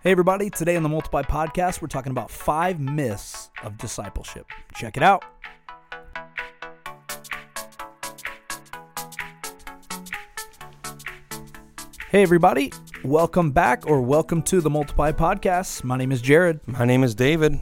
Hey, 0.00 0.12
everybody. 0.12 0.48
Today 0.48 0.76
on 0.76 0.84
the 0.84 0.88
Multiply 0.88 1.22
Podcast, 1.22 1.82
we're 1.82 1.88
talking 1.88 2.12
about 2.12 2.30
five 2.30 2.78
myths 2.78 3.50
of 3.64 3.76
discipleship. 3.78 4.46
Check 4.72 4.96
it 4.96 5.02
out. 5.02 5.24
Hey, 12.10 12.22
everybody. 12.22 12.72
Welcome 13.02 13.50
back 13.50 13.88
or 13.88 14.00
welcome 14.00 14.40
to 14.42 14.60
the 14.60 14.70
Multiply 14.70 15.10
Podcast. 15.10 15.82
My 15.82 15.96
name 15.96 16.12
is 16.12 16.22
Jared. 16.22 16.60
My 16.68 16.84
name 16.84 17.02
is 17.02 17.16
David. 17.16 17.58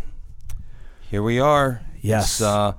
Here 1.11 1.23
we 1.23 1.41
are. 1.41 1.81
Yes. 2.03 2.35
It's, 2.35 2.43
uh, 2.43 2.73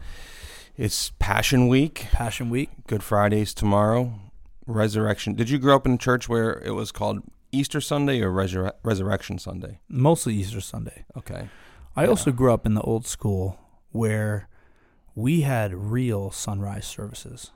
it's 0.78 1.10
Passion 1.18 1.68
Week. 1.68 2.06
Passion 2.12 2.52
Week. 2.52 2.70
Good 2.86 3.02
Friday's 3.02 3.56
tomorrow. 3.56 4.20
Resurrection. 4.68 5.34
Did 5.34 5.50
you 5.50 5.58
grow 5.58 5.78
up 5.78 5.88
in 5.88 5.94
a 5.94 5.98
church 5.98 6.30
where 6.30 6.62
it 6.64 6.76
was 6.76 6.92
called 6.92 7.24
Easter 7.52 7.82
Sunday 7.82 8.22
or 8.22 8.32
Resur- 8.32 8.74
Resurrection 8.84 9.40
Sunday? 9.40 9.80
Mostly 9.88 10.36
Easter 10.36 10.62
Sunday. 10.62 11.06
Okay. 11.18 11.50
I 11.96 12.06
also 12.06 12.32
grew 12.32 12.54
up 12.54 12.66
in 12.66 12.74
the 12.76 12.82
old 12.82 13.06
school 13.08 13.60
where 13.92 14.48
we 15.16 15.42
had 15.42 15.74
real 15.74 16.30
sunrise 16.30 16.86
services. 16.86 17.52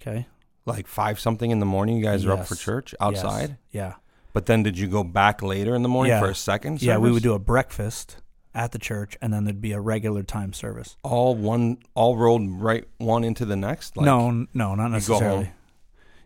Okay. 0.00 0.26
Like 0.66 0.86
five 0.86 1.18
something 1.18 1.50
in 1.50 1.58
the 1.58 1.66
morning, 1.66 1.96
you 1.96 2.04
guys 2.04 2.24
are 2.24 2.32
up 2.32 2.46
for 2.46 2.54
Yes. 2.54 2.62
church 2.62 2.94
Yes. 2.94 3.00
outside. 3.24 3.56
Yeah. 3.72 3.94
But 4.32 4.46
then 4.46 4.62
did 4.62 4.78
you 4.78 4.86
go 4.86 5.02
back 5.02 5.42
later 5.42 5.74
in 5.74 5.82
the 5.82 5.88
morning 5.88 6.12
Yeah. 6.12 6.20
for 6.20 6.28
a 6.30 6.34
second? 6.34 6.80
Yeah, 6.82 6.98
we 6.98 7.10
would 7.10 7.22
do 7.24 7.32
a 7.34 7.38
breakfast 7.40 8.18
at 8.54 8.70
the 8.72 8.78
church 8.78 9.16
and 9.20 9.32
then 9.32 9.44
there'd 9.44 9.60
be 9.60 9.72
a 9.72 9.80
regular 9.80 10.22
time 10.22 10.52
service. 10.52 10.96
all 11.02 11.34
one, 11.34 11.78
all 11.94 12.16
rolled 12.16 12.48
right 12.60 12.84
one 12.98 13.24
into 13.24 13.44
the 13.44 13.56
next. 13.56 13.96
Like, 13.96 14.06
no, 14.06 14.46
no, 14.54 14.74
not 14.76 14.88
necessarily. 14.92 15.50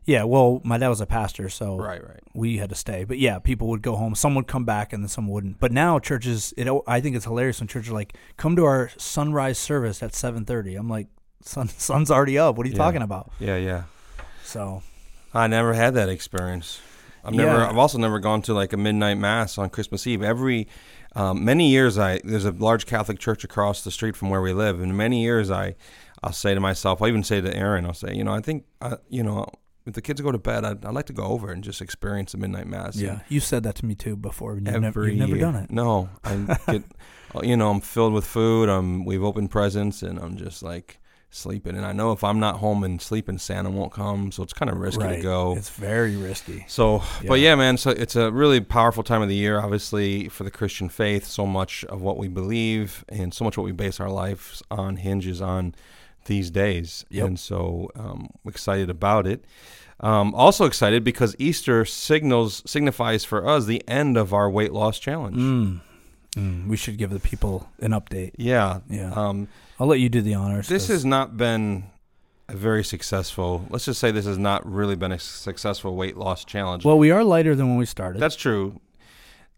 Home? 0.06 0.12
Yeah, 0.12 0.24
well, 0.24 0.60
my 0.64 0.78
dad 0.78 0.88
was 0.88 1.00
a 1.00 1.06
pastor, 1.06 1.48
so 1.48 1.76
Right, 1.76 2.02
right. 2.06 2.20
we 2.34 2.58
had 2.58 2.68
to 2.70 2.74
stay. 2.76 3.04
But 3.04 3.18
yeah, 3.18 3.38
people 3.38 3.68
would 3.68 3.82
go 3.82 3.96
home. 3.96 4.14
Some 4.14 4.34
would 4.34 4.46
come 4.46 4.64
back, 4.64 4.92
and 4.92 5.02
then 5.02 5.08
some 5.08 5.28
wouldn't. 5.28 5.60
But 5.60 5.72
now 5.72 5.98
churches, 5.98 6.52
it 6.56 6.68
I 6.86 7.00
think 7.00 7.16
it's 7.16 7.24
hilarious 7.24 7.60
when 7.60 7.68
churches 7.68 7.90
are 7.90 7.95
like, 7.95 8.16
"Come 8.37 8.56
to 8.56 8.64
our 8.64 8.90
sunrise 8.98 9.59
service 9.59 10.02
at 10.02 10.12
7.30. 10.12 10.79
I'm 10.79 10.88
like, 10.88 11.09
"Sun 11.42 11.68
sun's 11.76 12.10
already 12.10 12.38
up. 12.38 12.56
What 12.56 12.66
are 12.66 12.68
you 12.70 12.76
Yeah. 12.76 12.82
talking 12.84 13.02
about?" 13.02 13.30
Yeah, 13.38 13.56
yeah. 13.56 13.82
So 14.45 14.82
I 15.32 15.46
never 15.46 15.73
had 15.74 15.95
that 15.95 16.09
experience. 16.09 16.80
I've 17.24 17.32
never. 17.34 17.62
I've 17.64 17.79
also 17.79 17.98
never 17.98 18.18
gone 18.18 18.42
to 18.42 18.52
like 18.54 18.73
a 18.73 18.76
midnight 18.76 19.16
mass 19.18 19.57
on 19.57 19.70
Christmas 19.70 20.07
Eve. 20.07 20.23
Every 20.23 20.68
um, 21.16 21.42
many 21.45 21.70
years, 21.70 21.96
I 21.98 22.20
there's 22.23 22.45
a 22.45 22.51
large 22.51 22.84
Catholic 22.84 23.18
church 23.18 23.45
across 23.45 23.82
the 23.82 23.90
street 23.90 24.14
from 24.14 24.29
where 24.29 24.42
we 24.42 24.52
live, 24.52 24.80
and 24.80 24.95
many 24.95 25.23
years 25.23 25.51
I 25.51 25.74
I'll 26.23 26.32
say 26.32 26.52
to 26.54 26.60
myself, 26.60 27.01
I'll 27.01 27.09
even 27.09 27.24
say 27.24 27.40
to 27.40 27.57
Aaron, 27.57 27.86
I'll 27.86 27.95
say, 27.95 28.14
you 28.14 28.24
know, 28.24 28.32
I 28.34 28.40
think 28.40 28.64
uh, 28.82 28.96
you 29.09 29.23
know. 29.23 29.46
If 29.87 29.93
the 29.93 30.01
kids 30.02 30.21
go 30.21 30.32
to 30.32 30.38
bed, 30.38 30.65
I'd, 30.65 30.85
I'd 30.85 30.95
like 30.95 31.07
to 31.07 31.13
go 31.13 31.24
over 31.24 31.51
and 31.51 31.63
just 31.63 31.82
experience 31.82 32.32
a 32.32 32.38
midnight 32.38 32.66
mass. 32.66 32.96
yeah, 32.96 33.21
you 33.29 33.40
said 33.40 33.65
that 33.65 33.74
to 33.77 33.87
me 33.87 33.95
too 33.95 34.16
before. 34.16 34.54
You've, 34.54 34.68
every 34.68 34.80
never, 34.80 35.09
you've 35.09 35.18
never 35.18 35.38
done 35.38 35.57
it. 35.57 35.71
No, 35.71 36.09
I 36.24 36.57
get, 36.71 36.85
uh, 37.35 37.43
you 37.43 37.57
know, 37.57 37.71
I'm 37.71 37.80
filled 37.80 38.15
with 38.15 38.24
food. 38.24 38.68
I'm 38.71 39.04
we've 39.04 39.23
opened 39.23 39.51
presents, 39.51 40.02
and 40.02 40.18
I'm 40.18 40.37
just 40.37 40.63
like 40.63 41.01
sleeping. 41.29 41.76
And 41.76 41.85
I 41.85 41.93
know 41.93 42.13
if 42.13 42.23
I'm 42.24 42.38
not 42.41 42.57
home 42.57 42.85
and 42.85 43.02
sleeping, 43.02 43.38
Santa 43.38 43.68
won't 43.68 43.93
come, 43.93 44.32
so 44.32 44.43
it's 44.43 44.52
kind 44.52 44.71
of 44.71 44.79
risky 44.79 45.04
right. 45.04 45.16
to 45.16 45.23
go. 45.23 45.54
It's 45.57 45.68
very 45.68 46.16
risky. 46.16 46.65
So, 46.69 47.02
but 47.26 47.41
Yeah. 47.41 47.51
yeah, 47.51 47.54
man. 47.57 47.76
So 47.76 47.91
it's 47.91 48.16
a 48.16 48.30
really 48.30 48.60
powerful 48.60 49.02
time 49.02 49.21
of 49.21 49.29
the 49.29 49.35
year, 49.35 49.60
obviously, 49.60 50.29
for 50.29 50.45
the 50.45 50.51
Christian 50.51 50.88
faith. 50.88 51.26
So 51.26 51.45
much 51.45 51.85
of 51.87 52.01
what 52.01 52.19
we 52.19 52.29
believe 52.29 53.04
and 53.09 53.35
so 53.35 53.45
much 53.45 53.59
what 53.59 53.65
we 53.65 53.73
base 53.73 53.98
our 54.01 54.09
lives 54.10 54.63
on 54.71 54.96
hinges 54.96 55.43
on 55.43 55.74
these 56.26 56.50
days. 56.50 57.04
Yep. 57.10 57.26
And 57.26 57.38
so, 57.38 57.90
um, 57.94 58.30
excited 58.46 58.90
about 58.90 59.26
it. 59.26 59.44
Um, 60.00 60.34
also 60.34 60.64
excited 60.64 61.04
because 61.04 61.36
Easter 61.38 61.84
signals 61.84 62.62
signifies 62.66 63.24
for 63.24 63.46
us 63.46 63.66
the 63.66 63.82
end 63.88 64.16
of 64.16 64.34
our 64.34 64.50
weight 64.50 64.72
loss 64.72 64.98
challenge. 64.98 65.36
Mm. 65.36 65.80
Mm. 66.36 66.69
We 66.69 66.76
should 66.76 66.98
give 66.98 67.10
the 67.10 67.20
people 67.20 67.69
an 67.80 67.92
update. 67.92 68.32
Yeah. 68.36 68.80
Yeah. 68.91 69.12
Um, 69.12 69.48
I'll 69.78 69.86
let 69.86 70.00
you 70.00 70.08
do 70.08 70.20
the 70.20 70.34
honors. 70.34 70.69
this 70.69 70.88
has 70.88 71.04
not 71.04 71.36
been 71.36 71.84
a 72.48 72.56
very 72.56 72.84
successful. 72.84 73.66
Let's 73.70 73.84
just 73.84 74.00
say 74.00 74.10
this 74.10 74.26
has 74.26 74.38
not 74.38 74.70
really 74.70 74.96
been 74.96 75.12
a 75.12 75.18
successful 75.18 75.96
weight 75.96 76.16
loss 76.16 76.44
challenge. 76.44 76.84
well, 76.84 76.98
we 76.98 77.10
are 77.10 77.24
lighter 77.24 77.54
than 77.54 77.68
when 77.68 77.78
we 77.78 77.86
started. 77.86 78.20
That's 78.20 78.36
true. 78.36 78.80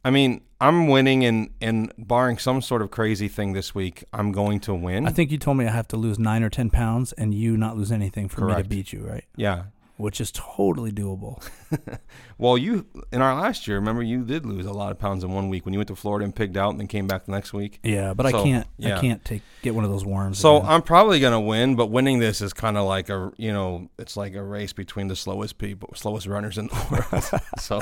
I 0.07 0.11
mean, 0.11 0.43
I'm 0.61 0.87
winning, 0.87 1.25
and 1.25 1.51
and 1.61 1.93
barring 1.99 2.39
some 2.39 2.63
sort 2.63 2.81
of 2.81 2.93
crazy 2.93 3.27
thing 3.27 3.55
this 3.55 3.75
week, 3.75 4.05
I'm 4.13 4.31
going 4.31 4.61
to 4.61 4.73
win. 4.73 5.05
I 5.05 5.11
think 5.11 5.33
you 5.33 5.37
told 5.37 5.57
me 5.57 5.67
I 5.67 5.73
have 5.73 5.89
to 5.89 5.97
lose 5.97 6.17
nine 6.17 6.45
or 6.45 6.49
ten 6.49 6.71
pounds, 6.71 7.13
and 7.15 7.35
you 7.35 7.57
not 7.57 7.77
lose 7.77 7.91
anything 7.91 8.29
for 8.29 8.47
me 8.47 8.55
to 8.55 8.63
beat 8.63 8.93
you, 8.93 9.05
right? 9.05 9.25
yeah. 9.35 9.65
Which 9.97 10.21
is 10.21 10.31
totally 10.33 10.93
doable. 10.93 11.43
Well, 12.39 12.59
you 12.59 12.85
in 13.13 13.23
our 13.23 13.35
last 13.35 13.67
year, 13.67 13.79
remember 13.79 14.03
you 14.03 14.23
did 14.23 14.45
lose 14.45 14.67
a 14.67 14.73
lot 14.73 14.93
of 14.93 14.99
pounds 14.99 15.25
in 15.25 15.33
one 15.33 15.49
week 15.49 15.65
when 15.65 15.73
you 15.73 15.79
went 15.79 15.89
to 15.89 15.97
Florida 15.97 16.23
and 16.23 16.37
pigged 16.37 16.59
out, 16.59 16.69
and 16.71 16.79
then 16.79 16.87
came 16.87 17.07
back 17.07 17.25
the 17.25 17.33
next 17.33 17.55
week. 17.55 17.81
Yeah, 17.83 18.13
but 18.13 18.27
I 18.27 18.33
can't. 18.33 18.67
yeah. 18.77 18.99
I 18.99 19.01
can't 19.01 19.25
take 19.25 19.41
get 19.63 19.75
one 19.75 19.85
of 19.85 19.91
those 19.91 20.05
worms. 20.05 20.39
So 20.39 20.59
again. 20.59 20.71
I'm 20.71 20.83
probably 20.83 21.19
gonna 21.19 21.41
win, 21.41 21.77
but 21.77 21.87
winning 21.87 22.19
this 22.19 22.43
is 22.43 22.53
kind 22.53 22.77
of 22.77 22.85
like 22.85 23.09
a 23.09 23.33
you 23.39 23.55
know 23.55 23.89
it's 23.99 24.19
like 24.19 24.35
a 24.35 24.43
race 24.43 24.75
between 24.75 25.09
the 25.09 25.17
slowest 25.17 25.57
people, 25.57 25.89
slowest 25.95 26.27
runners 26.27 26.59
in 26.59 26.67
the 26.67 27.07
world. 27.11 27.43
so 27.59 27.81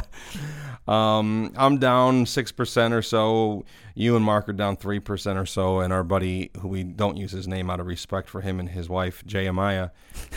um, 0.92 1.52
I'm 1.56 1.78
down 1.78 2.26
six 2.26 2.52
percent 2.52 2.94
or 2.94 3.02
so. 3.02 3.64
You 3.96 4.16
and 4.16 4.24
Mark 4.24 4.48
are 4.48 4.52
down 4.52 4.76
three 4.76 5.00
percent 5.00 5.36
or 5.36 5.46
so, 5.46 5.80
and 5.80 5.92
our 5.92 6.04
buddy, 6.04 6.52
who 6.60 6.68
we 6.68 6.84
don't 6.84 7.16
use 7.16 7.32
his 7.32 7.48
name 7.48 7.70
out 7.70 7.80
of 7.80 7.86
respect 7.86 8.28
for 8.28 8.40
him 8.40 8.60
and 8.60 8.68
his 8.68 8.88
wife 8.88 9.24
Jeremiah, 9.26 9.90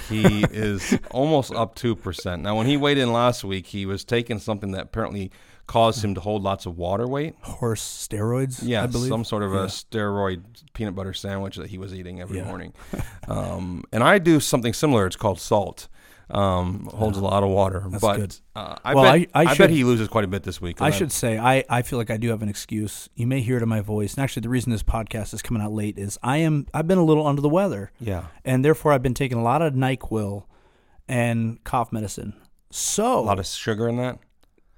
he 0.10 0.44
is 0.52 0.98
almost 1.12 1.52
up 1.54 1.67
two 1.76 1.96
percent. 1.96 2.42
Now, 2.44 2.56
when 2.58 2.68
he 2.68 2.78
weighed 2.78 2.98
in 2.98 3.12
last 3.14 3.44
week, 3.44 3.68
he 3.68 3.86
was 3.86 4.04
taking 4.04 4.40
something 4.40 4.72
that 4.72 4.84
apparently 4.84 5.32
caused 5.68 6.02
him 6.04 6.16
to 6.16 6.22
hold 6.22 6.44
lots 6.44 6.66
of 6.66 6.78
water 6.78 7.06
weight. 7.08 7.36
horse 7.42 7.82
steroids. 7.82 8.60
Yeah, 8.64 8.84
I 8.84 8.88
believe 8.88 9.10
some 9.10 9.26
sort 9.26 9.44
of 9.44 9.52
Yeah. 9.54 9.64
a 9.64 9.66
steroid 9.68 10.44
peanut 10.74 10.96
butter 10.96 11.14
sandwich 11.14 11.58
that 11.58 11.70
he 11.70 11.78
was 11.78 11.94
eating 11.94 12.22
every 12.22 12.38
Yeah. 12.38 12.46
morning. 12.46 12.74
um, 13.28 13.84
and 13.92 14.02
I 14.04 14.18
do 14.20 14.40
something 14.40 14.74
similar. 14.74 15.06
It's 15.08 15.16
called 15.18 15.40
salt. 15.42 15.88
Um, 16.30 16.90
holds 16.94 17.18
a 17.18 17.22
lot 17.24 17.42
of 17.44 17.50
water, 17.50 17.86
That's 17.88 18.02
but 18.02 18.18
good. 18.18 18.36
Uh, 18.54 18.76
I 18.84 18.94
Well, 18.94 19.04
bet 19.06 19.30
I- 19.34 19.42
I 19.42 19.46
bet 19.46 19.56
should- 19.56 19.70
he 19.70 19.86
loses 19.86 20.10
quite 20.10 20.26
a 20.26 20.28
bit 20.28 20.44
this 20.44 20.60
week. 20.60 20.82
I 20.82 20.90
should 20.90 21.10
say 21.12 21.38
I, 21.38 21.64
I 21.70 21.82
feel 21.84 21.98
like 21.98 22.10
I 22.10 22.18
do 22.18 22.30
have 22.32 22.42
an 22.42 22.50
excuse. 22.50 23.08
You 23.16 23.26
may 23.28 23.40
hear 23.40 23.56
it 23.56 23.64
in 23.64 23.70
my 23.70 23.80
voice. 23.80 24.16
And 24.16 24.24
actually, 24.24 24.42
the 24.42 24.50
reason 24.50 24.74
this 24.74 24.84
podcast 24.84 25.34
is 25.34 25.42
coming 25.42 25.64
out 25.64 25.72
late 25.72 25.98
is 25.98 26.18
I 26.22 26.38
am 26.38 26.66
I've 26.74 26.86
been 26.88 26.98
a 26.98 27.04
little 27.06 27.26
under 27.26 27.42
the 27.42 27.48
weather, 27.48 27.92
Yeah, 27.98 28.24
and 28.44 28.64
therefore 28.66 28.92
I've 28.92 29.02
been 29.04 29.14
taking 29.14 29.38
a 29.38 29.44
lot 29.44 29.62
of 29.62 29.74
Nyquil 29.74 30.44
and 31.08 31.64
cough 31.64 31.92
medicine. 31.92 32.34
So 32.72 33.20
a 33.20 33.22
lot 33.22 33.40
of 33.40 33.46
sugar 33.46 33.88
in 33.88 33.98
that. 33.98 34.20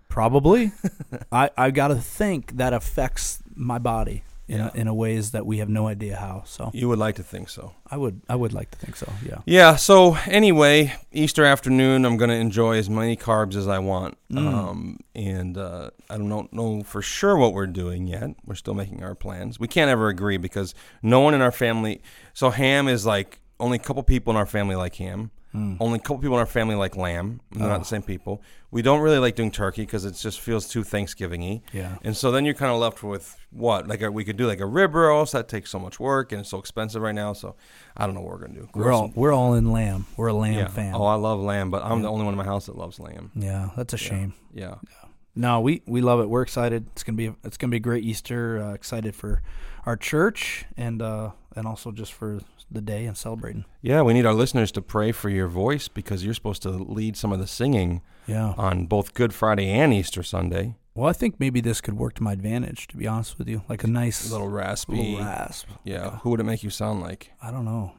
Probably. 0.08 0.72
I 1.32 1.50
I 1.58 1.72
got 1.72 1.90
to 1.90 1.96
think 1.96 2.58
that 2.58 2.74
affects 2.74 3.40
my 3.56 3.78
body 3.78 4.24
in 4.48 4.58
Yeah. 4.58 4.72
a, 4.74 4.78
in 4.80 4.88
a 4.88 4.94
ways 4.94 5.32
that 5.32 5.46
we 5.46 5.60
have 5.60 5.70
no 5.70 5.88
idea 5.88 6.16
how. 6.16 6.42
So 6.46 6.72
You 6.74 6.88
would 6.90 6.98
like 6.98 7.16
to 7.16 7.24
think 7.24 7.50
so. 7.50 7.74
I 7.92 7.98
would 7.98 8.22
I 8.28 8.36
would 8.36 8.52
like 8.54 8.72
to 8.72 8.78
think 8.80 8.96
so. 8.96 9.12
Yeah. 9.24 9.40
Yeah. 9.46 9.76
So 9.76 10.16
anyway, 10.26 10.96
Easter 11.12 11.46
afternoon, 11.46 12.06
I'm 12.06 12.18
going 12.18 12.30
to 12.32 12.36
enjoy 12.36 12.78
as 12.78 12.90
many 12.90 13.16
carbs 13.16 13.56
as 13.56 13.68
I 13.68 13.78
want. 13.78 14.18
Mm. 14.32 14.38
Um, 14.54 14.98
and 15.14 15.56
uh, 15.58 15.92
I 16.10 16.18
don't 16.18 16.52
know 16.52 16.82
for 16.84 17.04
sure 17.04 17.38
what 17.38 17.54
we're 17.54 17.68
doing 17.68 18.08
yet. 18.08 18.30
We're 18.46 18.56
still 18.56 18.74
making 18.74 19.04
our 19.04 19.14
plans. 19.14 19.60
We 19.60 19.68
can't 19.68 19.90
ever 19.92 20.08
agree 20.08 20.38
because 20.38 20.74
no 21.04 21.20
one 21.20 21.36
in 21.36 21.42
our 21.42 21.52
family. 21.52 22.02
So 22.34 22.50
ham 22.50 22.88
is 22.88 23.06
like 23.06 23.40
only 23.60 23.76
a 23.78 23.82
couple 23.82 24.02
people 24.04 24.32
in 24.32 24.38
our 24.38 24.48
family 24.48 24.76
like 24.76 24.96
ham. 24.96 25.30
Only 25.52 25.96
a 25.98 26.00
couple 26.00 26.20
people 26.20 26.36
in 26.36 26.40
our 26.40 26.46
family 26.46 26.76
like 26.76 26.96
lamb. 26.96 27.42
They're 27.52 27.66
Oh. 27.66 27.70
not 27.70 27.80
the 27.80 27.86
same 27.86 28.04
people. 28.04 28.42
We 28.70 28.84
don't 28.84 29.00
really 29.02 29.18
like 29.18 29.36
doing 29.36 29.50
turkey 29.50 29.82
because 29.82 30.06
it 30.06 30.12
just 30.14 30.40
feels 30.40 30.68
too 30.68 30.84
Thanksgiving-y. 30.84 31.62
Yeah. 31.74 31.96
And 32.04 32.16
so 32.16 32.30
then 32.32 32.46
you're 32.46 32.54
kind 32.54 32.72
of 32.72 32.78
left 32.80 33.02
with 33.02 33.36
what? 33.50 33.88
Like 33.88 34.04
a, 34.04 34.12
we 34.12 34.24
could 34.24 34.38
do 34.38 34.46
like 34.46 34.60
a 34.60 34.68
rib 34.68 34.94
roast. 34.94 35.34
That 35.34 35.48
takes 35.48 35.72
so 35.72 35.80
much 35.80 36.00
work 36.00 36.32
and 36.32 36.42
it's 36.42 36.50
so 36.52 36.60
expensive 36.60 37.02
right 37.02 37.16
now. 37.16 37.34
So 37.34 37.56
I 37.98 38.06
don't 38.06 38.14
know 38.14 38.22
what 38.22 38.34
we're 38.34 38.46
gonna 38.46 38.60
do. 38.60 38.70
We're 38.76 38.92
all 38.92 39.12
we're 39.16 39.34
all 39.34 39.56
in 39.56 39.72
lamb. 39.72 40.06
We're 40.18 40.28
a 40.28 40.34
lamb 40.34 40.54
yeah. 40.54 40.68
fan. 40.68 40.94
Oh, 40.94 41.06
I 41.06 41.16
love 41.16 41.40
lamb, 41.40 41.72
but 41.72 41.84
I'm 41.84 41.98
Yeah. 41.98 42.04
the 42.04 42.10
only 42.10 42.26
one 42.26 42.34
in 42.36 42.38
my 42.38 42.44
house 42.46 42.68
that 42.68 42.78
loves 42.78 43.00
lamb. 43.00 43.32
yeah, 43.34 43.70
that's 43.76 43.94
a 43.94 43.98
shame. 43.98 44.34
Yeah. 44.54 44.76
No, 45.36 45.62
we 45.62 45.82
we 45.88 46.02
love 46.02 46.20
it. 46.20 46.30
We're 46.30 46.42
excited. 46.44 46.86
It's 46.92 47.04
gonna 47.04 47.16
be 47.18 47.34
it's 47.44 47.58
gonna 47.58 47.72
be 47.72 47.78
a 47.78 47.80
great 47.80 48.04
Easter. 48.04 48.62
Uh, 48.62 48.74
excited 48.74 49.16
for 49.16 49.42
our 49.86 49.96
church 49.98 50.66
and 50.78 51.02
uh, 51.02 51.32
and 51.56 51.66
also 51.66 51.92
just 51.92 52.14
for 52.14 52.40
the 52.72 52.82
day 52.82 53.06
and 53.06 53.18
celebrating. 53.18 53.66
Yeah, 53.82 54.02
we 54.02 54.14
need 54.14 54.26
our 54.26 54.34
listeners 54.34 54.72
to 54.74 54.82
pray 54.82 55.12
for 55.12 55.30
your 55.30 55.48
voice 55.48 55.88
because 55.88 56.24
you're 56.24 56.34
supposed 56.34 56.62
to 56.64 56.70
lead 56.70 57.18
some 57.18 57.32
of 57.32 57.40
the 57.40 57.48
singing 57.48 58.02
Yeah. 58.28 58.54
on 58.58 58.86
both 58.86 59.14
Good 59.14 59.34
Friday 59.34 59.70
and 59.70 59.94
Easter 59.94 60.24
Sunday. 60.24 60.76
Well, 60.96 61.08
I 61.10 61.14
think 61.14 61.40
maybe 61.40 61.62
this 61.62 61.80
could 61.82 61.98
work 61.98 62.16
to 62.16 62.24
my 62.24 62.34
advantage. 62.34 62.88
To 62.90 62.98
be 62.98 63.08
honest 63.08 63.38
with 63.38 63.48
you, 63.48 63.62
like 63.70 63.84
a 63.84 63.88
nice 63.88 64.30
A 64.30 64.34
little 64.34 64.50
raspy. 64.50 64.96
little 65.14 65.26
rasp. 65.26 65.68
Yeah. 65.84 66.18
Who 66.20 66.32
would 66.32 66.40
it 66.40 66.44
make 66.46 66.62
you 66.64 66.70
sound 66.70 67.02
like? 67.02 67.32
I 67.42 67.52
don't 67.52 67.64
know. 67.66 67.94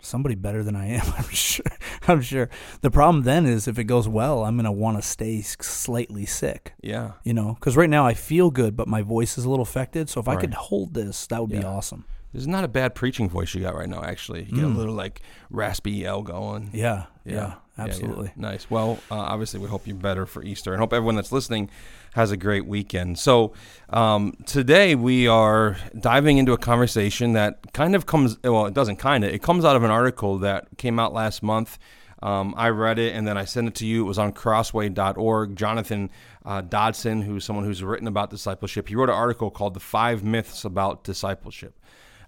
Somebody 0.00 0.36
better 0.36 0.62
than 0.62 0.76
I 0.76 0.86
am. 0.86 1.04
I'm 1.18 1.24
sure. 1.30 1.64
I'm 2.06 2.22
sure. 2.22 2.48
The 2.82 2.90
problem 2.90 3.24
then 3.24 3.44
is 3.46 3.66
if 3.66 3.80
it 3.80 3.84
goes 3.84 4.06
well, 4.08 4.44
I'm 4.44 4.54
gonna 4.56 4.70
want 4.70 4.96
to 4.98 5.02
stay 5.02 5.40
slightly 5.42 6.24
sick. 6.24 6.74
Yeah. 6.80 7.12
You 7.24 7.34
know, 7.34 7.54
because 7.54 7.76
right 7.76 7.90
now 7.90 8.06
I 8.06 8.14
feel 8.14 8.52
good, 8.52 8.76
but 8.76 8.86
my 8.86 9.02
voice 9.02 9.36
is 9.36 9.44
a 9.44 9.50
little 9.50 9.64
affected. 9.64 10.08
So 10.08 10.20
if 10.20 10.28
I 10.28 10.36
could 10.36 10.54
hold 10.54 10.94
this, 10.94 11.26
that 11.26 11.40
would 11.40 11.50
be 11.50 11.64
awesome. 11.64 12.04
This 12.32 12.42
is 12.42 12.48
not 12.48 12.62
a 12.64 12.68
bad 12.68 12.94
preaching 12.94 13.28
voice 13.28 13.54
you 13.54 13.62
got 13.62 13.74
right 13.74 13.88
now, 13.88 14.02
actually. 14.02 14.44
You 14.44 14.54
get 14.56 14.64
a 14.64 14.68
Mm. 14.68 14.76
little 14.76 14.94
like 14.94 15.22
raspy 15.50 15.92
yell 15.92 16.22
going. 16.22 16.70
Yeah, 16.74 17.04
yeah, 17.24 17.34
Yeah. 17.34 17.54
yeah. 17.78 17.84
absolutely. 17.84 18.32
Nice. 18.36 18.68
Well, 18.70 18.98
uh, 19.10 19.14
obviously, 19.16 19.60
we 19.60 19.68
hope 19.68 19.86
you're 19.86 19.96
better 19.96 20.26
for 20.26 20.42
Easter, 20.42 20.72
and 20.72 20.80
hope 20.80 20.92
everyone 20.92 21.14
that's 21.16 21.32
listening 21.32 21.70
has 22.14 22.30
a 22.30 22.36
great 22.36 22.66
weekend. 22.66 23.18
So, 23.18 23.52
um, 23.90 24.34
today 24.44 24.94
we 24.94 25.26
are 25.26 25.76
diving 25.98 26.36
into 26.38 26.52
a 26.52 26.58
conversation 26.58 27.32
that 27.32 27.72
kind 27.72 27.94
of 27.94 28.04
comes. 28.04 28.36
Well, 28.44 28.66
it 28.66 28.74
doesn't 28.74 28.96
kind 28.96 29.24
of. 29.24 29.32
It 29.32 29.42
comes 29.42 29.64
out 29.64 29.76
of 29.76 29.82
an 29.82 29.90
article 29.90 30.38
that 30.38 30.66
came 30.76 30.98
out 30.98 31.12
last 31.14 31.42
month. 31.42 31.78
Um, 32.20 32.52
I 32.56 32.70
read 32.70 32.98
it 32.98 33.14
and 33.14 33.28
then 33.28 33.38
I 33.38 33.44
sent 33.44 33.68
it 33.68 33.76
to 33.76 33.86
you. 33.86 34.00
It 34.04 34.08
was 34.08 34.18
on 34.18 34.32
crossway.org. 34.32 35.54
Jonathan 35.54 36.10
uh, 36.44 36.62
Dodson, 36.62 37.22
who's 37.22 37.44
someone 37.44 37.64
who's 37.64 37.80
written 37.82 38.08
about 38.08 38.30
discipleship, 38.30 38.88
he 38.88 38.96
wrote 38.96 39.08
an 39.08 39.14
article 39.14 39.50
called 39.52 39.74
The 39.74 39.80
Five 39.80 40.24
Myths 40.24 40.64
About 40.64 41.04
Discipleship. 41.04 41.77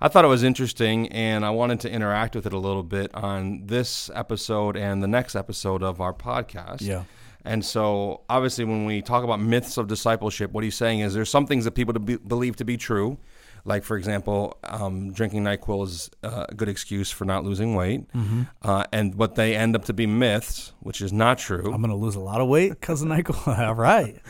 I 0.01 0.09
thought 0.09 0.25
it 0.25 0.29
was 0.29 0.43
interesting 0.43 1.09
and 1.09 1.45
I 1.45 1.51
wanted 1.51 1.81
to 1.81 1.91
interact 1.91 2.35
with 2.35 2.47
it 2.47 2.53
a 2.53 2.59
little 2.59 2.83
bit 2.83 3.15
on 3.15 3.67
this 3.67 4.11
episode 4.15 4.77
and 4.77 5.03
the 5.03 5.09
next 5.09 5.37
episode 5.37 5.83
of 5.83 6.01
our 6.01 6.15
podcast. 6.15 6.81
Yeah. 6.81 7.05
And 7.45 7.65
so, 7.65 8.23
obviously, 8.29 8.65
when 8.65 8.85
we 8.85 9.01
talk 9.01 9.25
about 9.25 9.41
myths 9.41 9.79
of 9.79 9.89
discipleship, 9.89 10.53
what 10.53 10.63
he's 10.63 10.75
saying 10.75 11.01
is 11.01 11.15
there's 11.15 11.31
some 11.31 11.47
things 11.47 11.65
that 11.65 11.71
people 11.73 11.95
to 11.95 12.01
be, 12.01 12.17
believe 12.17 12.57
to 12.57 12.65
be 12.65 12.77
true. 12.77 13.19
Like, 13.65 13.83
for 13.85 13.97
example, 13.97 14.59
um, 14.65 15.13
drinking 15.13 15.45
NyQuil 15.45 15.85
is 15.85 16.11
uh, 16.23 16.47
a 16.49 16.55
good 16.55 16.69
excuse 16.69 17.11
for 17.11 17.25
not 17.25 17.45
losing 17.45 17.75
weight. 17.75 18.11
Mm-hmm. 18.13 18.43
Uh, 18.63 18.85
and 18.93 19.15
what 19.15 19.35
they 19.35 19.55
end 19.55 19.75
up 19.77 19.85
to 19.87 19.93
be 19.93 20.07
myths, 20.07 20.73
which 20.81 21.01
is 21.01 21.13
not 21.13 21.39
true. 21.39 21.73
I'm 21.73 21.81
going 21.81 21.91
to 21.91 21.97
lose 21.97 22.15
a 22.15 22.21
lot 22.21 22.41
of 22.41 22.49
weight 22.49 22.71
because 22.71 23.03
of 23.03 23.09
NyQuil. 23.09 23.59
All 23.69 23.75
right. 23.75 24.21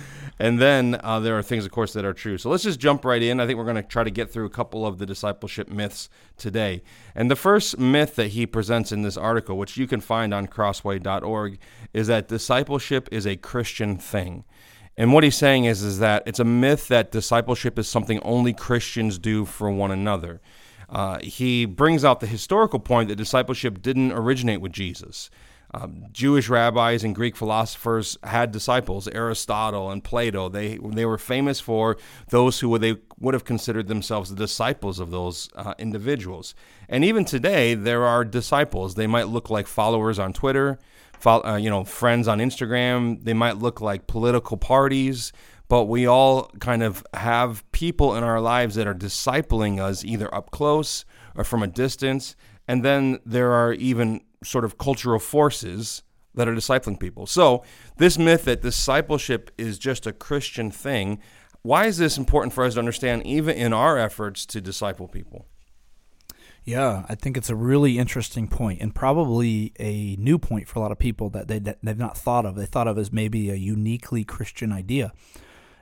And 0.40 0.58
then 0.58 0.98
uh, 1.04 1.20
there 1.20 1.36
are 1.36 1.42
things, 1.42 1.66
of 1.66 1.70
course, 1.70 1.92
that 1.92 2.06
are 2.06 2.14
true. 2.14 2.38
So 2.38 2.48
let's 2.48 2.62
just 2.62 2.80
jump 2.80 3.04
right 3.04 3.22
in. 3.22 3.40
I 3.40 3.46
think 3.46 3.58
we're 3.58 3.64
going 3.64 3.76
to 3.76 3.82
try 3.82 4.04
to 4.04 4.10
get 4.10 4.32
through 4.32 4.46
a 4.46 4.50
couple 4.50 4.86
of 4.86 4.96
the 4.96 5.04
discipleship 5.04 5.68
myths 5.68 6.08
today. 6.38 6.82
And 7.14 7.30
the 7.30 7.36
first 7.36 7.78
myth 7.78 8.16
that 8.16 8.28
he 8.28 8.46
presents 8.46 8.90
in 8.90 9.02
this 9.02 9.18
article, 9.18 9.58
which 9.58 9.76
you 9.76 9.86
can 9.86 10.00
find 10.00 10.32
on 10.32 10.46
crossway.org, 10.46 11.58
is 11.92 12.06
that 12.06 12.28
discipleship 12.28 13.06
is 13.12 13.26
a 13.26 13.36
Christian 13.36 13.98
thing. 13.98 14.44
And 14.96 15.12
what 15.12 15.24
he's 15.24 15.36
saying 15.36 15.66
is, 15.66 15.82
is 15.82 15.98
that 15.98 16.22
it's 16.24 16.40
a 16.40 16.44
myth 16.44 16.88
that 16.88 17.12
discipleship 17.12 17.78
is 17.78 17.86
something 17.86 18.18
only 18.20 18.54
Christians 18.54 19.18
do 19.18 19.44
for 19.44 19.70
one 19.70 19.90
another. 19.90 20.40
Uh, 20.88 21.18
he 21.20 21.66
brings 21.66 22.02
out 22.02 22.20
the 22.20 22.26
historical 22.26 22.80
point 22.80 23.10
that 23.10 23.16
discipleship 23.16 23.82
didn't 23.82 24.12
originate 24.12 24.62
with 24.62 24.72
Jesus. 24.72 25.28
Um, 25.72 26.06
Jewish 26.12 26.48
rabbis 26.48 27.04
and 27.04 27.14
Greek 27.14 27.36
philosophers 27.36 28.18
had 28.24 28.50
disciples, 28.50 29.06
Aristotle 29.08 29.90
and 29.90 30.02
Plato. 30.02 30.48
They 30.48 30.78
they 30.82 31.06
were 31.06 31.18
famous 31.18 31.60
for 31.60 31.96
those 32.30 32.60
who 32.60 32.76
they 32.78 32.96
would 33.20 33.34
have 33.34 33.44
considered 33.44 33.86
themselves 33.86 34.30
the 34.30 34.36
disciples 34.36 34.98
of 34.98 35.10
those 35.10 35.48
uh, 35.54 35.74
individuals. 35.78 36.54
And 36.88 37.04
even 37.04 37.24
today, 37.24 37.74
there 37.74 38.04
are 38.04 38.24
disciples. 38.24 38.94
They 38.96 39.06
might 39.06 39.28
look 39.28 39.48
like 39.48 39.68
followers 39.68 40.18
on 40.18 40.32
Twitter, 40.32 40.78
fo- 41.12 41.44
uh, 41.44 41.56
you 41.56 41.70
know, 41.70 41.84
friends 41.84 42.26
on 42.26 42.38
Instagram. 42.38 43.22
They 43.22 43.34
might 43.34 43.58
look 43.58 43.80
like 43.80 44.08
political 44.08 44.56
parties, 44.56 45.32
but 45.68 45.84
we 45.84 46.04
all 46.04 46.50
kind 46.58 46.82
of 46.82 47.06
have 47.14 47.70
people 47.70 48.16
in 48.16 48.24
our 48.24 48.40
lives 48.40 48.74
that 48.74 48.88
are 48.88 48.94
discipling 48.94 49.78
us 49.78 50.04
either 50.04 50.34
up 50.34 50.50
close 50.50 51.04
or 51.36 51.44
from 51.44 51.62
a 51.62 51.68
distance. 51.68 52.34
And 52.70 52.84
then 52.84 53.18
there 53.26 53.50
are 53.50 53.72
even 53.72 54.20
sort 54.44 54.64
of 54.64 54.78
cultural 54.78 55.18
forces 55.18 56.04
that 56.36 56.46
are 56.46 56.54
discipling 56.54 57.00
people. 57.00 57.26
So, 57.26 57.64
this 57.96 58.16
myth 58.16 58.44
that 58.44 58.62
discipleship 58.62 59.50
is 59.58 59.76
just 59.76 60.06
a 60.06 60.12
Christian 60.12 60.70
thing, 60.70 61.18
why 61.62 61.86
is 61.86 61.98
this 61.98 62.16
important 62.16 62.52
for 62.52 62.62
us 62.62 62.74
to 62.74 62.78
understand 62.78 63.26
even 63.26 63.56
in 63.56 63.72
our 63.72 63.98
efforts 63.98 64.46
to 64.46 64.60
disciple 64.60 65.08
people? 65.08 65.48
Yeah, 66.62 67.06
I 67.08 67.16
think 67.16 67.36
it's 67.36 67.50
a 67.50 67.56
really 67.56 67.98
interesting 67.98 68.46
point 68.46 68.80
and 68.80 68.94
probably 68.94 69.72
a 69.80 70.14
new 70.14 70.38
point 70.38 70.68
for 70.68 70.78
a 70.78 70.82
lot 70.82 70.92
of 70.92 70.98
people 71.00 71.28
that 71.30 71.48
they, 71.48 71.58
that 71.58 71.78
they've 71.82 71.98
not 71.98 72.16
thought 72.16 72.46
of. 72.46 72.54
They 72.54 72.66
thought 72.66 72.86
of 72.86 72.98
as 72.98 73.10
maybe 73.10 73.50
a 73.50 73.56
uniquely 73.56 74.22
Christian 74.22 74.70
idea. 74.70 75.12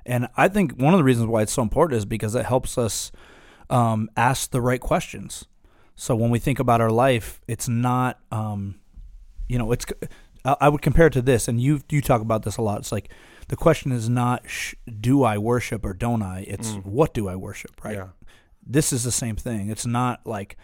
And 0.06 0.28
I 0.38 0.48
think 0.48 0.80
one 0.80 0.94
of 0.94 0.98
the 0.98 1.04
reasons 1.04 1.26
why 1.26 1.42
it's 1.42 1.52
so 1.52 1.60
important 1.60 1.98
is 1.98 2.06
because 2.06 2.34
it 2.34 2.46
helps 2.46 2.78
us 2.78 3.12
um, 3.68 4.08
ask 4.16 4.52
the 4.52 4.62
right 4.62 4.80
questions. 4.80 5.44
So 6.00 6.14
when 6.14 6.30
we 6.30 6.38
think 6.38 6.60
about 6.60 6.80
our 6.80 6.92
life, 6.92 7.40
it's 7.48 7.68
not, 7.68 8.20
um, 8.30 8.76
you 9.48 9.58
know, 9.58 9.72
it's. 9.72 9.84
I 10.44 10.68
would 10.68 10.80
compare 10.80 11.08
it 11.08 11.12
to 11.14 11.20
this, 11.20 11.48
and 11.48 11.60
you 11.60 11.80
you 11.90 12.00
talk 12.00 12.22
about 12.22 12.44
this 12.44 12.56
a 12.56 12.62
lot. 12.62 12.78
It's 12.78 12.92
like 12.92 13.10
the 13.48 13.56
question 13.56 13.90
is 13.90 14.08
not 14.08 14.48
sh- 14.48 14.74
do 15.00 15.24
I 15.24 15.36
worship 15.36 15.84
or 15.84 15.92
don't 15.92 16.22
I? 16.22 16.44
It's 16.46 16.70
mm. 16.70 16.86
what 16.86 17.12
do 17.12 17.28
I 17.28 17.34
worship, 17.34 17.84
right? 17.84 17.96
Yeah. 17.96 18.08
This 18.64 18.92
is 18.92 19.02
the 19.02 19.10
same 19.10 19.34
thing. 19.34 19.68
It's 19.68 19.84
not 19.84 20.24
like 20.24 20.56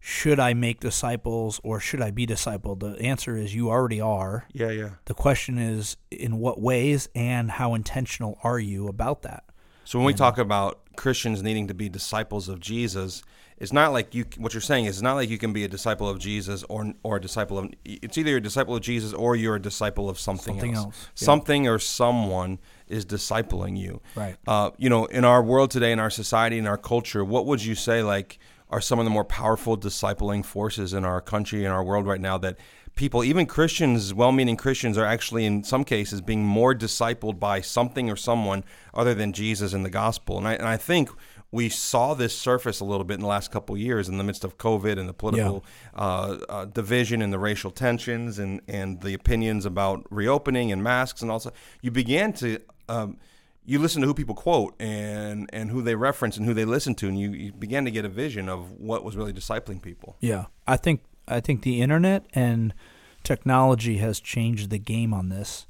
should 0.00 0.40
I 0.40 0.52
make 0.52 0.80
disciples 0.80 1.60
or 1.62 1.78
should 1.78 2.02
I 2.02 2.10
be 2.10 2.26
discipled? 2.26 2.80
The 2.80 3.00
answer 3.00 3.36
is 3.36 3.54
you 3.54 3.70
already 3.70 4.00
are. 4.00 4.48
Yeah, 4.52 4.70
yeah. 4.70 4.90
The 5.04 5.14
question 5.14 5.58
is 5.58 5.96
in 6.10 6.38
what 6.38 6.60
ways 6.60 7.08
and 7.14 7.52
how 7.52 7.74
intentional 7.74 8.36
are 8.42 8.58
you 8.58 8.88
about 8.88 9.22
that? 9.22 9.44
So 9.84 10.00
when 10.00 10.06
we 10.06 10.14
talk 10.14 10.38
about 10.38 10.80
Christians 10.96 11.40
needing 11.40 11.68
to 11.68 11.74
be 11.74 11.88
disciples 11.88 12.48
of 12.48 12.58
Jesus, 12.58 13.22
it's 13.58 13.72
not 13.72 13.92
like 13.92 14.14
you. 14.14 14.24
What 14.38 14.54
you're 14.54 14.60
saying 14.60 14.86
is 14.86 14.96
it's 14.96 15.02
not 15.02 15.14
like 15.14 15.28
you 15.28 15.38
can 15.38 15.52
be 15.52 15.64
a 15.64 15.68
disciple 15.68 16.08
of 16.08 16.18
Jesus 16.18 16.64
or 16.68 16.92
or 17.02 17.16
a 17.16 17.20
disciple 17.20 17.58
of. 17.58 17.70
It's 17.84 18.18
either 18.18 18.30
you're 18.30 18.38
a 18.38 18.42
disciple 18.42 18.74
of 18.74 18.82
Jesus 18.82 19.12
or 19.12 19.36
you're 19.36 19.56
a 19.56 19.62
disciple 19.62 20.08
of 20.08 20.18
something, 20.18 20.54
something 20.54 20.74
else. 20.74 20.84
else. 20.86 21.08
Yeah. 21.16 21.24
Something 21.26 21.68
or 21.68 21.78
someone 21.78 22.58
is 22.88 23.04
discipling 23.06 23.78
you. 23.78 24.00
Right. 24.14 24.36
Uh, 24.46 24.70
you 24.78 24.90
know, 24.90 25.06
in 25.06 25.24
our 25.24 25.42
world 25.42 25.70
today, 25.70 25.92
in 25.92 25.98
our 25.98 26.10
society, 26.10 26.58
in 26.58 26.66
our 26.66 26.78
culture, 26.78 27.24
what 27.24 27.46
would 27.46 27.64
you 27.64 27.74
say 27.74 28.02
like 28.02 28.38
are 28.70 28.80
some 28.80 28.98
of 28.98 29.04
the 29.04 29.10
more 29.10 29.24
powerful 29.24 29.76
discipling 29.76 30.44
forces 30.44 30.94
in 30.94 31.04
our 31.04 31.20
country 31.20 31.64
in 31.64 31.70
our 31.70 31.84
world 31.84 32.06
right 32.06 32.20
now 32.20 32.38
that 32.38 32.56
people, 32.94 33.22
even 33.22 33.46
Christians, 33.46 34.14
well 34.14 34.32
meaning 34.32 34.56
Christians, 34.56 34.96
are 34.96 35.04
actually 35.04 35.44
in 35.44 35.62
some 35.62 35.84
cases 35.84 36.20
being 36.20 36.44
more 36.44 36.74
discipled 36.74 37.38
by 37.38 37.60
something 37.60 38.10
or 38.10 38.16
someone 38.16 38.64
other 38.94 39.14
than 39.14 39.32
Jesus 39.32 39.72
and 39.72 39.84
the 39.84 39.90
gospel. 39.90 40.38
And 40.38 40.48
I, 40.48 40.54
and 40.54 40.66
I 40.66 40.76
think 40.76 41.10
we 41.52 41.68
saw 41.68 42.14
this 42.14 42.36
surface 42.36 42.80
a 42.80 42.84
little 42.84 43.04
bit 43.04 43.14
in 43.14 43.20
the 43.20 43.26
last 43.26 43.50
couple 43.50 43.76
years 43.76 44.08
in 44.08 44.16
the 44.16 44.24
midst 44.24 44.42
of 44.42 44.56
COVID 44.56 44.98
and 44.98 45.08
the 45.08 45.12
political 45.12 45.64
yeah. 45.94 46.02
uh, 46.02 46.38
uh, 46.48 46.64
division 46.64 47.20
and 47.20 47.32
the 47.32 47.38
racial 47.38 47.70
tensions 47.70 48.38
and, 48.38 48.62
and 48.66 49.02
the 49.02 49.12
opinions 49.12 49.66
about 49.66 50.04
reopening 50.10 50.72
and 50.72 50.82
masks 50.82 51.22
and 51.22 51.30
also 51.30 51.52
you 51.82 51.90
began 51.90 52.32
to 52.32 52.58
um, 52.88 53.18
you 53.64 53.78
listen 53.78 54.00
to 54.00 54.08
who 54.08 54.14
people 54.14 54.34
quote 54.34 54.74
and 54.80 55.48
and 55.52 55.70
who 55.70 55.82
they 55.82 55.94
reference 55.94 56.36
and 56.36 56.46
who 56.46 56.54
they 56.54 56.64
listen 56.64 56.94
to 56.96 57.06
and 57.06 57.20
you, 57.20 57.30
you 57.32 57.52
began 57.52 57.84
to 57.84 57.90
get 57.90 58.04
a 58.04 58.08
vision 58.08 58.48
of 58.48 58.72
what 58.72 59.04
was 59.04 59.16
really 59.16 59.32
discipling 59.32 59.80
people. 59.80 60.16
Yeah, 60.20 60.46
I 60.66 60.76
think 60.76 61.02
I 61.28 61.40
think 61.40 61.62
the 61.62 61.80
internet 61.80 62.26
and 62.34 62.74
technology 63.22 63.98
has 63.98 64.18
changed 64.18 64.70
the 64.70 64.78
game 64.78 65.14
on 65.14 65.28
this 65.28 65.66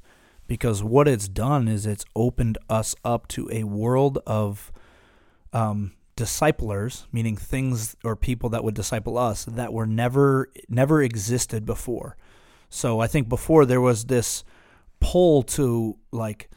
because 0.47 0.83
what 0.83 1.07
it's 1.07 1.27
done 1.27 1.67
is 1.67 1.85
it's 1.85 2.05
opened 2.15 2.57
us 2.69 2.95
up 3.05 3.27
to 3.27 3.49
a 3.51 3.63
world 3.63 4.17
of 4.25 4.71
um, 5.53 5.93
disciplers, 6.15 7.07
meaning 7.11 7.37
things 7.37 7.95
or 8.03 8.15
people 8.15 8.49
that 8.49 8.63
would 8.63 8.75
disciple 8.75 9.17
us 9.17 9.45
that 9.45 9.71
were 9.71 9.87
never 9.87 10.51
never 10.67 11.01
existed 11.01 11.65
before. 11.65 12.17
So 12.69 12.99
I 12.99 13.07
think 13.07 13.29
before 13.29 13.65
there 13.65 13.81
was 13.81 14.05
this 14.05 14.43
pull 14.99 15.43
to 15.43 15.97
like 16.11 16.49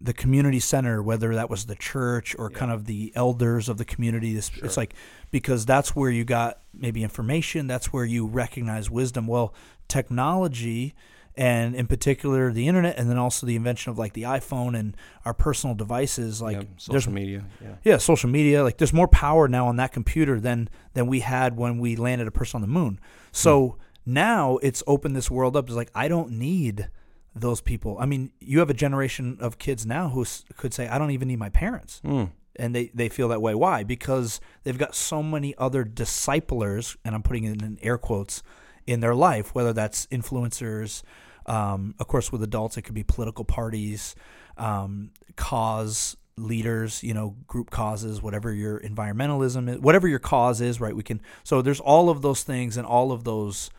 the 0.00 0.12
community 0.12 0.60
center, 0.60 1.02
whether 1.02 1.34
that 1.34 1.50
was 1.50 1.66
the 1.66 1.74
church 1.74 2.36
or 2.38 2.50
yeah. 2.50 2.58
kind 2.58 2.70
of 2.70 2.84
the 2.84 3.12
elders 3.16 3.68
of 3.68 3.78
the 3.78 3.84
community. 3.84 4.36
It's, 4.36 4.50
sure. 4.50 4.64
it's 4.64 4.76
like 4.76 4.94
because 5.30 5.66
that's 5.66 5.96
where 5.96 6.10
you 6.10 6.24
got 6.24 6.60
maybe 6.72 7.02
information, 7.02 7.66
that's 7.66 7.92
where 7.92 8.04
you 8.04 8.26
recognize 8.26 8.90
wisdom. 8.90 9.26
Well, 9.26 9.54
technology 9.88 10.94
and 11.38 11.76
in 11.76 11.86
particular 11.86 12.52
the 12.52 12.66
internet 12.66 12.98
and 12.98 13.08
then 13.08 13.16
also 13.16 13.46
the 13.46 13.54
invention 13.54 13.90
of 13.90 13.96
like 13.96 14.12
the 14.12 14.24
iphone 14.24 14.78
and 14.78 14.96
our 15.24 15.32
personal 15.32 15.74
devices 15.74 16.42
like 16.42 16.56
yeah, 16.56 16.62
social 16.76 17.12
media 17.12 17.44
yeah. 17.62 17.76
yeah 17.84 17.96
social 17.96 18.28
media 18.28 18.62
like 18.62 18.76
there's 18.76 18.92
more 18.92 19.08
power 19.08 19.46
now 19.48 19.66
on 19.66 19.76
that 19.76 19.92
computer 19.92 20.40
than 20.40 20.68
than 20.92 21.06
we 21.06 21.20
had 21.20 21.56
when 21.56 21.78
we 21.78 21.96
landed 21.96 22.26
a 22.26 22.30
person 22.30 22.58
on 22.58 22.62
the 22.62 22.68
moon 22.68 23.00
so 23.30 23.68
hmm. 23.68 24.12
now 24.12 24.58
it's 24.58 24.82
opened 24.86 25.14
this 25.16 25.30
world 25.30 25.56
up 25.56 25.66
it's 25.66 25.76
like 25.76 25.92
i 25.94 26.08
don't 26.08 26.30
need 26.30 26.90
those 27.34 27.60
people 27.60 27.96
i 28.00 28.04
mean 28.04 28.32
you 28.40 28.58
have 28.58 28.68
a 28.68 28.74
generation 28.74 29.38
of 29.40 29.58
kids 29.58 29.86
now 29.86 30.08
who 30.08 30.26
could 30.56 30.74
say 30.74 30.88
i 30.88 30.98
don't 30.98 31.12
even 31.12 31.28
need 31.28 31.38
my 31.38 31.50
parents 31.50 32.00
mm. 32.04 32.28
and 32.56 32.74
they, 32.74 32.90
they 32.92 33.08
feel 33.08 33.28
that 33.28 33.40
way 33.40 33.54
why 33.54 33.84
because 33.84 34.40
they've 34.64 34.78
got 34.78 34.92
so 34.92 35.22
many 35.22 35.54
other 35.56 35.84
disciplers 35.84 36.96
and 37.04 37.14
i'm 37.14 37.22
putting 37.22 37.44
it 37.44 37.62
in 37.62 37.78
air 37.80 37.96
quotes 37.96 38.42
in 38.88 38.98
their 38.98 39.14
life 39.14 39.54
whether 39.54 39.72
that's 39.72 40.06
influencers 40.06 41.04
um, 41.48 41.94
of 41.98 42.06
course, 42.06 42.30
with 42.30 42.42
adults, 42.42 42.76
it 42.76 42.82
could 42.82 42.94
be 42.94 43.02
political 43.02 43.44
parties, 43.44 44.14
um, 44.56 45.10
cause 45.36 46.16
leaders, 46.36 47.02
you 47.02 47.14
know, 47.14 47.34
group 47.46 47.70
causes, 47.70 48.22
whatever 48.22 48.52
your 48.52 48.80
environmentalism 48.80 49.68
is, 49.68 49.80
whatever 49.80 50.06
your 50.06 50.18
cause 50.18 50.60
is, 50.60 50.80
right? 50.80 50.94
We 50.94 51.02
can, 51.02 51.20
so 51.42 51.62
there's 51.62 51.80
all 51.80 52.10
of 52.10 52.22
those 52.22 52.42
things 52.42 52.76
and 52.76 52.86
all 52.86 53.10
of 53.10 53.24
those 53.24 53.70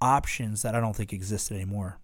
options 0.00 0.62
that 0.62 0.74
I 0.74 0.80
don't 0.80 0.96
think 0.96 1.12
exist 1.12 1.52
anymore. 1.52 1.98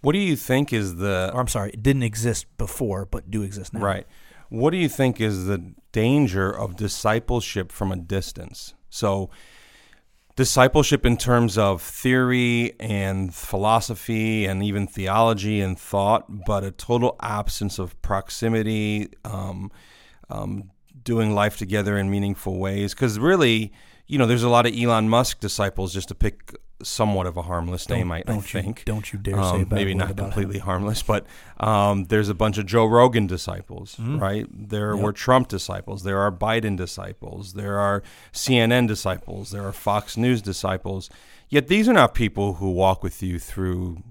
What 0.00 0.12
do 0.12 0.18
you 0.18 0.36
think 0.36 0.72
is 0.72 0.96
the, 0.96 1.30
or 1.32 1.40
I'm 1.40 1.48
sorry, 1.48 1.70
it 1.70 1.82
didn't 1.82 2.02
exist 2.02 2.46
before, 2.58 3.06
but 3.06 3.30
do 3.30 3.42
exist 3.42 3.72
now. 3.72 3.80
Right. 3.80 4.06
What 4.48 4.70
do 4.70 4.76
you 4.76 4.88
think 4.88 5.20
is 5.20 5.46
the 5.46 5.72
danger 5.92 6.50
of 6.50 6.76
discipleship 6.76 7.72
from 7.72 7.92
a 7.92 7.96
distance? 7.96 8.74
So, 8.90 9.30
discipleship 10.38 11.04
in 11.04 11.16
terms 11.16 11.58
of 11.58 11.82
theory 11.82 12.72
and 12.78 13.34
philosophy 13.34 14.46
and 14.46 14.62
even 14.62 14.86
theology 14.86 15.60
and 15.60 15.76
thought, 15.76 16.46
but 16.46 16.62
a 16.62 16.70
total 16.70 17.16
absence 17.20 17.76
of 17.80 18.00
proximity, 18.02 19.08
um, 19.24 19.68
um, 20.30 20.70
doing 21.02 21.34
life 21.34 21.56
together 21.56 21.98
in 21.98 22.08
meaningful 22.08 22.56
ways. 22.56 22.94
Because 22.94 23.18
really, 23.18 23.72
you 24.06 24.16
know, 24.16 24.26
there's 24.26 24.44
a 24.44 24.48
lot 24.48 24.64
of 24.64 24.72
Elon 24.78 25.08
Musk 25.08 25.40
disciples, 25.40 25.92
just 25.92 26.06
to 26.06 26.14
pick 26.14 26.54
somewhat 26.82 27.26
of 27.26 27.36
a 27.36 27.42
harmless 27.42 27.88
name, 27.88 28.12
I, 28.12 28.18
I 28.18 28.22
Don't 28.22 28.54
you 28.54 28.62
think. 28.62 28.84
don't 28.84 29.12
you 29.12 29.18
dare 29.18 29.34
say 29.34 29.40
Um, 29.40 29.64
bad 29.64 29.74
maybe 29.76 29.94
not 29.94 30.10
about 30.12 30.26
him. 30.26 30.30
completely 30.32 30.58
harmless, 30.60 31.02
but 31.02 31.26
um, 31.58 32.04
there's 32.04 32.28
a 32.28 32.34
bunch 32.34 32.56
of 32.58 32.66
Joe 32.66 32.86
Rogan 32.86 33.26
disciples, 33.26 33.96
Mhm. 33.96 34.20
right? 34.20 34.46
There 34.50 34.94
Yep. 34.94 35.04
were 35.04 35.12
Trump 35.12 35.48
disciples, 35.48 36.04
there 36.04 36.20
are 36.20 36.30
Biden 36.30 36.76
disciples, 36.76 37.54
there 37.54 37.78
are 37.78 38.02
CNN 38.32 38.86
disciples, 38.86 39.50
there 39.50 39.66
are 39.66 39.72
Fox 39.72 40.16
News 40.16 40.40
disciples. 40.40 41.10
Yet 41.48 41.66
these 41.68 41.88
are 41.88 41.92
not 41.94 42.14
people 42.14 42.54
who 42.54 42.70
walk 42.70 43.02
with 43.02 43.22
you 43.22 43.38
through 43.38 44.02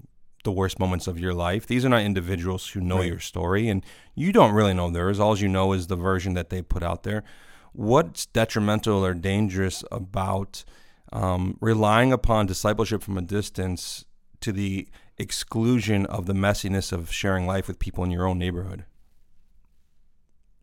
the 0.44 0.52
worst 0.52 0.78
moments 0.78 1.06
of 1.06 1.18
your 1.18 1.32
life. 1.34 1.66
These 1.66 1.84
are 1.84 1.88
not 1.88 2.02
individuals 2.02 2.68
who 2.68 2.80
know 2.80 2.98
Right. 2.98 3.08
your 3.08 3.18
story, 3.20 3.68
and 3.68 3.84
you 4.14 4.32
don't 4.32 4.52
really 4.52 4.74
know 4.74 4.90
theirs. 4.90 5.18
All 5.20 5.38
you 5.38 5.48
know 5.48 5.72
is 5.72 5.86
the 5.86 5.96
version 5.96 6.34
that 6.34 6.50
they 6.50 6.62
put 6.62 6.82
out 6.82 7.02
there. 7.02 7.24
What's 7.72 8.26
detrimental 8.26 9.04
or 9.04 9.14
dangerous 9.14 9.84
about 9.92 10.64
um, 11.12 11.56
relying 11.60 12.12
upon 12.12 12.46
discipleship 12.46 13.02
from 13.02 13.16
a 13.18 13.22
distance 13.22 14.04
to 14.40 14.52
the 14.52 14.88
exclusion 15.18 16.06
of 16.06 16.26
the 16.26 16.32
messiness 16.34 16.92
of 16.92 17.12
sharing 17.12 17.46
life 17.46 17.66
with 17.66 17.78
people 17.78 18.04
in 18.04 18.10
your 18.10 18.26
own 18.26 18.38
neighborhood? 18.38 18.84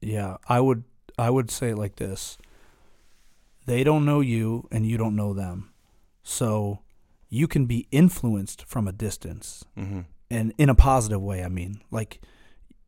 Yeah, 0.02 0.38
I 0.48 0.60
would 0.60 0.84
I 1.18 1.30
would 1.30 1.50
say 1.50 1.70
it 1.70 1.78
like 1.78 1.96
this. 1.96 2.38
They 3.66 3.84
don't 3.84 4.06
know 4.06 4.20
you 4.22 4.68
and 4.72 4.86
you 4.86 4.98
don't 4.98 5.16
know 5.16 5.34
them. 5.34 5.72
So 6.24 6.80
you 7.30 7.48
can 7.48 7.66
be 7.66 7.88
influenced 7.92 8.66
from 8.66 8.88
a 8.88 8.92
distance 8.92 9.64
Mm-hmm. 9.78 10.02
and 10.30 10.54
in 10.58 10.70
a 10.70 10.76
positive 10.76 11.22
way, 11.22 11.44
I 11.44 11.50
mean. 11.50 11.82
Like 11.92 12.22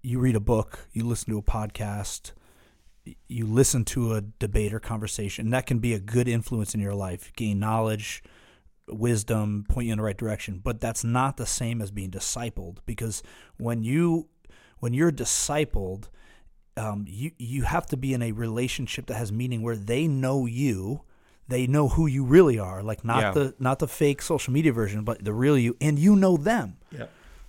you 0.03 0.19
read 0.19 0.35
a 0.35 0.39
book, 0.39 0.87
you 0.93 1.03
listen 1.05 1.31
to 1.31 1.39
a 1.39 1.41
podcast, 1.41 2.31
you 3.27 3.45
listen 3.45 3.85
to 3.85 4.13
a 4.13 4.21
debate 4.21 4.73
or 4.73 4.79
conversation. 4.79 5.49
That 5.51 5.65
can 5.65 5.79
be 5.79 5.93
a 5.93 5.99
good 5.99 6.27
influence 6.27 6.73
in 6.73 6.79
your 6.81 6.95
life, 6.95 7.31
gain 7.35 7.59
knowledge, 7.59 8.23
wisdom, 8.87 9.65
point 9.67 9.87
you 9.87 9.93
in 9.93 9.97
the 9.97 10.03
right 10.03 10.17
direction. 10.17 10.59
But 10.63 10.79
that's 10.79 11.03
not 11.03 11.37
the 11.37 11.45
same 11.45 11.81
as 11.81 11.91
being 11.91 12.11
discipled 12.11 12.77
because 12.85 13.23
when 13.57 13.83
you 13.83 14.27
when 14.79 14.93
you're 14.93 15.11
discipled, 15.11 16.05
um, 16.75 17.05
you 17.07 17.31
you 17.37 17.63
have 17.63 17.85
to 17.87 17.97
be 17.97 18.13
in 18.13 18.21
a 18.21 18.31
relationship 18.31 19.07
that 19.07 19.15
has 19.15 19.31
meaning 19.31 19.61
where 19.61 19.75
they 19.75 20.07
know 20.07 20.45
you, 20.45 21.01
they 21.47 21.67
know 21.67 21.89
who 21.89 22.07
you 22.07 22.23
really 22.23 22.59
are, 22.59 22.83
like 22.83 23.03
not 23.03 23.21
Yeah. 23.21 23.31
the 23.31 23.55
not 23.59 23.79
the 23.79 23.87
fake 23.87 24.21
social 24.21 24.53
media 24.53 24.71
version, 24.71 25.03
but 25.03 25.23
the 25.23 25.33
real 25.33 25.57
you, 25.57 25.75
and 25.81 25.97
you 25.99 26.15
know 26.15 26.37
them. 26.37 26.77
Yeah. 26.91 27.07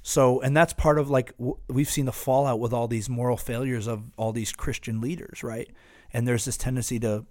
So, 0.09 0.41
and 0.41 0.57
that's 0.57 0.73
part 0.73 0.99
of 0.99 1.11
like 1.11 1.37
w- 1.37 1.59
we've 1.69 1.91
seen 1.91 2.07
the 2.07 2.12
fallout 2.12 2.61
with 2.61 2.73
all 2.73 2.88
these 2.88 3.11
moral 3.11 3.37
failures 3.37 3.87
of 3.87 4.05
all 4.17 4.33
these 4.33 4.53
Christian 4.53 5.03
leaders, 5.03 5.43
right? 5.43 5.69
And 6.15 6.27
there's 6.27 6.47
this 6.47 6.57
tendency 6.57 6.99
to 7.00 7.27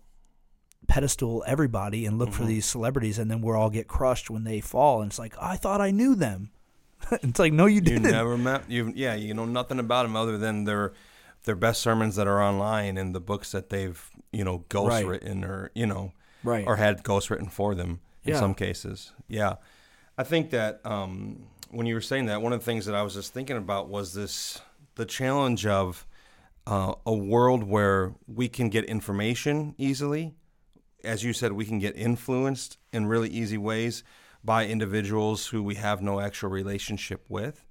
pedestal 0.88 1.44
everybody 1.48 2.06
and 2.06 2.20
look 2.20 2.32
for 2.32 2.44
Mhm. 2.44 2.48
these 2.48 2.66
celebrities, 2.68 3.18
and 3.18 3.32
then 3.32 3.42
we're 3.42 3.58
all 3.58 3.72
get 3.72 3.88
crushed 3.88 4.30
when 4.30 4.44
they 4.44 4.62
fall. 4.62 5.02
And 5.02 5.10
it's 5.10 5.18
like 5.18 5.34
I 5.42 5.56
thought 5.58 5.82
I 5.82 5.90
knew 5.90 6.14
them. 6.14 6.52
it's 7.12 7.40
like 7.40 7.52
no, 7.52 7.66
you 7.66 7.76
You 7.76 7.82
didn't. 7.82 8.06
You 8.06 8.12
never 8.12 8.38
met 8.38 8.70
you 8.70 8.94
yeah, 8.96 9.16
you 9.16 9.34
know 9.34 9.46
nothing 9.46 9.80
about 9.80 10.04
them 10.04 10.16
other 10.16 10.38
than 10.38 10.66
their 10.66 10.94
their 11.46 11.56
best 11.56 11.82
sermons 11.82 12.16
that 12.18 12.28
are 12.28 12.42
online 12.44 12.96
and 12.98 13.16
the 13.16 13.20
books 13.22 13.52
that 13.54 13.70
they've, 13.70 14.08
you 14.32 14.44
know, 14.44 14.66
ghost 14.70 14.90
Right. 14.90 15.06
written 15.08 15.44
or, 15.46 15.72
you 15.74 15.88
know, 15.88 16.12
right. 16.44 16.66
or 16.68 16.76
had 16.76 17.04
ghost 17.04 17.30
written 17.32 17.48
for 17.48 17.74
them 17.74 18.02
in 18.24 18.34
Yeah. 18.34 18.40
some 18.40 18.54
cases. 18.54 19.14
Yeah. 19.28 19.56
I 20.18 20.24
think 20.24 20.50
that 20.52 20.82
um, 20.86 21.48
when 21.70 21.86
you 21.86 21.96
were 21.96 22.02
saying 22.02 22.28
that, 22.28 22.42
one 22.42 22.54
of 22.54 22.60
the 22.60 22.66
things 22.66 22.86
that 22.86 22.96
I 22.96 23.02
was 23.02 23.14
just 23.14 23.34
thinking 23.34 23.58
about 23.58 23.90
was 23.90 24.14
this 24.14 24.62
the 24.96 25.06
challenge 25.06 25.66
of 25.66 26.08
uh, 26.66 26.94
a 27.06 27.14
world 27.14 27.64
where 27.64 28.14
we 28.28 28.50
can 28.50 28.70
get 28.70 28.86
information 28.86 29.76
easily. 29.78 30.34
As 31.04 31.24
you 31.24 31.32
said, 31.32 31.54
we 31.54 31.66
can 31.66 31.80
get 31.80 31.96
influenced 31.96 32.78
in 32.92 33.06
really 33.06 33.30
easy 33.30 33.58
ways 33.58 34.04
by 34.44 34.66
individuals 34.66 35.48
who 35.48 35.62
we 35.64 35.76
have 35.76 36.02
no 36.02 36.20
actual 36.20 36.50
relationship 36.50 37.26
with. 37.30 37.66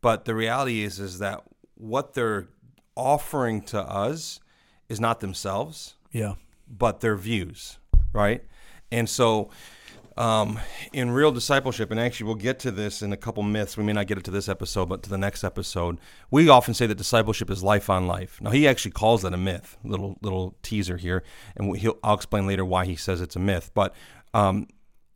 But 0.00 0.24
the 0.24 0.34
reality 0.34 0.82
is, 0.82 0.98
is 0.98 1.18
that 1.18 1.42
what 1.74 2.14
they're 2.14 2.48
offering 2.96 3.62
to 3.62 3.80
us 3.80 4.40
is 4.88 5.00
not 5.00 5.20
themselves 5.20 5.94
yeah. 6.10 6.34
but 6.68 7.00
their 7.00 7.16
views, 7.16 7.78
right? 8.12 8.42
And 8.90 9.08
so, 9.08 9.50
um, 10.16 10.58
in 10.92 11.10
real 11.10 11.32
discipleship, 11.32 11.90
and 11.90 11.98
actually 12.00 12.26
we'll 12.26 12.34
get 12.36 12.58
to 12.60 12.70
this 12.70 13.02
in 13.02 13.12
a 13.12 13.16
couple 13.16 13.42
myths. 13.42 13.76
We 13.76 13.84
may 13.84 13.92
not 13.92 14.06
get 14.06 14.18
it 14.18 14.24
to 14.24 14.30
this 14.30 14.48
episode, 14.48 14.88
but 14.88 15.02
to 15.04 15.10
the 15.10 15.18
next 15.18 15.44
episode. 15.44 15.98
We 16.30 16.48
often 16.48 16.74
say 16.74 16.86
that 16.86 16.96
discipleship 16.96 17.50
is 17.50 17.62
life 17.62 17.88
on 17.88 18.06
life. 18.06 18.40
Now 18.40 18.50
he 18.50 18.66
actually 18.68 18.90
calls 18.92 19.22
that 19.22 19.32
a 19.32 19.38
myth. 19.38 19.76
Little 19.84 20.18
little 20.22 20.56
teaser 20.62 20.96
here, 20.96 21.22
and 21.56 21.76
he'll, 21.76 21.98
I'll 22.02 22.14
explain 22.14 22.46
later 22.46 22.64
why 22.64 22.86
he 22.86 22.96
says 22.96 23.20
it's 23.20 23.36
a 23.36 23.40
myth. 23.40 23.70
But 23.74 23.94
um, 24.34 24.66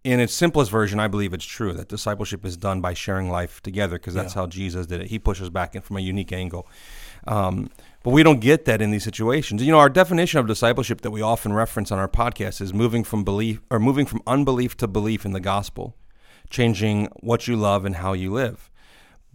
in 0.05 0.21
its 0.21 0.35
simplest 0.35 0.71
version, 0.71 1.01
I 1.01 1.09
believe 1.09 1.33
it's 1.33 1.45
true 1.45 1.73
that 1.75 1.89
discipleship 1.89 2.45
is 2.45 2.57
done 2.57 2.81
by 2.81 2.95
sharing 2.95 3.31
life 3.31 3.63
together 3.63 3.97
because 3.97 4.15
that's 4.15 4.35
Yeah. 4.35 4.43
how 4.43 4.47
Jesus 4.47 4.87
did 4.87 5.01
it. 5.01 5.09
He 5.09 5.19
pushes 5.19 5.51
back 5.51 5.75
in 5.75 5.83
from 5.83 5.97
a 5.97 6.01
unique 6.01 6.33
angle. 6.33 6.69
Um, 7.27 7.71
but 8.04 8.11
we 8.11 8.23
don't 8.23 8.40
get 8.40 8.66
that 8.66 8.82
in 8.82 8.90
these 8.90 9.02
situations. 9.02 9.62
You 9.62 9.73
know, 9.73 9.78
our 9.78 9.88
definition 9.88 10.38
of 10.38 10.46
discipleship 10.46 11.00
that 11.00 11.11
we 11.11 11.23
often 11.23 11.54
reference 11.54 11.90
on 11.90 11.99
our 11.99 12.06
podcast 12.06 12.61
is 12.61 12.75
moving 12.75 13.02
from 13.02 13.25
belief 13.25 13.62
or 13.70 13.80
moving 13.80 14.04
from 14.04 14.23
unbelief 14.26 14.76
to 14.76 14.87
belief 14.87 15.25
in 15.25 15.32
the 15.32 15.40
gospel, 15.40 15.96
changing 16.50 17.08
what 17.20 17.49
you 17.49 17.56
love 17.56 17.87
and 17.87 17.96
how 17.96 18.12
you 18.12 18.30
live. 18.30 18.70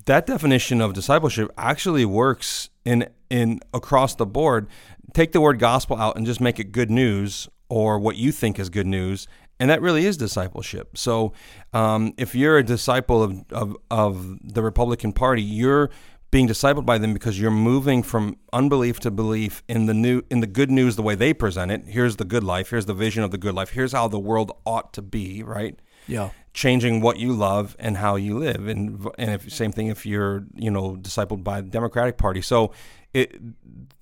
That 0.05 0.27
definition 0.27 0.81
of 0.81 0.93
discipleship 0.93 1.51
actually 1.57 2.05
works 2.05 2.69
in 2.85 3.09
in 3.31 3.59
across 3.73 4.13
the 4.13 4.27
board. 4.27 4.67
Take 5.13 5.31
the 5.31 5.41
word 5.41 5.57
gospel 5.57 5.97
out 5.97 6.15
and 6.15 6.27
just 6.27 6.39
make 6.39 6.59
it 6.59 6.71
good 6.71 6.91
news 6.91 7.49
or 7.69 7.97
what 7.97 8.17
you 8.17 8.31
think 8.31 8.59
is 8.59 8.69
good 8.69 8.88
news, 8.88 9.27
and 9.59 9.69
that 9.71 9.81
really 9.81 10.05
is 10.05 10.15
discipleship. 10.15 10.95
So, 10.95 11.33
um, 11.73 12.13
if 12.17 12.35
you're 12.35 12.59
a 12.59 12.63
disciple 12.63 13.23
of, 13.23 13.43
of 13.51 13.77
of 13.89 14.53
the 14.53 14.61
Republican 14.61 15.11
Party, 15.11 15.41
you're 15.41 15.89
being 16.31 16.48
discipled 16.48 16.86
by 16.86 16.98
them 16.98 17.13
because 17.13 17.39
you're 17.39 17.50
moving 17.51 18.03
from 18.03 18.38
unbelief 18.53 19.00
to 19.00 19.12
belief 19.12 19.63
in 19.67 19.86
the 19.88 19.93
new 19.93 20.21
in 20.29 20.39
the 20.41 20.48
good 20.48 20.69
news 20.69 20.95
the 20.95 21.01
way 21.01 21.15
they 21.15 21.33
present 21.33 21.71
it. 21.71 21.86
Here's 21.88 22.17
the 22.17 22.25
good 22.25 22.43
life. 22.43 22.69
Here's 22.69 22.86
the 22.86 22.93
vision 22.93 23.24
of 23.24 23.31
the 23.31 23.38
good 23.38 23.55
life. 23.55 23.71
Here's 23.71 23.91
how 23.93 24.07
the 24.07 24.19
world 24.19 24.51
ought 24.65 24.93
to 24.93 25.01
be. 25.01 25.41
Right 25.43 25.79
Yeah. 26.07 26.29
changing 26.53 27.01
what 27.01 27.17
you 27.17 27.33
love 27.33 27.75
and 27.79 27.98
how 27.98 28.15
you 28.15 28.38
live 28.38 28.67
and 28.67 29.07
and 29.17 29.29
if 29.31 29.51
same 29.51 29.71
thing 29.71 29.88
if 29.88 30.05
you're 30.05 30.45
you 30.55 30.71
know 30.71 30.95
discipled 30.95 31.43
by 31.43 31.62
the 31.62 31.69
democratic 31.69 32.17
party 32.17 32.41
so 32.41 32.71
it 33.13 33.39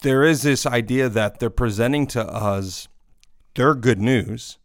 there 0.02 0.24
is 0.24 0.42
this 0.44 0.66
idea 0.66 1.10
that 1.10 1.40
they're 1.40 1.50
presenting 1.50 2.08
to 2.08 2.26
us 2.26 2.88
their 3.56 3.74
good 3.74 4.00
news 4.00 4.58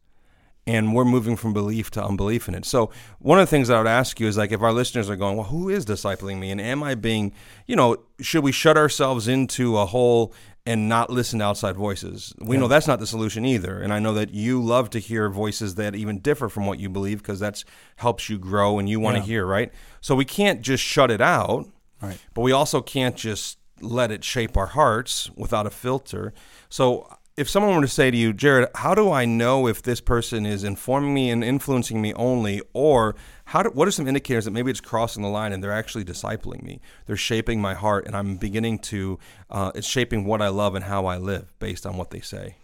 and 0.67 0.95
we're 0.95 1.05
moving 1.05 1.37
from 1.37 1.53
belief 1.53 1.91
to 1.91 2.05
unbelief 2.05 2.49
in 2.49 2.55
it 2.55 2.65
so 2.65 2.91
one 3.19 3.39
of 3.39 3.43
the 3.47 3.51
things 3.51 3.69
i 3.71 3.77
would 3.79 3.87
ask 3.87 4.21
you 4.21 4.27
is 4.29 4.37
like 4.37 4.53
if 4.53 4.63
our 4.63 4.73
listeners 4.73 5.11
are 5.11 5.17
going 5.17 5.37
well 5.37 5.47
who 5.47 5.69
is 5.69 5.85
discipling 5.85 6.39
me 6.39 6.51
and 6.51 6.61
am 6.61 6.83
i 6.83 6.95
being 6.95 7.33
you 7.67 7.75
know 7.75 7.97
should 8.21 8.45
we 8.45 8.53
shut 8.53 8.77
ourselves 8.77 9.27
into 9.29 9.77
a 9.79 9.87
hole 9.87 10.33
and 10.65 10.89
not 10.89 11.11
listen 11.11 11.41
to 11.41 11.45
outside 11.45 11.75
voices. 11.75 12.33
We 12.39 12.57
know 12.57 12.69
that's 12.69 12.87
not 12.87 13.01
the 13.01 13.07
solution 13.09 13.45
either. 13.45 13.81
And 13.81 13.93
I 13.93 13.99
know 13.99 14.15
that 14.15 14.33
you 14.33 14.63
love 14.63 14.91
to 14.91 15.01
hear 15.01 15.29
voices 15.29 15.75
that 15.75 15.97
even 15.97 16.21
differ 16.21 16.49
from 16.49 16.67
what 16.67 16.79
you 16.79 16.89
believe 16.89 17.19
because 17.21 17.41
that's 17.41 17.65
helps 17.97 18.31
you 18.31 18.39
grow 18.39 18.79
and 18.79 18.89
you 18.89 19.01
want 19.01 19.17
to 19.17 19.23
Yeah. 19.23 19.27
hear, 19.27 19.45
right? 19.47 19.73
So 20.01 20.15
we 20.15 20.25
can't 20.25 20.63
just 20.63 20.85
shut 20.85 21.11
it 21.11 21.21
out, 21.21 21.67
Right. 22.01 22.17
but 22.33 22.43
we 22.43 22.53
also 22.53 22.81
can't 22.81 23.17
just 23.17 23.59
let 23.81 24.13
it 24.13 24.23
shape 24.23 24.57
our 24.57 24.69
hearts 24.69 25.29
without 25.35 25.67
a 25.67 25.71
filter. 25.71 26.33
So 26.69 27.09
if 27.37 27.49
someone 27.49 27.75
were 27.75 27.83
to 27.83 27.89
say 27.89 28.11
to 28.11 28.17
you, 28.17 28.33
Jared, 28.33 28.69
how 28.75 28.95
do 28.95 29.11
I 29.11 29.25
know 29.25 29.67
if 29.67 29.83
this 29.83 30.01
person 30.01 30.45
is 30.45 30.65
informing 30.65 31.15
me 31.15 31.31
and 31.31 31.43
influencing 31.43 32.01
me 32.03 32.13
only, 32.15 32.61
or 32.75 33.15
how 33.47 33.63
do, 33.63 33.71
what 33.71 33.89
are 33.89 33.91
some 33.91 34.07
indicators 34.07 34.45
that 34.45 34.51
maybe 34.51 34.71
it's 34.71 34.81
crossing 34.81 35.23
the 35.23 35.29
line 35.29 35.53
and 35.53 35.63
they're 35.63 35.73
actually 35.73 36.05
discipling 36.05 36.63
me? 36.63 36.81
They're 37.07 37.17
shaping 37.17 37.61
my 37.61 37.75
heart, 37.75 38.07
and 38.07 38.15
I'm 38.15 38.37
beginning 38.37 38.81
to, 38.81 39.19
uh, 39.51 39.73
it's 39.75 39.87
shaping 39.87 40.25
what 40.25 40.43
I 40.43 40.49
love 40.49 40.75
and 40.75 40.85
how 40.85 41.07
I 41.07 41.17
live 41.17 41.59
based 41.59 41.87
on 41.87 41.97
what 41.97 42.11
they 42.11 42.21
say. 42.21 42.57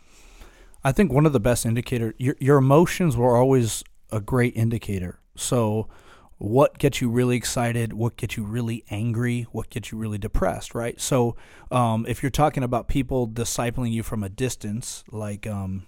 I 0.85 0.93
think 0.93 1.13
one 1.13 1.27
of 1.27 1.33
the 1.33 1.41
best 1.41 1.67
indicator 1.67 2.15
your 2.19 2.37
your 2.39 2.57
emotions 2.59 3.17
were 3.17 3.37
always 3.37 3.83
a 4.11 4.21
great 4.21 4.57
indicator. 4.57 5.19
So 5.35 5.89
what 6.39 6.79
gets 6.79 7.01
you 7.01 7.11
really 7.11 7.37
excited, 7.37 7.93
what 7.93 8.17
gets 8.17 8.37
you 8.37 8.45
really 8.45 8.85
angry, 8.91 9.47
what 9.51 9.71
gets 9.71 9.91
you 9.91 9.99
really 9.99 10.19
depressed, 10.19 10.75
right? 10.75 11.01
So 11.01 11.37
um, 11.71 12.07
if 12.09 12.23
you're 12.23 12.31
talking 12.31 12.63
about 12.63 12.87
people 12.87 13.27
discipling 13.27 13.91
you 13.91 14.05
from 14.05 14.23
a 14.23 14.29
distance, 14.29 15.03
like 15.11 15.47
um, 15.49 15.87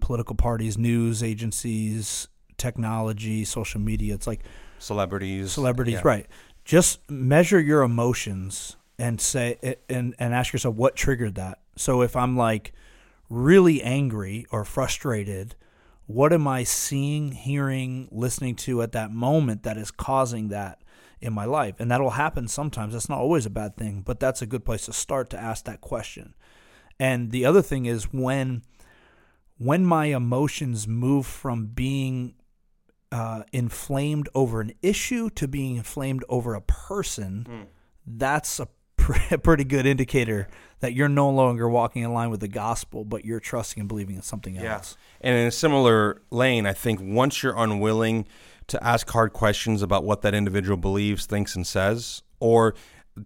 political 0.00 0.34
parties, 0.34 0.76
news 0.76 1.22
agencies, 1.22 2.26
technology, 2.58 3.44
social 3.44 3.80
media, 3.80 4.14
it's 4.14 4.26
like 4.26 4.40
Celebrities. 4.78 5.52
celebrities, 5.52 5.94
yeah. 5.94 6.00
right? 6.04 6.26
Just 6.64 7.08
measure 7.08 7.60
your 7.60 7.82
emotions 7.82 8.76
and 8.98 9.20
say 9.20 9.76
and 9.88 10.14
and 10.18 10.34
ask 10.34 10.52
yourself 10.52 10.74
what 10.74 10.96
triggered 10.96 11.36
that. 11.36 11.60
So 11.76 12.02
if 12.02 12.16
I'm 12.16 12.36
like 12.36 12.72
really 13.28 13.82
angry 13.82 14.46
or 14.50 14.64
frustrated, 14.64 15.54
what 16.12 16.32
am 16.32 16.46
I 16.46 16.64
seeing, 16.64 17.32
hearing, 17.32 18.08
listening 18.10 18.54
to 18.56 18.82
at 18.82 18.92
that 18.92 19.10
moment 19.10 19.62
that 19.62 19.76
is 19.76 19.90
causing 19.90 20.48
that 20.48 20.82
in 21.20 21.32
my 21.32 21.44
life? 21.44 21.76
And 21.78 21.90
that'll 21.90 22.10
happen 22.10 22.48
sometimes. 22.48 22.92
That's 22.92 23.08
not 23.08 23.18
always 23.18 23.46
a 23.46 23.50
bad 23.50 23.76
thing, 23.76 24.02
but 24.04 24.20
that's 24.20 24.42
a 24.42 24.46
good 24.46 24.64
place 24.64 24.86
to 24.86 24.92
start 24.92 25.30
to 25.30 25.38
ask 25.40 25.64
that 25.64 25.80
question. 25.80 26.34
And 27.00 27.30
the 27.30 27.44
other 27.44 27.62
thing 27.62 27.86
is 27.86 28.12
when 28.12 28.62
when 29.58 29.84
my 29.84 30.06
emotions 30.06 30.88
move 30.88 31.24
from 31.26 31.66
being 31.66 32.34
uh, 33.12 33.42
inflamed 33.52 34.28
over 34.34 34.60
an 34.60 34.72
issue 34.82 35.30
to 35.30 35.46
being 35.46 35.76
inflamed 35.76 36.24
over 36.28 36.54
a 36.54 36.60
person, 36.60 37.46
Hmm. 37.48 37.62
that's 38.06 38.58
a 38.58 38.68
pr- 39.02 39.36
pretty 39.42 39.64
good 39.64 39.86
indicator 39.86 40.48
that 40.80 40.94
you're 40.94 41.08
no 41.08 41.30
longer 41.30 41.68
walking 41.68 42.02
in 42.02 42.12
line 42.12 42.30
with 42.30 42.40
the 42.40 42.48
gospel, 42.48 43.04
but 43.04 43.24
you're 43.24 43.40
trusting 43.40 43.80
and 43.80 43.88
believing 43.88 44.16
in 44.16 44.22
something 44.22 44.56
else. 44.56 44.64
And 45.20 45.36
in 45.36 45.46
a 45.46 45.52
similar 45.52 46.22
lane, 46.30 46.66
I 46.66 46.72
think 46.72 47.00
once 47.02 47.42
you're 47.42 47.56
unwilling 47.56 48.26
to 48.68 48.82
ask 48.84 49.08
hard 49.10 49.32
questions 49.32 49.82
about 49.82 50.04
what 50.04 50.22
that 50.22 50.34
individual 50.34 50.76
believes, 50.76 51.26
thinks, 51.26 51.54
and 51.54 51.66
says, 51.66 52.22
or 52.40 52.74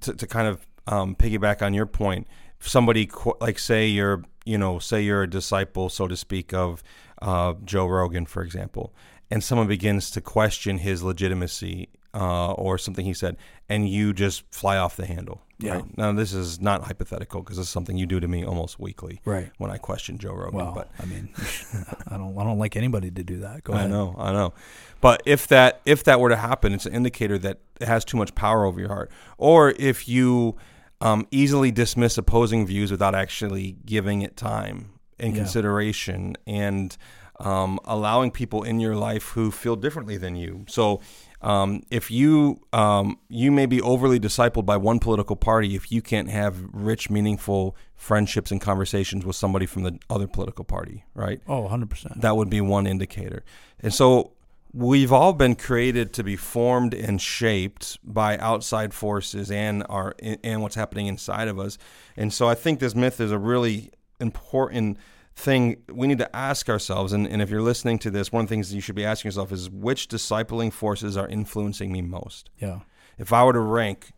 to, 0.00 0.14
to 0.14 0.26
kind 0.26 0.48
of 0.48 0.66
um, 0.86 1.14
piggyback 1.14 1.62
on 1.62 1.74
your 1.74 1.86
point, 1.86 2.26
if 2.60 2.68
somebody 2.68 3.06
qu- 3.06 3.36
like 3.40 3.58
say 3.58 3.86
you're 3.86 4.24
you 4.44 4.56
know 4.58 4.78
say 4.78 5.02
you're 5.02 5.22
a 5.22 5.30
disciple, 5.30 5.88
so 5.88 6.08
to 6.08 6.16
speak, 6.16 6.52
of 6.52 6.82
uh, 7.22 7.54
Joe 7.64 7.86
Rogan, 7.86 8.26
for 8.26 8.42
example, 8.42 8.94
and 9.30 9.42
someone 9.42 9.66
begins 9.66 10.10
to 10.12 10.20
question 10.20 10.78
his 10.78 11.02
legitimacy 11.02 11.88
uh, 12.14 12.52
or 12.52 12.78
something 12.78 13.04
he 13.04 13.14
said, 13.14 13.36
and 13.68 13.88
you 13.88 14.12
just 14.12 14.42
fly 14.52 14.76
off 14.76 14.96
the 14.96 15.06
handle. 15.06 15.42
Yeah. 15.58 15.76
Right? 15.76 15.96
Now 15.98 16.12
this 16.12 16.32
is 16.34 16.60
not 16.60 16.82
hypothetical 16.84 17.40
because 17.42 17.56
this 17.56 17.66
is 17.66 17.72
something 17.72 17.96
you 17.96 18.04
do 18.06 18.20
to 18.20 18.28
me 18.28 18.44
almost 18.44 18.78
weekly 18.78 19.20
Right. 19.24 19.50
when 19.58 19.70
I 19.70 19.78
question 19.78 20.18
Joe 20.18 20.34
Rogan. 20.34 20.54
Well, 20.58 20.72
but 20.74 20.90
I 21.00 21.06
mean, 21.06 21.30
I 22.08 22.16
don't, 22.18 22.36
I 22.38 22.44
don't 22.44 22.58
like 22.58 22.76
anybody 22.76 23.10
to 23.10 23.22
do 23.24 23.38
that. 23.40 23.64
Go 23.64 23.72
I 23.72 23.78
ahead. 23.78 23.90
know, 23.90 24.14
I 24.18 24.32
know. 24.32 24.52
But 25.00 25.22
if 25.24 25.46
that 25.48 25.80
if 25.86 26.04
that 26.04 26.20
were 26.20 26.28
to 26.28 26.36
happen, 26.36 26.72
it's 26.74 26.84
an 26.86 26.94
indicator 26.94 27.38
that 27.38 27.58
it 27.80 27.88
has 27.88 28.04
too 28.04 28.16
much 28.18 28.34
power 28.34 28.64
over 28.66 28.78
your 28.78 28.88
heart. 28.90 29.10
Or 29.38 29.70
if 29.78 30.06
you 30.08 30.56
um, 31.00 31.26
easily 31.30 31.70
dismiss 31.70 32.16
opposing 32.18 32.66
views 32.66 32.90
without 32.90 33.14
actually 33.14 33.76
giving 33.86 34.22
it 34.22 34.36
time 34.36 34.90
and 35.18 35.32
Yeah. 35.34 35.42
consideration 35.42 36.36
and 36.46 36.96
um, 37.40 37.78
allowing 37.84 38.30
people 38.30 38.62
in 38.62 38.80
your 38.80 38.96
life 38.96 39.28
who 39.30 39.50
feel 39.50 39.76
differently 39.76 40.16
than 40.18 40.36
you. 40.36 40.64
So. 40.68 41.00
Um, 41.46 41.84
if 41.92 42.10
you 42.10 42.60
um, 42.72 43.20
you 43.28 43.52
may 43.52 43.66
be 43.66 43.80
overly 43.80 44.18
discipled 44.18 44.66
by 44.66 44.76
one 44.76 44.98
political 44.98 45.36
party, 45.36 45.76
if 45.76 45.92
you 45.92 46.02
can't 46.02 46.28
have 46.28 46.60
rich, 46.72 47.08
meaningful 47.08 47.76
friendships 47.94 48.50
and 48.50 48.60
conversations 48.60 49.24
with 49.24 49.36
somebody 49.36 49.64
from 49.64 49.84
the 49.84 49.96
other 50.10 50.26
political 50.26 50.64
party, 50.64 51.04
right? 51.14 51.40
Oh, 51.46 51.68
100%. 51.68 52.20
that 52.20 52.36
would 52.36 52.50
be 52.50 52.60
one 52.60 52.88
indicator. 52.88 53.44
And 53.78 53.94
so 53.94 54.32
we've 54.74 55.12
all 55.12 55.32
been 55.32 55.54
created 55.54 56.12
to 56.14 56.24
be 56.24 56.34
formed 56.34 56.94
and 56.94 57.22
shaped 57.22 57.98
by 58.02 58.36
outside 58.38 58.92
forces 58.92 59.48
and 59.48 59.84
our 59.88 60.16
and 60.42 60.62
what's 60.62 60.74
happening 60.74 61.06
inside 61.06 61.46
of 61.46 61.60
us. 61.60 61.78
And 62.16 62.32
so 62.32 62.48
I 62.48 62.56
think 62.56 62.80
this 62.80 62.96
myth 62.96 63.20
is 63.20 63.30
a 63.30 63.38
really 63.38 63.92
important 64.18 64.98
thing 65.36 65.76
we 65.92 66.06
need 66.06 66.18
to 66.18 66.34
ask 66.34 66.68
ourselves 66.68 67.12
and, 67.12 67.26
and 67.28 67.42
if 67.42 67.50
you're 67.50 67.62
listening 67.62 67.98
to 67.98 68.10
this 68.10 68.32
one 68.32 68.44
of 68.44 68.48
the 68.48 68.54
things 68.54 68.72
you 68.72 68.80
should 68.80 68.94
be 68.94 69.04
asking 69.04 69.28
yourself 69.28 69.52
is 69.52 69.68
which 69.68 70.08
discipling 70.08 70.72
forces 70.72 71.16
are 71.16 71.28
influencing 71.28 71.92
me 71.92 72.00
most 72.00 72.48
yeah. 72.58 72.80
if 73.18 73.32
I 73.32 73.44
were 73.44 73.52
to 73.52 73.60
rank 73.60 74.12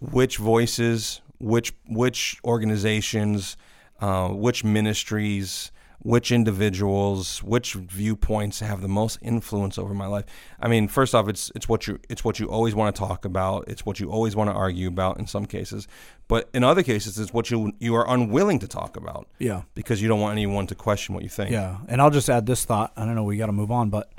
which 0.00 0.38
voices, 0.38 1.20
which 1.38 1.72
which 1.88 2.38
organizations, 2.44 3.56
uh, 4.00 4.28
which 4.28 4.64
ministries, 4.64 5.70
which 6.02 6.32
individuals, 6.32 7.42
which 7.42 7.74
viewpoints 7.74 8.60
have 8.60 8.80
the 8.80 8.88
most 8.88 9.18
influence 9.22 9.78
over 9.78 9.92
my 9.94 10.06
life. 10.06 10.24
I 10.58 10.68
mean, 10.68 10.88
first 10.88 11.14
off, 11.14 11.28
it's 11.28 11.50
it's 11.54 11.68
what 11.68 11.86
you 11.86 11.98
it's 12.08 12.24
what 12.24 12.38
you 12.40 12.46
always 12.46 12.74
want 12.74 12.94
to 12.94 12.98
talk 12.98 13.24
about. 13.24 13.64
It's 13.68 13.84
what 13.84 14.00
you 14.00 14.10
always 14.10 14.34
want 14.34 14.48
to 14.50 14.54
argue 14.54 14.88
about 14.88 15.18
in 15.18 15.26
some 15.26 15.46
cases, 15.46 15.86
but 16.28 16.48
in 16.54 16.64
other 16.64 16.82
cases, 16.82 17.18
it's 17.18 17.32
what 17.32 17.50
you 17.50 17.72
you 17.80 17.94
are 17.94 18.08
unwilling 18.08 18.58
to 18.60 18.68
talk 18.68 18.96
about 18.96 19.28
Yeah. 19.38 19.62
because 19.74 20.00
you 20.00 20.08
don't 20.08 20.20
want 20.20 20.32
anyone 20.32 20.66
to 20.68 20.74
question 20.74 21.14
what 21.14 21.22
you 21.22 21.28
think. 21.28 21.50
Yeah, 21.50 21.78
and 21.88 22.00
I'll 22.00 22.10
just 22.10 22.30
add 22.30 22.46
this 22.46 22.64
thought. 22.64 22.92
I 22.96 23.04
don't 23.04 23.14
know. 23.14 23.24
We 23.24 23.36
got 23.36 23.46
to 23.46 23.52
move 23.52 23.70
on, 23.70 23.90
but 23.90 24.10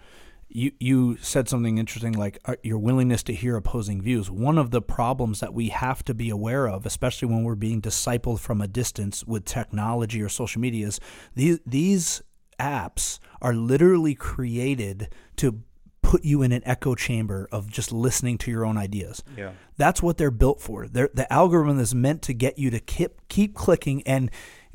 you 0.54 0.72
you 0.80 1.18
said 1.18 1.48
something 1.48 1.78
interesting, 1.78 2.14
like 2.14 2.40
uh, 2.46 2.56
your 2.64 2.78
willingness 2.78 3.24
to 3.24 3.34
hear 3.34 3.56
opposing 3.56 4.02
views. 4.02 4.30
One 4.30 4.58
of 4.58 4.72
the 4.72 4.82
problems 4.82 5.40
that 5.40 5.54
we 5.54 5.70
have 5.70 6.04
to 6.06 6.14
be 6.14 6.30
aware 6.30 6.68
of, 6.68 6.86
especially 6.86 7.30
when 7.30 7.44
we're 7.44 7.56
being 7.56 7.82
discipled 7.82 8.40
from 8.40 8.62
a 8.62 8.68
distance 8.68 9.24
with 9.26 9.46
technology 9.46 10.22
or 10.22 10.30
social 10.30 10.62
media, 10.62 10.88
is 10.88 11.00
these 11.36 11.60
these 11.66 12.22
apps 12.60 13.20
are 13.42 13.54
literally 13.54 14.14
created 14.14 15.10
to 15.38 15.64
put 16.02 16.26
you 16.26 16.42
in 16.42 16.52
an 16.52 16.62
echo 16.66 16.94
chamber 16.94 17.48
of 17.52 17.72
just 17.72 17.92
listening 17.92 18.38
to 18.38 18.52
your 18.52 18.66
own 18.66 18.78
ideas. 18.78 19.24
Yeah. 19.38 19.52
That's 19.78 20.02
what 20.02 20.18
they're 20.18 20.30
built 20.30 20.60
for. 20.60 20.88
They're, 20.88 21.10
the 21.14 21.32
algorithm 21.32 21.80
is 21.80 21.96
meant 21.96 22.22
to 22.24 22.34
get 22.34 22.60
you 22.60 22.70
to 22.72 22.80
keep 22.80 23.28
keep 23.30 23.56
clicking 23.56 24.04
and 24.04 24.30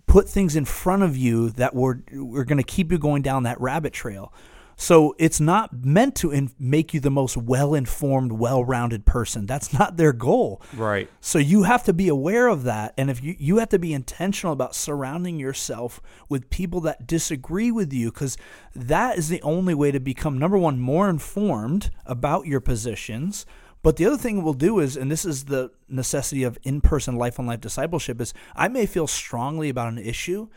put 0.06 0.28
things 0.28 0.56
in 0.56 0.64
front 0.64 1.02
of 1.02 1.16
you 1.16 1.50
that 1.50 1.74
we're 1.74 1.98
we're 2.12 2.44
going 2.44 2.58
to 2.58 2.64
keep 2.64 2.90
you 2.90 2.98
going 2.98 3.22
down 3.22 3.42
that 3.42 3.60
rabbit 3.60 3.92
trail. 3.92 4.32
So 4.78 5.14
it's 5.18 5.40
not 5.40 5.84
meant 5.84 6.14
to 6.16 6.30
in, 6.30 6.50
make 6.58 6.92
you 6.92 7.00
the 7.00 7.10
most 7.10 7.34
well-informed, 7.36 8.32
well-rounded 8.32 9.06
person. 9.06 9.46
That's 9.46 9.72
not 9.72 9.96
their 9.96 10.12
goal. 10.12 10.60
Right. 10.74 11.08
So 11.20 11.38
you 11.38 11.62
have 11.62 11.82
to 11.84 11.94
be 11.94 12.08
aware 12.08 12.48
of 12.48 12.64
that, 12.64 12.92
and 12.98 13.10
if 13.10 13.22
you 13.22 13.34
you 13.38 13.56
have 13.56 13.70
to 13.70 13.78
be 13.78 13.94
intentional 13.94 14.52
about 14.52 14.74
surrounding 14.74 15.38
yourself 15.38 16.02
with 16.28 16.50
people 16.50 16.80
that 16.82 17.06
disagree 17.06 17.70
with 17.70 17.90
you, 17.90 18.12
because 18.12 18.36
that 18.74 19.16
is 19.16 19.30
the 19.30 19.40
only 19.40 19.72
way 19.72 19.90
to 19.90 19.98
become 19.98 20.36
number 20.36 20.58
one 20.58 20.78
more 20.78 21.08
informed 21.08 21.90
about 22.04 22.46
your 22.46 22.60
positions. 22.60 23.46
But 23.82 23.96
the 23.96 24.04
other 24.04 24.18
thing 24.18 24.42
we'll 24.42 24.52
do 24.54 24.80
is, 24.80 24.96
and 24.96 25.10
this 25.10 25.24
is 25.24 25.44
the 25.44 25.70
necessity 25.88 26.42
of 26.42 26.58
in-person 26.64 27.16
life-on-life 27.16 27.60
discipleship, 27.60 28.20
is 28.20 28.34
I 28.54 28.68
may 28.68 28.84
feel 28.84 29.06
strongly 29.06 29.68
about 29.68 29.92
an 29.92 29.98
issue 29.98 30.48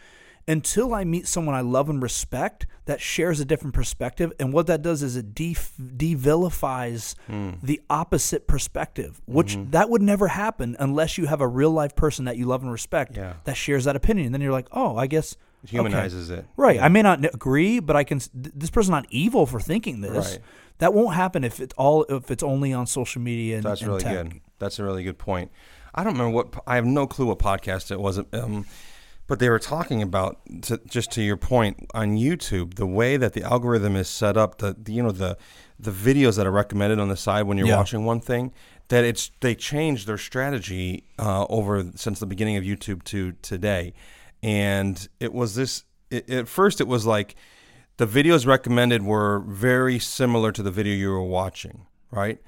until 0.50 0.94
I 0.94 1.04
meet 1.06 1.28
someone 1.28 1.56
I 1.56 1.62
love 1.62 1.90
and 1.90 2.02
respect 2.02 2.66
that 2.86 3.00
shares 3.00 3.40
a 3.40 3.46
different 3.46 3.74
perspective. 3.76 4.34
And 4.40 4.52
what 4.52 4.68
that 4.68 4.82
does 4.82 5.04
is 5.04 5.16
it 5.16 5.34
de- 5.36 5.56
devilifies 5.96 7.16
the 7.28 7.82
opposite 7.90 8.48
perspective, 8.48 9.22
which 9.26 9.58
that 9.72 9.90
would 9.90 10.02
never 10.02 10.28
happen 10.30 10.76
unless 10.80 11.18
you 11.18 11.28
have 11.28 11.40
a 11.42 11.48
real 11.48 11.72
life 11.72 11.96
person 11.96 12.26
that 12.26 12.36
you 12.38 12.46
love 12.46 12.64
and 12.64 12.72
respect 12.72 13.16
Yeah. 13.16 13.34
that 13.46 13.56
shares 13.56 13.86
that 13.86 13.96
opinion. 13.96 14.26
And 14.28 14.34
then 14.36 14.42
you're 14.42 14.52
like, 14.52 14.68
oh, 14.72 14.98
I 14.98 15.08
guess. 15.08 15.34
It 15.64 15.68
okay. 15.68 15.78
humanizes 15.78 16.30
it. 16.30 16.46
Right. 16.56 16.80
I 16.80 16.88
may 16.88 17.02
not 17.02 17.24
agree, 17.26 17.80
but 17.82 17.96
I 17.98 18.06
can. 18.06 18.20
th- 18.20 18.54
This 18.56 18.70
person's 18.70 18.92
not 18.92 19.06
evil 19.10 19.46
for 19.46 19.60
thinking 19.60 20.00
this. 20.00 20.32
Right. 20.32 20.40
That 20.78 20.94
won't 20.94 21.16
happen 21.16 21.44
if 21.44 21.60
it's 21.60 21.74
all 21.78 22.04
if 22.08 22.32
it's 22.32 22.44
only 22.44 22.72
on 22.72 22.88
social 22.88 23.22
media. 23.22 23.56
And, 23.58 23.66
That's 23.66 23.82
and 23.82 23.90
really 23.90 24.02
tech. 24.04 24.30
good. 24.30 24.42
That's 24.58 24.80
a 24.80 24.86
really 24.86 25.04
good 25.04 25.18
point. 25.18 25.52
I 25.94 26.06
don't 26.06 26.14
remember 26.14 26.34
what 26.34 26.64
I 26.66 26.76
have 26.76 26.86
no 26.86 27.08
clue 27.08 27.26
what 27.26 27.40
podcast 27.40 27.92
it 27.92 28.00
was, 28.00 28.20
um, 28.32 28.66
but 29.30 29.40
they 29.40 29.48
were 29.50 29.60
talking 29.60 30.02
about 30.02 30.40
to, 30.64 30.82
just 30.88 31.12
to 31.12 31.22
your 31.22 31.38
point 31.38 31.88
on 31.94 32.18
YouTube 32.18 32.74
the 32.74 32.86
way 32.88 33.16
that 33.16 33.34
the 33.34 33.44
algorithm 33.44 33.96
is 33.96 34.10
set 34.10 34.36
up. 34.36 34.58
The, 34.58 34.76
the 34.78 34.92
you 34.92 35.04
know 35.04 35.12
the 35.12 35.38
the 35.80 35.92
videos 35.92 36.36
that 36.36 36.46
are 36.46 36.52
recommended 36.52 37.00
on 37.00 37.08
the 37.08 37.16
side 37.16 37.44
when 37.44 37.58
you're 37.58 37.68
Yeah. 37.68 37.78
watching 37.78 38.04
one 38.04 38.20
thing 38.20 38.52
that 38.90 39.06
it's 39.06 39.32
they 39.40 39.56
changed 39.56 40.08
their 40.08 40.18
strategy 40.18 41.04
uh, 41.18 41.46
over 41.48 41.92
since 41.96 42.20
the 42.20 42.26
beginning 42.26 42.58
of 42.58 42.64
YouTube 42.66 43.04
to 43.06 43.34
today, 43.42 43.94
and 44.44 45.08
it 45.20 45.32
was 45.34 45.56
this. 45.56 45.84
It, 46.10 46.30
at 46.30 46.48
first, 46.48 46.82
it 46.82 46.88
was 46.88 47.06
like 47.06 47.36
the 47.98 48.08
videos 48.08 48.48
recommended 48.48 49.04
were 49.04 49.40
very 49.42 50.00
similar 50.00 50.52
to 50.52 50.64
the 50.64 50.72
video 50.72 50.96
you 50.96 51.10
were 51.10 51.22
watching, 51.24 51.86
right? 52.12 52.40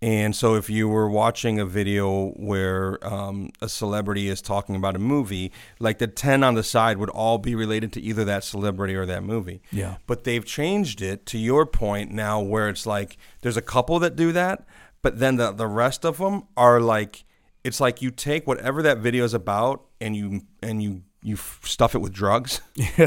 And 0.00 0.36
so, 0.36 0.54
if 0.54 0.70
you 0.70 0.88
were 0.88 1.10
watching 1.10 1.58
a 1.58 1.66
video 1.66 2.30
where 2.30 3.04
um, 3.04 3.50
a 3.60 3.68
celebrity 3.68 4.28
is 4.28 4.40
talking 4.40 4.76
about 4.76 4.94
a 4.94 5.00
movie, 5.00 5.50
like 5.80 5.98
the 5.98 6.06
10 6.06 6.44
on 6.44 6.54
the 6.54 6.62
side 6.62 6.98
would 6.98 7.10
all 7.10 7.38
be 7.38 7.56
related 7.56 7.92
to 7.94 8.00
either 8.00 8.24
that 8.26 8.44
celebrity 8.44 8.94
or 8.94 9.06
that 9.06 9.24
movie. 9.24 9.60
Yeah. 9.72 9.96
But 10.06 10.22
they've 10.22 10.44
changed 10.44 11.02
it 11.02 11.26
to 11.26 11.38
your 11.38 11.66
point 11.66 12.12
now, 12.12 12.40
where 12.40 12.68
it's 12.68 12.86
like 12.86 13.16
there's 13.40 13.56
a 13.56 13.62
couple 13.62 13.98
that 13.98 14.14
do 14.14 14.30
that, 14.32 14.66
but 15.02 15.18
then 15.18 15.36
the, 15.36 15.50
the 15.50 15.66
rest 15.66 16.04
of 16.04 16.18
them 16.18 16.44
are 16.56 16.80
like, 16.80 17.24
it's 17.64 17.80
like 17.80 18.00
you 18.00 18.12
take 18.12 18.46
whatever 18.46 18.82
that 18.82 18.98
video 18.98 19.24
is 19.24 19.34
about 19.34 19.84
and 20.00 20.14
you, 20.14 20.42
and 20.62 20.80
you, 20.80 21.02
you 21.22 21.34
f- 21.34 21.60
stuff 21.64 21.94
it 21.94 21.98
with 21.98 22.12
drugs 22.12 22.60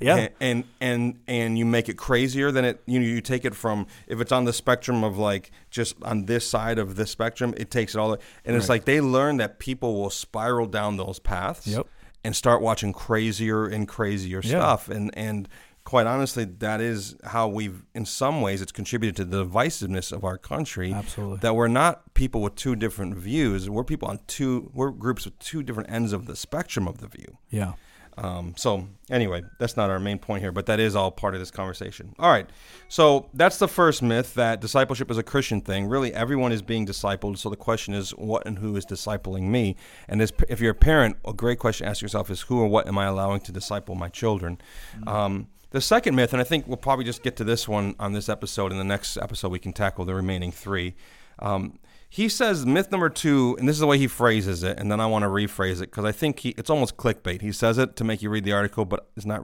Yeah. 0.00 0.16
and, 0.16 0.30
and 0.40 0.64
and 0.80 1.20
and 1.28 1.58
you 1.58 1.64
make 1.64 1.88
it 1.88 1.96
crazier 1.96 2.50
than 2.50 2.64
it 2.64 2.82
you 2.86 2.98
know 2.98 3.06
you 3.06 3.20
take 3.20 3.44
it 3.44 3.54
from 3.54 3.86
if 4.08 4.20
it's 4.20 4.32
on 4.32 4.44
the 4.44 4.52
spectrum 4.52 5.04
of 5.04 5.18
like 5.18 5.50
just 5.70 5.94
on 6.02 6.24
this 6.24 6.46
side 6.48 6.78
of 6.78 6.96
the 6.96 7.06
spectrum 7.06 7.54
it 7.56 7.70
takes 7.70 7.94
it 7.94 7.98
all 7.98 8.14
and 8.44 8.56
it's 8.56 8.68
like 8.68 8.86
they 8.86 9.00
learn 9.00 9.36
that 9.36 9.58
people 9.58 9.94
will 10.00 10.10
spiral 10.10 10.66
down 10.66 10.96
those 10.96 11.18
paths 11.18 11.66
Yep. 11.66 11.86
and 12.24 12.34
start 12.34 12.60
watching 12.60 12.92
crazier 12.92 13.66
and 13.66 13.86
crazier 13.86 14.40
Yeah. 14.42 14.48
stuff 14.50 14.88
and 14.88 15.10
and 15.16 15.48
quite 15.84 16.06
honestly 16.06 16.44
that 16.44 16.80
is 16.80 17.14
how 17.24 17.46
we've 17.46 17.84
in 17.94 18.04
some 18.04 18.40
ways 18.40 18.62
it's 18.62 18.72
contributed 18.72 19.14
to 19.16 19.24
the 19.24 19.44
divisiveness 19.44 20.12
of 20.12 20.24
our 20.24 20.38
country 20.38 20.92
Absolutely. 20.92 21.38
that 21.38 21.54
we're 21.54 21.68
not 21.68 22.14
people 22.14 22.40
with 22.40 22.54
two 22.54 22.74
different 22.74 23.16
views 23.16 23.68
we're 23.68 23.84
people 23.84 24.08
on 24.08 24.18
two 24.26 24.70
we're 24.74 24.90
groups 24.90 25.24
with 25.24 25.38
two 25.38 25.62
different 25.62 25.90
ends 25.90 26.12
of 26.12 26.26
the 26.26 26.36
spectrum 26.36 26.88
of 26.88 26.98
the 26.98 27.06
view 27.06 27.38
yeah. 27.50 27.74
Um, 28.16 28.54
so 28.56 28.86
anyway, 29.10 29.42
that's 29.58 29.76
not 29.76 29.90
our 29.90 29.98
main 29.98 30.18
point 30.18 30.42
here, 30.42 30.52
but 30.52 30.66
that 30.66 30.78
is 30.78 30.94
all 30.94 31.10
part 31.10 31.34
of 31.34 31.40
this 31.40 31.50
conversation. 31.50 32.14
All 32.18 32.30
right, 32.30 32.48
so 32.88 33.28
that's 33.34 33.58
the 33.58 33.68
first 33.68 34.02
myth 34.02 34.34
that 34.34 34.60
discipleship 34.60 35.10
is 35.10 35.18
a 35.18 35.22
Christian 35.22 35.60
thing. 35.60 35.86
Really, 35.86 36.12
everyone 36.14 36.52
is 36.52 36.62
being 36.62 36.86
discipled. 36.86 37.38
So 37.38 37.50
the 37.50 37.56
question 37.56 37.94
is, 37.94 38.10
what 38.10 38.46
and 38.46 38.58
who 38.58 38.76
is 38.76 38.86
discipling 38.86 39.48
me? 39.48 39.76
And 40.08 40.22
as, 40.22 40.32
if 40.48 40.60
you're 40.60 40.72
a 40.72 40.76
parent, 40.76 41.16
a 41.24 41.32
great 41.32 41.58
question 41.58 41.84
to 41.86 41.90
ask 41.90 42.02
yourself 42.02 42.30
is, 42.30 42.42
who 42.42 42.60
or 42.60 42.68
what 42.68 42.86
am 42.86 42.98
I 42.98 43.06
allowing 43.06 43.40
to 43.42 43.52
disciple 43.52 43.94
my 43.94 44.08
children? 44.08 44.58
Mm-hmm. 44.96 45.08
Um, 45.08 45.48
the 45.74 45.80
second 45.80 46.14
myth, 46.14 46.32
and 46.32 46.40
I 46.40 46.44
think 46.44 46.68
we'll 46.68 46.76
probably 46.76 47.04
just 47.04 47.24
get 47.24 47.34
to 47.38 47.44
this 47.44 47.66
one 47.66 47.96
on 47.98 48.12
this 48.12 48.28
episode. 48.28 48.70
In 48.70 48.78
the 48.78 48.84
next 48.84 49.16
episode, 49.16 49.48
we 49.48 49.58
can 49.58 49.72
tackle 49.72 50.04
the 50.04 50.14
remaining 50.14 50.52
three. 50.52 50.94
Um, 51.40 51.80
he 52.08 52.28
says 52.28 52.64
myth 52.64 52.92
number 52.92 53.10
two, 53.10 53.56
and 53.58 53.68
this 53.68 53.74
is 53.74 53.80
the 53.80 53.88
way 53.88 53.98
he 53.98 54.06
phrases 54.06 54.62
it, 54.62 54.78
and 54.78 54.88
then 54.88 55.00
I 55.00 55.06
want 55.06 55.24
to 55.24 55.28
rephrase 55.28 55.82
it 55.82 55.90
because 55.90 56.04
I 56.04 56.12
think 56.12 56.38
he, 56.38 56.50
it's 56.50 56.70
almost 56.70 56.96
clickbait. 56.96 57.42
He 57.42 57.50
says 57.50 57.76
it 57.76 57.96
to 57.96 58.04
make 58.04 58.22
you 58.22 58.30
read 58.30 58.44
the 58.44 58.52
article, 58.52 58.84
but 58.84 59.08
it's 59.16 59.26
not. 59.26 59.42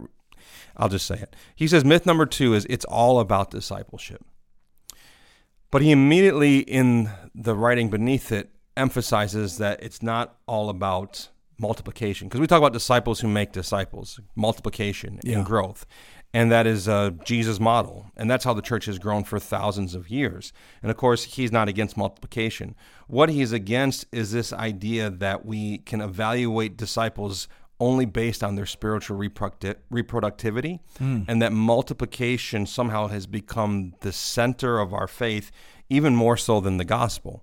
I'll 0.76 0.88
just 0.88 1.04
say 1.04 1.16
it. 1.16 1.34
He 1.56 1.66
says 1.66 1.84
myth 1.84 2.06
number 2.06 2.26
two 2.26 2.54
is 2.54 2.64
it's 2.70 2.84
all 2.84 3.18
about 3.18 3.50
discipleship. 3.50 4.24
But 5.72 5.82
he 5.82 5.90
immediately, 5.90 6.60
in 6.60 7.10
the 7.34 7.56
writing 7.56 7.90
beneath 7.90 8.30
it, 8.30 8.50
emphasizes 8.76 9.58
that 9.58 9.82
it's 9.82 10.00
not 10.00 10.36
all 10.46 10.68
about 10.68 11.28
multiplication 11.58 12.26
because 12.26 12.40
we 12.40 12.46
talk 12.46 12.56
about 12.56 12.72
disciples 12.72 13.20
who 13.20 13.28
make 13.28 13.52
disciples, 13.52 14.18
multiplication 14.34 15.20
yeah. 15.22 15.36
and 15.36 15.44
growth 15.44 15.84
and 16.32 16.50
that 16.52 16.66
is 16.66 16.88
uh, 16.88 17.10
Jesus' 17.24 17.58
model. 17.58 18.06
And 18.16 18.30
that's 18.30 18.44
how 18.44 18.54
the 18.54 18.62
church 18.62 18.86
has 18.86 18.98
grown 18.98 19.24
for 19.24 19.38
thousands 19.38 19.94
of 19.94 20.10
years. 20.10 20.52
And 20.82 20.90
of 20.90 20.96
course, 20.96 21.24
he's 21.24 21.50
not 21.50 21.68
against 21.68 21.96
multiplication. 21.96 22.74
What 23.08 23.30
he's 23.30 23.52
against 23.52 24.06
is 24.12 24.30
this 24.32 24.52
idea 24.52 25.10
that 25.10 25.44
we 25.44 25.78
can 25.78 26.00
evaluate 26.00 26.76
disciples 26.76 27.48
only 27.80 28.04
based 28.04 28.44
on 28.44 28.54
their 28.56 28.66
spiritual 28.66 29.16
reproductivity, 29.16 30.80
mm. 30.98 31.24
and 31.26 31.40
that 31.40 31.50
multiplication 31.52 32.66
somehow 32.66 33.08
has 33.08 33.26
become 33.26 33.94
the 34.00 34.12
center 34.12 34.78
of 34.78 34.92
our 34.92 35.08
faith, 35.08 35.50
even 35.88 36.14
more 36.14 36.36
so 36.36 36.60
than 36.60 36.76
the 36.76 36.84
gospel. 36.84 37.42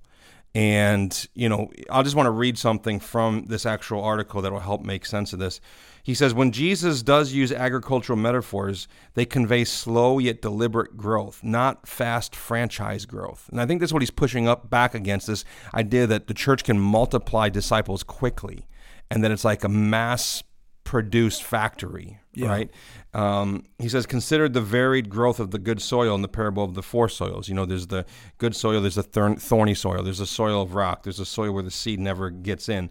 And, 0.54 1.28
you 1.34 1.50
know, 1.50 1.72
I 1.90 2.04
just 2.04 2.16
want 2.16 2.28
to 2.28 2.32
read 2.32 2.58
something 2.58 3.00
from 3.00 3.46
this 3.48 3.66
actual 3.66 4.04
article 4.04 4.42
that 4.42 4.52
will 4.52 4.60
help 4.60 4.82
make 4.82 5.06
sense 5.06 5.34
of 5.34 5.40
this. 5.40 5.60
He 6.08 6.14
says, 6.14 6.34
when 6.34 6.54
Jesus 6.54 7.04
does 7.04 7.34
use 7.34 7.52
agricultural 7.52 8.18
metaphors, 8.18 8.88
they 9.16 9.26
convey 9.26 9.66
slow 9.66 10.20
yet 10.20 10.42
deliberate 10.42 10.96
growth, 10.96 11.44
not 11.44 11.86
fast 11.86 12.34
franchise 12.34 13.06
growth. 13.06 13.50
And 13.52 13.60
I 13.60 13.66
think 13.66 13.82
that's 13.82 13.92
what 13.92 14.02
he's 14.02 14.10
pushing 14.10 14.48
up 14.48 14.70
back 14.70 14.96
against 14.96 15.28
this 15.28 15.44
idea 15.74 16.08
that 16.08 16.28
the 16.28 16.34
church 16.34 16.64
can 16.64 16.80
multiply 16.80 17.50
disciples 17.50 18.04
quickly 18.04 18.70
and 19.12 19.22
that 19.22 19.32
it's 19.32 19.44
like 19.44 19.66
a 19.66 19.68
mass 19.68 20.44
produced 20.86 21.44
factory, 21.44 22.22
yeah. 22.34 22.48
right? 22.48 22.72
Um, 23.14 23.66
he 23.78 23.90
says, 23.90 24.06
consider 24.06 24.48
the 24.48 24.62
varied 24.62 25.10
growth 25.10 25.42
of 25.42 25.52
the 25.52 25.60
good 25.60 25.82
soil 25.82 26.16
in 26.16 26.22
the 26.22 26.30
parable 26.30 26.64
of 26.64 26.74
the 26.74 26.82
four 26.82 27.10
soils. 27.10 27.50
You 27.50 27.56
know, 27.56 27.66
there's 27.66 27.88
the 27.88 28.06
good 28.38 28.56
soil, 28.56 28.80
there's 28.80 28.96
the 28.96 29.04
thorny 29.04 29.74
soil, 29.74 30.04
there's 30.04 30.22
a 30.22 30.26
soil 30.26 30.62
of 30.62 30.74
rock, 30.74 31.04
there's 31.04 31.20
a 31.20 31.26
soil 31.26 31.52
where 31.52 31.64
the 31.64 31.70
seed 31.70 32.00
never 32.00 32.30
gets 32.30 32.70
in. 32.70 32.90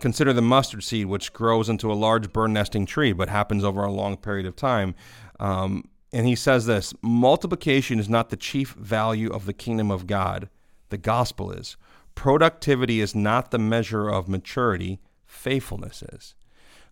Consider 0.00 0.32
the 0.32 0.42
mustard 0.42 0.82
seed, 0.82 1.06
which 1.06 1.32
grows 1.32 1.68
into 1.68 1.90
a 1.90 1.94
large 1.94 2.32
bird 2.32 2.50
nesting 2.50 2.86
tree, 2.86 3.12
but 3.12 3.28
happens 3.28 3.64
over 3.64 3.84
a 3.84 3.92
long 3.92 4.16
period 4.16 4.46
of 4.46 4.56
time. 4.56 4.94
Um, 5.40 5.84
and 6.12 6.26
he 6.26 6.36
says 6.36 6.66
this 6.66 6.94
multiplication 7.02 7.98
is 7.98 8.08
not 8.08 8.30
the 8.30 8.36
chief 8.36 8.70
value 8.72 9.30
of 9.30 9.46
the 9.46 9.52
kingdom 9.52 9.90
of 9.90 10.06
God, 10.06 10.48
the 10.90 10.96
gospel 10.96 11.50
is. 11.50 11.76
Productivity 12.14 13.00
is 13.00 13.14
not 13.14 13.50
the 13.50 13.58
measure 13.58 14.08
of 14.08 14.28
maturity, 14.28 15.00
faithfulness 15.26 16.02
is. 16.02 16.34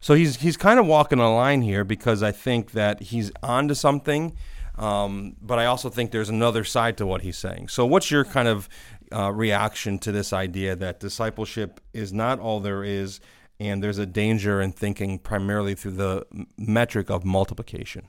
So 0.01 0.15
he's 0.15 0.41
he's 0.41 0.57
kind 0.57 0.81
of 0.81 0.87
walking 0.87 1.21
a 1.21 1.33
line 1.33 1.62
here 1.62 1.85
because 1.85 2.25
I 2.25 2.33
think 2.33 2.73
that 2.73 3.01
he's 3.01 3.31
onto 3.41 3.75
something, 3.75 4.37
um, 4.77 5.37
but 5.41 5.61
I 5.61 5.67
also 5.67 5.88
think 5.88 6.11
there's 6.11 6.29
another 6.29 6.65
side 6.65 6.97
to 6.97 7.07
what 7.07 7.23
he's 7.23 7.38
saying. 7.38 7.69
So 7.69 7.87
what's 7.87 8.11
your 8.11 8.25
kind 8.25 8.49
of 8.49 8.69
uh, 9.12 9.31
reaction 9.31 9.98
to 10.01 10.12
this 10.12 10.33
idea 10.33 10.75
that 10.77 11.01
discipleship 11.01 11.81
is 11.92 12.12
not 12.12 12.40
all 12.40 12.61
there 12.61 12.85
is, 12.85 13.20
and 13.61 13.83
there's 13.83 13.98
a 13.98 14.07
danger 14.07 14.61
in 14.61 14.72
thinking 14.72 15.18
primarily 15.18 15.75
through 15.75 15.92
the 15.92 16.27
metric 16.57 17.11
of 17.11 17.25
multiplication. 17.25 18.09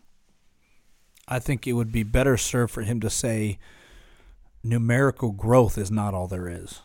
I 1.28 1.40
think 1.40 1.68
it 1.68 1.74
would 1.74 1.92
be 1.92 2.04
better 2.04 2.38
served 2.38 2.74
for 2.74 2.82
him 2.82 3.00
to 3.02 3.10
say 3.10 3.60
numerical 4.64 5.32
growth 5.32 5.78
is 5.78 5.92
not 5.92 6.14
all 6.14 6.28
there 6.28 6.48
is. 6.48 6.82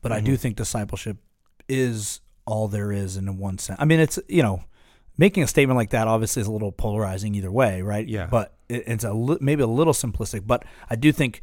But 0.00 0.10
mm-hmm. 0.10 0.16
I 0.16 0.20
do 0.20 0.32
mm-hmm. 0.32 0.40
think 0.40 0.56
discipleship 0.56 1.18
is 1.68 2.20
all 2.46 2.68
there 2.68 2.92
is 2.92 3.16
in 3.16 3.38
one 3.38 3.58
sense. 3.58 3.78
I 3.80 3.84
mean, 3.84 4.00
it's, 4.00 4.18
you 4.28 4.42
know, 4.42 4.62
making 5.16 5.42
a 5.42 5.46
statement 5.46 5.76
like 5.76 5.90
that 5.90 6.08
obviously 6.08 6.40
is 6.40 6.48
a 6.48 6.52
little 6.52 6.72
polarizing 6.72 7.34
either 7.34 7.50
way, 7.50 7.82
right? 7.82 8.06
Yeah. 8.06 8.26
But 8.26 8.54
it's 8.68 9.04
a 9.04 9.12
li- 9.12 9.38
maybe 9.40 9.62
a 9.62 9.66
little 9.66 9.92
simplistic, 9.92 10.46
but 10.46 10.64
I 10.88 10.96
do 10.96 11.12
think 11.12 11.42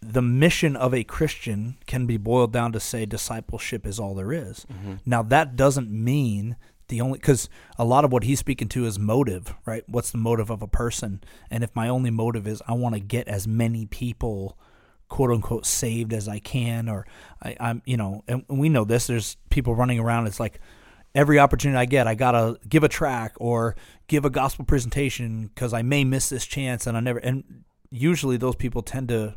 the 0.00 0.22
mission 0.22 0.76
of 0.76 0.94
a 0.94 1.04
Christian 1.04 1.76
can 1.86 2.06
be 2.06 2.16
boiled 2.16 2.52
down 2.52 2.72
to 2.72 2.80
say 2.80 3.04
discipleship 3.04 3.86
is 3.86 3.98
all 3.98 4.14
there 4.14 4.32
is. 4.32 4.66
Mm-hmm. 4.72 4.94
Now 5.04 5.22
that 5.22 5.56
doesn't 5.56 5.90
mean 5.90 6.56
the 6.88 7.00
only 7.00 7.18
because 7.18 7.48
a 7.78 7.84
lot 7.84 8.04
of 8.04 8.12
what 8.12 8.24
he's 8.24 8.38
speaking 8.38 8.68
to 8.68 8.86
is 8.86 8.98
motive, 8.98 9.54
right? 9.66 9.84
What's 9.86 10.10
the 10.10 10.18
motive 10.18 10.50
of 10.50 10.62
a 10.62 10.68
person? 10.68 11.22
And 11.50 11.62
if 11.62 11.74
my 11.74 11.88
only 11.88 12.10
motive 12.10 12.46
is 12.46 12.62
I 12.66 12.72
want 12.72 12.94
to 12.94 13.00
get 13.00 13.28
as 13.28 13.46
many 13.46 13.86
people 13.86 14.58
quote 15.08 15.30
unquote 15.30 15.66
saved 15.66 16.12
as 16.12 16.28
I 16.28 16.38
can, 16.38 16.88
or 16.88 17.06
I, 17.42 17.56
am 17.58 17.82
you 17.84 17.96
know, 17.96 18.24
and 18.28 18.44
we 18.48 18.68
know 18.68 18.84
this. 18.84 19.06
There's 19.06 19.36
people 19.50 19.74
running 19.74 19.98
around. 19.98 20.26
It's 20.26 20.40
like 20.40 20.60
every 21.14 21.38
opportunity 21.38 21.78
I 21.78 21.86
get, 21.86 22.06
I 22.06 22.14
gotta 22.14 22.58
give 22.68 22.84
a 22.84 22.88
track 22.88 23.34
or 23.38 23.74
give 24.06 24.24
a 24.24 24.30
gospel 24.30 24.64
presentation 24.64 25.48
because 25.48 25.72
I 25.72 25.82
may 25.82 26.04
miss 26.04 26.28
this 26.28 26.46
chance, 26.46 26.86
and 26.86 26.96
I 26.96 27.00
never. 27.00 27.18
And 27.18 27.64
usually 27.90 28.36
those 28.36 28.56
people 28.56 28.82
tend 28.82 29.08
to 29.08 29.36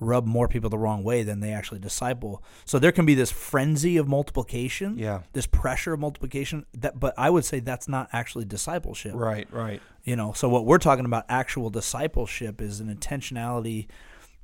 rub 0.00 0.26
more 0.26 0.48
people 0.48 0.70
the 0.70 0.78
wrong 0.78 1.02
way 1.02 1.22
than 1.22 1.40
they 1.40 1.52
actually 1.52 1.80
disciple. 1.80 2.42
So 2.64 2.78
there 2.78 2.92
can 2.92 3.04
be 3.04 3.14
this 3.14 3.30
frenzy 3.30 3.96
of 3.96 4.06
multiplication, 4.08 4.96
yeah, 4.96 5.22
this 5.32 5.46
pressure 5.46 5.94
of 5.94 6.00
multiplication. 6.00 6.66
That, 6.74 6.98
but 6.98 7.14
I 7.18 7.30
would 7.30 7.44
say 7.44 7.60
that's 7.60 7.88
not 7.88 8.08
actually 8.12 8.44
discipleship. 8.44 9.12
Right, 9.14 9.48
right. 9.52 9.80
You 10.04 10.16
know, 10.16 10.32
so 10.32 10.48
what 10.48 10.64
we're 10.64 10.78
talking 10.78 11.04
about 11.04 11.24
actual 11.28 11.70
discipleship 11.70 12.60
is 12.60 12.80
an 12.80 12.94
intentionality. 12.94 13.88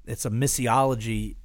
It's 0.07 0.25
a 0.25 0.31
missiology 0.31 1.37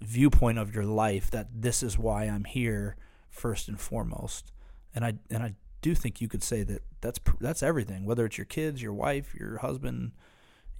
viewpoint 0.00 0.58
of 0.58 0.74
your 0.74 0.84
life 0.84 1.30
that 1.30 1.48
this 1.54 1.82
is 1.82 1.96
why 1.96 2.24
I'm 2.24 2.44
here 2.44 2.96
first 3.30 3.68
and 3.68 3.80
foremost. 3.80 4.52
And 4.94 5.04
I 5.04 5.14
and 5.30 5.42
I 5.42 5.54
do 5.80 5.94
think 5.94 6.20
you 6.20 6.28
could 6.28 6.42
say 6.42 6.62
that 6.64 6.82
that's 7.00 7.20
that's 7.40 7.62
everything, 7.62 8.04
whether 8.04 8.26
it's 8.26 8.36
your 8.36 8.44
kids, 8.44 8.82
your 8.82 8.92
wife, 8.92 9.34
your 9.34 9.58
husband, 9.58 10.12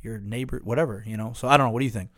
your 0.01 0.19
neighbor, 0.19 0.61
whatever, 0.65 1.03
you 1.07 1.17
know. 1.17 1.33
So 1.35 1.49
I 1.49 1.57
don't 1.57 1.67
know, 1.67 1.73
what 1.73 1.81
do 1.81 1.87
you 1.87 1.91
think? 1.91 2.11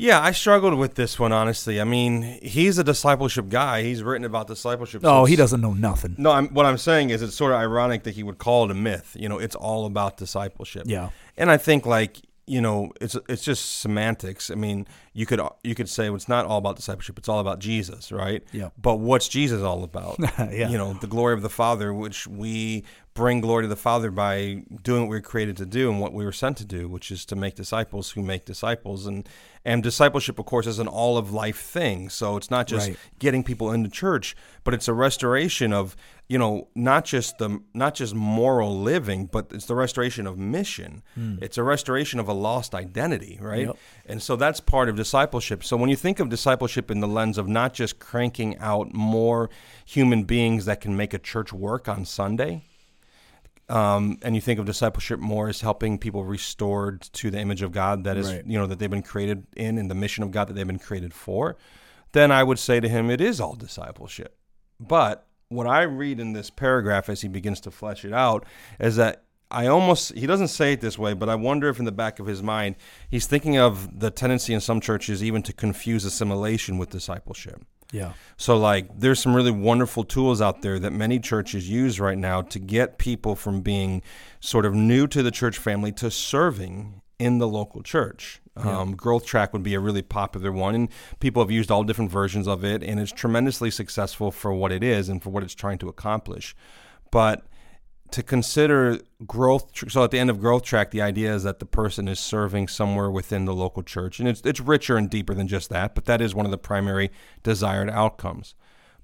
Yeah, 0.00 0.20
I 0.20 0.32
struggled 0.32 0.78
with 0.78 0.94
this 0.94 1.18
one 1.18 1.30
honestly. 1.30 1.78
I 1.78 1.84
mean, 1.84 2.38
he's 2.42 2.78
a 2.78 2.84
discipleship 2.84 3.50
guy. 3.50 3.82
He's 3.82 4.02
written 4.02 4.24
about 4.24 4.46
discipleship. 4.46 5.02
Oh, 5.04 5.26
he 5.26 5.36
doesn't 5.36 5.60
know 5.60 5.74
nothing. 5.74 6.14
No, 6.16 6.30
I'm, 6.30 6.48
what 6.54 6.64
I'm 6.64 6.78
saying 6.78 7.10
is 7.10 7.20
it's 7.20 7.36
sort 7.36 7.52
of 7.52 7.58
ironic 7.58 8.04
that 8.04 8.14
he 8.14 8.22
would 8.22 8.38
call 8.38 8.64
it 8.64 8.70
a 8.70 8.74
myth. 8.74 9.14
You 9.18 9.28
know, 9.28 9.38
it's 9.38 9.54
all 9.54 9.84
about 9.84 10.16
discipleship. 10.16 10.84
Yeah. 10.86 11.10
And 11.36 11.50
I 11.50 11.58
think 11.58 11.84
like 11.84 12.16
you 12.46 12.60
know, 12.60 12.90
it's 13.00 13.16
it's 13.28 13.44
just 13.44 13.80
semantics. 13.80 14.50
I 14.50 14.56
mean, 14.56 14.88
you 15.12 15.24
could 15.24 15.40
you 15.62 15.76
could 15.76 15.88
say 15.88 16.08
well, 16.08 16.16
it's 16.16 16.28
not 16.28 16.46
all 16.46 16.58
about 16.58 16.74
discipleship; 16.74 17.16
it's 17.16 17.28
all 17.28 17.38
about 17.38 17.60
Jesus, 17.60 18.10
right? 18.10 18.42
Yeah. 18.50 18.70
But 18.76 18.96
what's 18.96 19.28
Jesus 19.28 19.62
all 19.62 19.84
about? 19.84 20.16
yeah. 20.38 20.68
You 20.68 20.76
know, 20.76 20.94
the 20.94 21.06
glory 21.06 21.34
of 21.34 21.42
the 21.42 21.50
Father, 21.50 21.94
which 21.94 22.26
we 22.26 22.84
bring 23.20 23.42
glory 23.42 23.64
to 23.64 23.68
the 23.68 23.76
Father 23.76 24.10
by 24.10 24.62
doing 24.82 25.02
what 25.02 25.10
we 25.10 25.16
were 25.16 25.20
created 25.20 25.54
to 25.54 25.66
do 25.66 25.90
and 25.90 26.00
what 26.00 26.14
we 26.14 26.24
were 26.24 26.32
sent 26.32 26.56
to 26.56 26.64
do, 26.64 26.88
which 26.88 27.10
is 27.10 27.26
to 27.26 27.36
make 27.36 27.54
disciples 27.54 28.12
who 28.12 28.22
make 28.22 28.46
disciples. 28.46 29.06
And 29.06 29.28
and 29.62 29.82
discipleship, 29.82 30.38
of 30.38 30.46
course, 30.46 30.66
is 30.66 30.78
an 30.78 30.88
all 30.88 31.18
of 31.18 31.30
life 31.30 31.60
thing. 31.60 32.08
So 32.08 32.38
it's 32.38 32.50
not 32.50 32.66
just 32.66 32.88
right. 32.88 32.96
getting 33.18 33.44
people 33.44 33.72
into 33.72 33.90
church, 33.90 34.34
but 34.64 34.72
it's 34.72 34.88
a 34.88 34.94
restoration 34.94 35.70
of 35.70 35.96
you 36.30 36.38
know 36.38 36.68
not 36.74 37.04
just 37.04 37.36
the 37.36 37.60
not 37.74 37.94
just 37.94 38.14
moral 38.14 38.80
living, 38.80 39.26
but 39.26 39.48
it's 39.50 39.66
the 39.66 39.74
restoration 39.74 40.26
of 40.26 40.38
mission. 40.38 41.02
Mm. 41.14 41.42
It's 41.42 41.58
a 41.58 41.62
restoration 41.62 42.20
of 42.20 42.26
a 42.26 42.32
lost 42.32 42.74
identity, 42.74 43.38
right? 43.38 43.66
Yep. 43.66 43.76
And 44.06 44.22
so 44.22 44.34
that's 44.34 44.60
part 44.60 44.88
of 44.88 44.96
discipleship. 44.96 45.62
So 45.62 45.76
when 45.76 45.90
you 45.90 45.96
think 45.96 46.20
of 46.20 46.30
discipleship 46.30 46.90
in 46.90 47.00
the 47.00 47.08
lens 47.08 47.36
of 47.36 47.48
not 47.48 47.74
just 47.74 47.98
cranking 47.98 48.56
out 48.56 48.94
more 48.94 49.50
human 49.84 50.24
beings 50.24 50.64
that 50.64 50.80
can 50.80 50.96
make 50.96 51.12
a 51.12 51.18
church 51.18 51.52
work 51.52 51.86
on 51.86 52.06
Sunday 52.06 52.64
um, 53.70 54.18
and 54.22 54.34
you 54.34 54.40
think 54.40 54.58
of 54.58 54.66
discipleship 54.66 55.20
more 55.20 55.48
as 55.48 55.60
helping 55.60 55.96
people 55.96 56.24
restored 56.24 57.02
to 57.12 57.30
the 57.30 57.38
image 57.38 57.62
of 57.62 57.70
God 57.70 58.04
that 58.04 58.16
is, 58.16 58.32
right. 58.32 58.44
you 58.44 58.58
know, 58.58 58.66
that 58.66 58.78
they've 58.78 58.90
been 58.90 59.02
created 59.02 59.46
in 59.56 59.78
and 59.78 59.90
the 59.90 59.94
mission 59.94 60.24
of 60.24 60.32
God 60.32 60.48
that 60.48 60.54
they've 60.54 60.66
been 60.66 60.78
created 60.78 61.14
for, 61.14 61.56
then 62.12 62.32
I 62.32 62.42
would 62.42 62.58
say 62.58 62.80
to 62.80 62.88
him, 62.88 63.10
it 63.10 63.20
is 63.20 63.40
all 63.40 63.54
discipleship. 63.54 64.36
But 64.80 65.26
what 65.48 65.66
I 65.66 65.82
read 65.82 66.18
in 66.18 66.32
this 66.32 66.50
paragraph 66.50 67.08
as 67.08 67.20
he 67.20 67.28
begins 67.28 67.60
to 67.60 67.70
flesh 67.70 68.04
it 68.04 68.12
out 68.12 68.44
is 68.80 68.96
that 68.96 69.24
I 69.52 69.66
almost, 69.66 70.14
he 70.14 70.26
doesn't 70.26 70.48
say 70.48 70.72
it 70.72 70.80
this 70.80 70.98
way, 70.98 71.12
but 71.12 71.28
I 71.28 71.34
wonder 71.36 71.68
if 71.68 71.78
in 71.78 71.84
the 71.84 71.92
back 71.92 72.18
of 72.18 72.26
his 72.26 72.42
mind, 72.42 72.76
he's 73.08 73.26
thinking 73.26 73.56
of 73.56 74.00
the 74.00 74.10
tendency 74.10 74.52
in 74.52 74.60
some 74.60 74.80
churches 74.80 75.22
even 75.22 75.42
to 75.42 75.52
confuse 75.52 76.04
assimilation 76.04 76.78
with 76.78 76.90
discipleship. 76.90 77.64
Yeah. 77.92 78.12
So 78.36 78.56
like 78.56 78.88
there's 78.98 79.20
some 79.20 79.34
really 79.34 79.50
wonderful 79.50 80.04
tools 80.04 80.40
out 80.40 80.62
there 80.62 80.78
that 80.78 80.92
many 80.92 81.18
churches 81.18 81.68
use 81.68 81.98
right 81.98 82.18
now 82.18 82.42
to 82.42 82.58
get 82.58 82.98
people 82.98 83.34
from 83.34 83.60
being 83.60 84.02
sort 84.40 84.64
of 84.64 84.74
new 84.74 85.06
to 85.08 85.22
the 85.22 85.30
church 85.30 85.58
family 85.58 85.92
to 85.92 86.10
serving 86.10 87.02
in 87.18 87.38
the 87.38 87.48
local 87.48 87.82
church. 87.82 88.40
Um, 88.56 88.94
Growth 88.94 89.24
Track 89.24 89.52
would 89.52 89.62
be 89.62 89.74
a 89.74 89.80
really 89.80 90.02
popular 90.02 90.52
one, 90.52 90.74
and 90.74 90.88
people 91.18 91.42
have 91.42 91.50
used 91.50 91.70
all 91.70 91.82
different 91.82 92.10
versions 92.10 92.46
of 92.46 92.62
it, 92.64 92.82
and 92.82 93.00
it's 93.00 93.12
tremendously 93.12 93.70
successful 93.70 94.30
for 94.30 94.52
what 94.52 94.70
it 94.70 94.82
is 94.82 95.08
and 95.08 95.22
for 95.22 95.30
what 95.30 95.42
it's 95.42 95.54
trying 95.54 95.78
to 95.78 95.88
accomplish. 95.88 96.54
But 97.10 97.46
to 98.12 98.22
consider 98.22 98.98
growth 99.26 99.70
so 99.90 100.02
at 100.04 100.10
the 100.10 100.18
end 100.18 100.30
of 100.30 100.40
growth 100.40 100.62
track 100.62 100.90
the 100.90 101.02
idea 101.02 101.34
is 101.34 101.42
that 101.42 101.58
the 101.58 101.66
person 101.66 102.08
is 102.08 102.18
serving 102.18 102.68
somewhere 102.68 103.10
within 103.10 103.44
the 103.44 103.54
local 103.54 103.82
church 103.82 104.18
and 104.20 104.28
it's, 104.28 104.40
it's 104.44 104.60
richer 104.60 104.96
and 104.96 105.10
deeper 105.10 105.34
than 105.34 105.46
just 105.48 105.70
that 105.70 105.94
but 105.94 106.04
that 106.06 106.20
is 106.20 106.34
one 106.34 106.44
of 106.46 106.50
the 106.50 106.58
primary 106.58 107.10
desired 107.42 107.90
outcomes. 107.90 108.54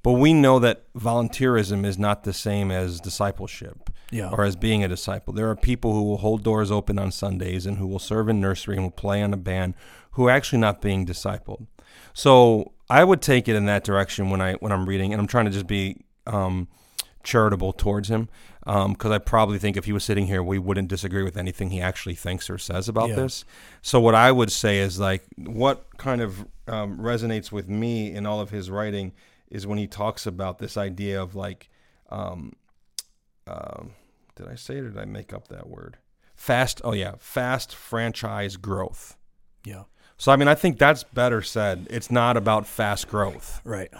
But 0.02 0.12
we 0.12 0.32
know 0.32 0.60
that 0.60 0.84
volunteerism 0.94 1.84
is 1.84 1.98
not 1.98 2.22
the 2.22 2.32
same 2.32 2.70
as 2.70 3.00
discipleship 3.00 3.90
Yeah. 4.12 4.30
or 4.30 4.44
as 4.44 4.54
being 4.54 4.84
a 4.84 4.88
disciple. 4.88 5.34
There 5.34 5.50
are 5.50 5.56
people 5.56 5.94
who 5.94 6.04
will 6.04 6.18
hold 6.18 6.44
doors 6.44 6.70
open 6.70 6.96
on 6.96 7.10
sundays 7.10 7.66
and 7.66 7.78
who 7.78 7.88
will 7.88 7.98
serve 7.98 8.28
in 8.28 8.40
nursery 8.40 8.76
and 8.76 8.84
will 8.84 8.92
play 8.92 9.20
on 9.20 9.34
a 9.34 9.36
band 9.36 9.74
who 10.12 10.28
are 10.28 10.30
actually 10.30 10.60
not 10.60 10.80
being 10.80 11.04
discipled. 11.06 11.66
So 12.14 12.72
i 12.88 13.02
would 13.02 13.20
take 13.20 13.48
it 13.48 13.56
in 13.56 13.66
that 13.66 13.82
direction 13.82 14.30
when 14.30 14.40
i 14.40 14.52
when 14.54 14.70
i'm 14.70 14.86
reading 14.88 15.12
and 15.12 15.20
i'm 15.20 15.26
trying 15.26 15.44
to 15.46 15.50
just 15.50 15.66
be 15.66 16.04
um, 16.28 16.68
charitable 17.26 17.72
towards 17.74 18.08
him 18.08 18.28
because 18.64 19.10
I 19.10 19.18
probably 19.18 19.58
think 19.58 19.76
if 19.76 19.84
he 19.84 19.92
was 19.92 20.02
sitting 20.04 20.26
here, 20.26 20.42
we 20.42 20.58
wouldn't 20.58 20.88
disagree 20.88 21.22
with 21.22 21.36
anything 21.36 21.70
he 21.70 21.80
actually 21.80 22.14
thinks 22.14 22.48
or 22.48 22.56
says 22.58 22.88
about 22.88 23.10
Yeah. 23.10 23.16
this. 23.16 23.44
So 23.82 24.00
what 24.00 24.14
I 24.14 24.32
would 24.32 24.50
say 24.50 24.78
is 24.78 24.98
like 24.98 25.24
what 25.36 25.84
kind 25.98 26.20
of 26.20 26.46
um, 26.66 26.98
resonates 26.98 27.52
with 27.52 27.68
me 27.68 28.12
in 28.12 28.24
all 28.26 28.40
of 28.40 28.50
his 28.50 28.70
writing 28.70 29.12
is 29.50 29.66
when 29.66 29.78
he 29.78 29.86
talks 29.86 30.26
about 30.26 30.58
this 30.58 30.76
idea 30.76 31.22
of 31.22 31.34
like, 31.36 31.68
um, 32.10 32.54
um, 33.46 33.92
did 34.34 34.48
I 34.48 34.54
say 34.56 34.76
it 34.78 34.84
or 34.84 34.90
did 34.90 34.98
I 34.98 35.04
make 35.04 35.32
up 35.32 35.48
that 35.48 35.68
word? 35.68 35.98
Fast. 36.34 36.80
Oh 36.84 36.92
yeah, 36.92 37.14
fast 37.18 37.74
franchise 37.74 38.56
growth. 38.56 39.16
Yeah. 39.64 39.84
So 40.18 40.32
I 40.32 40.36
mean, 40.36 40.48
I 40.48 40.54
think 40.54 40.78
that's 40.78 41.04
better 41.04 41.40
said. 41.42 41.86
It's 41.90 42.10
not 42.10 42.36
about 42.36 42.66
fast 42.66 43.08
growth. 43.08 43.60
Right. 43.64 43.90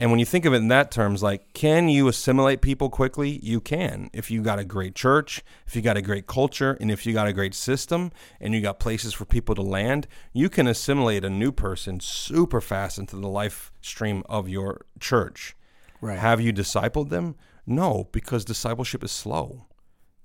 And 0.00 0.10
when 0.10 0.18
you 0.18 0.26
think 0.26 0.44
of 0.44 0.52
it 0.52 0.56
in 0.56 0.68
that 0.68 0.90
terms, 0.90 1.22
like, 1.22 1.52
can 1.52 1.88
you 1.88 2.08
assimilate 2.08 2.60
people 2.60 2.90
quickly? 2.90 3.38
You 3.42 3.60
can. 3.60 4.10
If 4.12 4.28
you 4.28 4.42
got 4.42 4.58
a 4.58 4.64
great 4.64 4.96
church, 4.96 5.44
if 5.66 5.76
you 5.76 5.82
got 5.82 5.96
a 5.96 6.02
great 6.02 6.26
culture, 6.26 6.76
and 6.80 6.90
if 6.90 7.06
you 7.06 7.12
got 7.12 7.28
a 7.28 7.32
great 7.32 7.54
system, 7.54 8.10
and 8.40 8.54
you 8.54 8.60
got 8.60 8.80
places 8.80 9.14
for 9.14 9.24
people 9.24 9.54
to 9.54 9.62
land, 9.62 10.08
you 10.32 10.48
can 10.48 10.66
assimilate 10.66 11.24
a 11.24 11.30
new 11.30 11.52
person 11.52 12.00
super 12.00 12.60
fast 12.60 12.98
into 12.98 13.14
the 13.16 13.28
life 13.28 13.72
stream 13.80 14.24
of 14.28 14.48
your 14.48 14.84
church. 14.98 15.54
Right. 16.00 16.18
Have 16.18 16.40
you 16.40 16.52
discipled 16.52 17.10
them? 17.10 17.36
No, 17.64 18.08
because 18.10 18.44
discipleship 18.44 19.04
is 19.04 19.12
slow. 19.12 19.66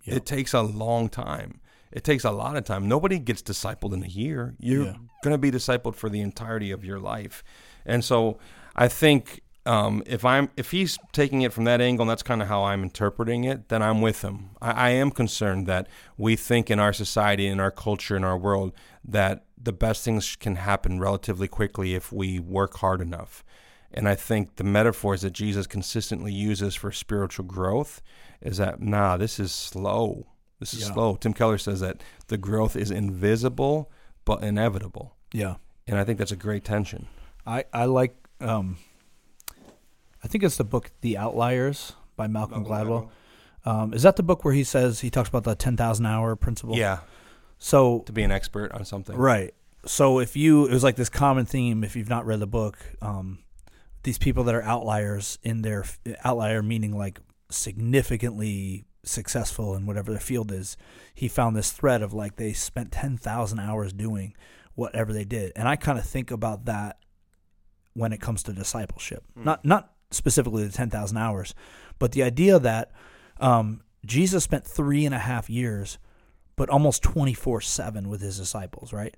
Yeah. 0.03 0.15
It 0.15 0.25
takes 0.25 0.53
a 0.53 0.61
long 0.61 1.09
time. 1.09 1.61
It 1.91 2.03
takes 2.03 2.23
a 2.23 2.31
lot 2.31 2.57
of 2.57 2.65
time. 2.65 2.87
Nobody 2.87 3.19
gets 3.19 3.41
discipled 3.43 3.93
in 3.93 4.03
a 4.03 4.07
year. 4.07 4.55
You're 4.59 4.85
Yeah. 4.85 4.95
going 5.23 5.33
to 5.33 5.37
be 5.37 5.51
discipled 5.51 5.95
for 5.95 6.09
the 6.09 6.21
entirety 6.21 6.71
of 6.71 6.83
your 6.83 6.99
life. 6.99 7.43
And 7.85 8.03
so 8.03 8.39
I 8.75 8.87
think 8.87 9.41
um, 9.65 10.01
if 10.05 10.23
I'm 10.25 10.49
if 10.57 10.71
he's 10.71 10.97
taking 11.11 11.41
it 11.41 11.53
from 11.53 11.65
that 11.65 11.81
angle, 11.81 12.03
and 12.03 12.09
that's 12.09 12.23
kind 12.23 12.41
of 12.41 12.47
how 12.47 12.63
I'm 12.63 12.83
interpreting 12.83 13.43
it, 13.43 13.69
then 13.69 13.81
I'm 13.83 14.01
with 14.01 14.21
him. 14.23 14.51
I, 14.61 14.71
I 14.71 14.89
am 14.91 15.11
concerned 15.11 15.67
that 15.67 15.87
we 16.17 16.35
think 16.35 16.71
in 16.71 16.79
our 16.79 16.93
society, 16.93 17.47
in 17.47 17.59
our 17.59 17.71
culture, 17.71 18.15
in 18.15 18.23
our 18.23 18.37
world, 18.37 18.73
that 19.03 19.45
the 19.61 19.73
best 19.73 20.03
things 20.05 20.35
can 20.35 20.55
happen 20.55 20.99
relatively 20.99 21.47
quickly 21.47 21.93
if 21.93 22.11
we 22.11 22.39
work 22.39 22.77
hard 22.77 23.01
enough. 23.01 23.43
And 23.91 24.07
I 24.07 24.15
think 24.15 24.55
the 24.55 24.63
metaphors 24.63 25.21
that 25.21 25.31
Jesus 25.33 25.67
consistently 25.67 26.31
uses 26.31 26.75
for 26.75 26.91
spiritual 26.91 27.45
growth 27.45 28.01
is 28.39 28.57
that, 28.57 28.79
nah, 28.81 29.17
this 29.17 29.39
is 29.39 29.51
slow. 29.51 30.27
This 30.59 30.73
is 30.73 30.81
Yeah. 30.81 30.93
slow. 30.93 31.15
Tim 31.15 31.33
Keller 31.33 31.57
says 31.57 31.79
that 31.79 32.01
the 32.27 32.37
growth 32.37 32.75
is 32.75 32.91
invisible 32.91 33.91
but 34.25 34.43
inevitable. 34.43 35.15
Yeah. 35.33 35.55
And 35.87 35.97
I 35.97 36.03
think 36.03 36.19
that's 36.19 36.31
a 36.31 36.35
great 36.37 36.63
tension. 36.63 37.07
I 37.47 37.65
I 37.73 37.85
like 37.85 38.15
um 38.39 38.77
I 40.23 40.27
think 40.27 40.43
it's 40.43 40.57
the 40.57 40.63
book 40.63 40.91
The 41.01 41.17
Outliers 41.17 41.93
by 42.15 42.27
Malcolm, 42.27 42.65
Gladwell. 42.65 43.09
Um, 43.65 43.93
is 43.93 44.03
that 44.03 44.15
the 44.15 44.23
book 44.23 44.43
where 44.45 44.53
he 44.53 44.63
says 44.63 45.01
he 45.01 45.09
talks 45.09 45.29
about 45.29 45.43
the 45.43 45.55
10,000 45.55 46.05
hour 46.05 46.35
principle? 46.35 46.75
Yeah, 46.77 46.99
So 47.57 47.99
to 48.05 48.11
be 48.11 48.23
an 48.23 48.31
expert 48.31 48.71
on 48.71 48.85
something. 48.85 49.15
Right. 49.15 49.53
So 49.85 50.19
if 50.19 50.35
you, 50.35 50.65
it 50.65 50.73
was 50.73 50.83
like 50.83 50.95
this 50.95 51.09
common 51.09 51.45
theme. 51.45 51.83
If 51.83 51.95
you've 51.95 52.09
not 52.09 52.25
read 52.25 52.39
the 52.39 52.47
book, 52.47 52.77
um, 53.01 53.39
these 54.03 54.17
people 54.17 54.43
that 54.45 54.55
are 54.55 54.63
outliers 54.63 55.39
in 55.43 55.61
their 55.61 55.85
outlier 56.23 56.61
meaning 56.61 56.97
like 56.97 57.19
significantly 57.49 58.85
successful 59.03 59.75
in 59.75 59.85
whatever 59.85 60.11
their 60.11 60.19
field 60.19 60.51
is. 60.51 60.77
He 61.13 61.27
found 61.27 61.55
this 61.55 61.71
thread 61.71 62.01
of 62.01 62.13
like 62.13 62.35
they 62.35 62.53
spent 62.53 62.91
ten 62.91 63.17
thousand 63.17 63.59
hours 63.59 63.93
doing 63.93 64.35
whatever 64.75 65.11
they 65.11 65.25
did, 65.25 65.51
and 65.55 65.67
I 65.67 65.75
kind 65.75 65.97
of 65.99 66.05
think 66.05 66.31
about 66.31 66.65
that 66.65 66.99
when 67.93 68.13
it 68.13 68.21
comes 68.21 68.43
to 68.43 68.53
discipleship. 68.53 69.23
Not 69.35 69.65
not 69.65 69.91
specifically 70.11 70.65
the 70.65 70.71
ten 70.71 70.89
thousand 70.89 71.17
hours, 71.17 71.53
but 71.97 72.11
the 72.11 72.23
idea 72.23 72.59
that 72.59 72.91
um, 73.39 73.81
Jesus 74.05 74.43
spent 74.43 74.65
three 74.65 75.05
and 75.05 75.15
a 75.15 75.19
half 75.19 75.49
years 75.49 75.97
but 76.59 76.69
almost 76.69 77.01
24 77.03 77.61
7 77.61 78.09
with 78.09 78.19
his 78.19 78.37
disciples, 78.37 78.91
right? 78.91 79.15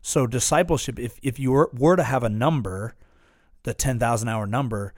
So, 0.00 0.28
discipleship, 0.28 0.96
if, 1.00 1.18
if 1.24 1.40
you 1.40 1.50
were, 1.50 1.68
were 1.74 1.96
to 1.96 2.04
have 2.04 2.22
a 2.22 2.28
number, 2.28 2.94
the 3.64 3.74
10,000 3.74 4.28
hour 4.28 4.46
number, 4.46 4.94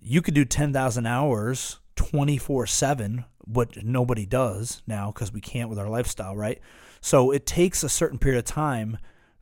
you 0.00 0.20
could 0.20 0.34
do 0.34 0.44
10,000 0.44 1.06
hours 1.06 1.78
24 1.94 2.66
7, 2.66 3.24
what 3.44 3.84
nobody 3.84 4.26
does 4.26 4.82
now 4.88 5.12
because 5.12 5.32
we 5.32 5.40
can't 5.40 5.70
with 5.70 5.78
our 5.78 5.88
lifestyle, 5.88 6.36
right? 6.36 6.60
So, 7.00 7.30
it 7.30 7.46
takes 7.46 7.84
a 7.84 7.88
certain 7.88 8.18
period 8.18 8.40
of 8.40 8.44
time 8.44 8.98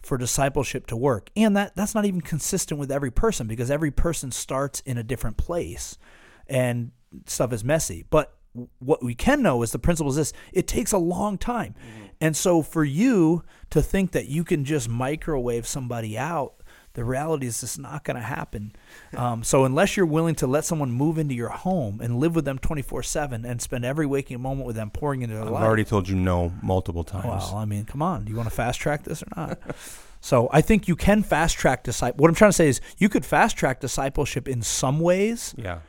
for 0.06 0.16
discipleship 0.16 0.86
to 0.86 0.96
work. 0.96 1.30
And 1.36 1.56
that, 1.56 1.74
that's 1.76 1.94
not 1.94 2.04
even 2.04 2.20
consistent 2.20 2.78
with 2.78 2.90
every 2.90 3.10
person 3.10 3.46
because 3.46 3.70
every 3.70 3.90
person 3.90 4.30
starts 4.30 4.80
in 4.80 4.96
a 4.96 5.02
different 5.02 5.36
place 5.36 5.98
and 6.46 6.92
stuff 7.26 7.52
is 7.52 7.64
messy. 7.64 8.04
But 8.08 8.34
what 8.78 9.02
we 9.02 9.14
can 9.14 9.42
know 9.42 9.62
is 9.62 9.72
the 9.72 9.78
principle 9.78 10.10
is 10.10 10.16
this 10.16 10.32
it 10.52 10.66
takes 10.66 10.92
a 10.92 10.98
long 10.98 11.38
time. 11.38 11.74
Mm-hmm. 11.74 12.06
And 12.20 12.36
so 12.36 12.62
for 12.62 12.84
you 12.84 13.42
to 13.70 13.82
think 13.82 14.12
that 14.12 14.28
you 14.28 14.44
can 14.44 14.64
just 14.64 14.88
microwave 14.88 15.66
somebody 15.66 16.16
out, 16.16 16.54
the 16.96 17.04
reality 17.04 17.46
is 17.46 17.62
it's 17.62 17.76
not 17.78 18.04
going 18.04 18.16
to 18.16 18.22
happen. 18.22 18.74
Um, 19.16 19.44
so 19.44 19.64
unless 19.64 19.96
you're 19.96 20.06
willing 20.06 20.34
to 20.36 20.46
let 20.46 20.64
someone 20.64 20.90
move 20.90 21.18
into 21.18 21.34
your 21.34 21.50
home 21.50 22.00
and 22.02 22.18
live 22.18 22.34
with 22.34 22.44
them 22.46 22.58
24 22.58 23.02
7 23.02 23.44
and 23.44 23.60
spend 23.62 23.84
every 23.84 24.06
waking 24.06 24.40
moment 24.40 24.66
with 24.66 24.76
them 24.76 24.90
pouring 24.90 25.20
into 25.22 25.34
their 25.34 25.44
I've 25.44 25.50
life. 25.50 25.62
already 25.62 25.84
told 25.84 26.08
you 26.08 26.16
no 26.16 26.52
multiple 26.62 27.04
times. 27.04 27.24
Well, 27.26 27.56
I 27.56 27.66
mean, 27.66 27.84
come 27.84 28.00
on. 28.00 28.24
Do 28.24 28.30
you 28.30 28.36
want 28.36 28.48
to 28.48 28.54
fast 28.54 28.80
track 28.80 29.04
this 29.04 29.22
or 29.22 29.26
not? 29.36 29.58
so 30.22 30.48
I 30.52 30.62
think 30.62 30.88
you 30.88 30.96
can 30.96 31.22
fast 31.22 31.56
track 31.58 31.84
disciple. 31.84 32.22
What 32.22 32.28
I'm 32.28 32.34
trying 32.34 32.48
to 32.50 32.56
say 32.56 32.68
is 32.68 32.80
you 32.96 33.10
could 33.10 33.26
fast 33.26 33.56
track 33.58 33.80
discipleship 33.80 34.48
in 34.48 34.62
some 34.62 34.98
ways, 34.98 35.54
Yeah. 35.58 35.80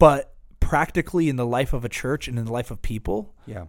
but 0.00 0.34
practically 0.58 1.28
in 1.28 1.36
the 1.36 1.46
life 1.46 1.72
of 1.72 1.84
a 1.84 1.88
church 1.88 2.26
and 2.28 2.38
in 2.38 2.44
the 2.44 2.52
life 2.52 2.72
of 2.72 2.82
people, 2.82 3.34
Yeah. 3.46 3.66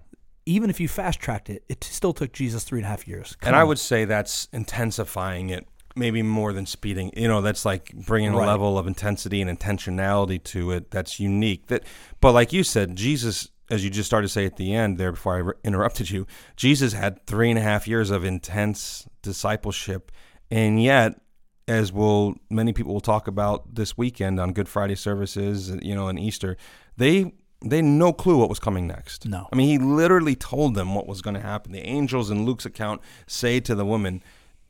even 0.48 0.72
if 0.72 0.80
you 0.80 0.88
fast 0.88 1.20
tracked 1.20 1.48
it, 1.50 1.64
it 1.70 1.84
still 1.84 2.14
took 2.14 2.32
Jesus 2.34 2.64
three 2.64 2.80
and 2.80 2.86
a 2.88 2.90
half 2.90 3.08
years. 3.08 3.36
Come 3.40 3.50
and 3.50 3.56
I 3.56 3.62
on. 3.62 3.68
would 3.68 3.80
say 3.80 4.06
that's 4.06 4.48
intensifying 4.52 5.50
it 5.52 5.68
maybe 5.96 6.22
more 6.22 6.54
than 6.54 6.66
speeding. 6.66 7.12
You 7.16 7.28
know, 7.28 7.42
that's 7.42 7.66
like 7.66 7.94
bringing 7.94 8.34
Right. 8.34 8.44
a 8.46 8.48
level 8.48 8.78
of 8.78 8.88
intensity 8.88 9.42
and 9.42 9.60
intentionality 9.60 10.44
to 10.46 10.72
it 10.72 10.92
that's 10.92 11.20
unique. 11.20 11.68
That, 11.68 11.84
but 12.20 12.34
like 12.34 12.54
you 12.54 12.64
said, 12.64 12.96
Jesus, 12.96 13.50
as 13.70 13.84
you 13.84 13.90
just 13.90 14.08
started 14.08 14.28
to 14.28 14.34
say 14.34 14.46
at 14.46 14.58
the 14.58 14.74
end 14.74 14.98
there 14.98 15.12
before 15.12 15.36
I 15.36 15.40
re- 15.40 15.54
interrupted 15.64 16.10
you, 16.10 16.28
Jesus 16.56 16.94
had 16.94 17.26
three 17.26 17.50
and 17.50 17.60
a 17.60 17.62
half 17.62 17.88
years 17.88 18.10
of 18.12 18.24
intense 18.26 19.08
discipleship, 19.22 20.12
and 20.50 20.82
yet. 20.82 21.20
As 21.68 21.94
will 21.94 22.36
many 22.50 22.74
people 22.74 22.92
will 22.92 23.00
talk 23.00 23.28
about 23.28 23.76
this 23.76 23.96
weekend 23.98 24.42
on 24.42 24.52
Good 24.52 24.68
Friday 24.68 24.96
services, 24.96 25.70
you 25.82 25.96
know, 25.96 26.10
and 26.10 26.20
Easter, 26.20 26.58
they 26.98 27.34
they 27.64 27.78
had 27.78 27.86
no 27.86 28.12
clue 28.12 28.36
what 28.38 28.50
was 28.50 28.60
coming 28.60 28.88
next. 28.88 29.26
No. 29.26 29.48
I 29.54 29.56
mean, 29.56 29.68
he 29.70 29.78
literally 29.78 30.36
told 30.36 30.74
them 30.74 30.96
what 30.96 31.08
was 31.08 31.22
going 31.22 31.36
to 31.36 31.40
happen. 31.40 31.72
The 31.72 31.86
angels 31.88 32.30
in 32.30 32.46
Luke's 32.46 32.66
account 32.66 33.00
say 33.28 33.60
to 33.62 33.76
the 33.76 33.86
woman, 33.86 34.22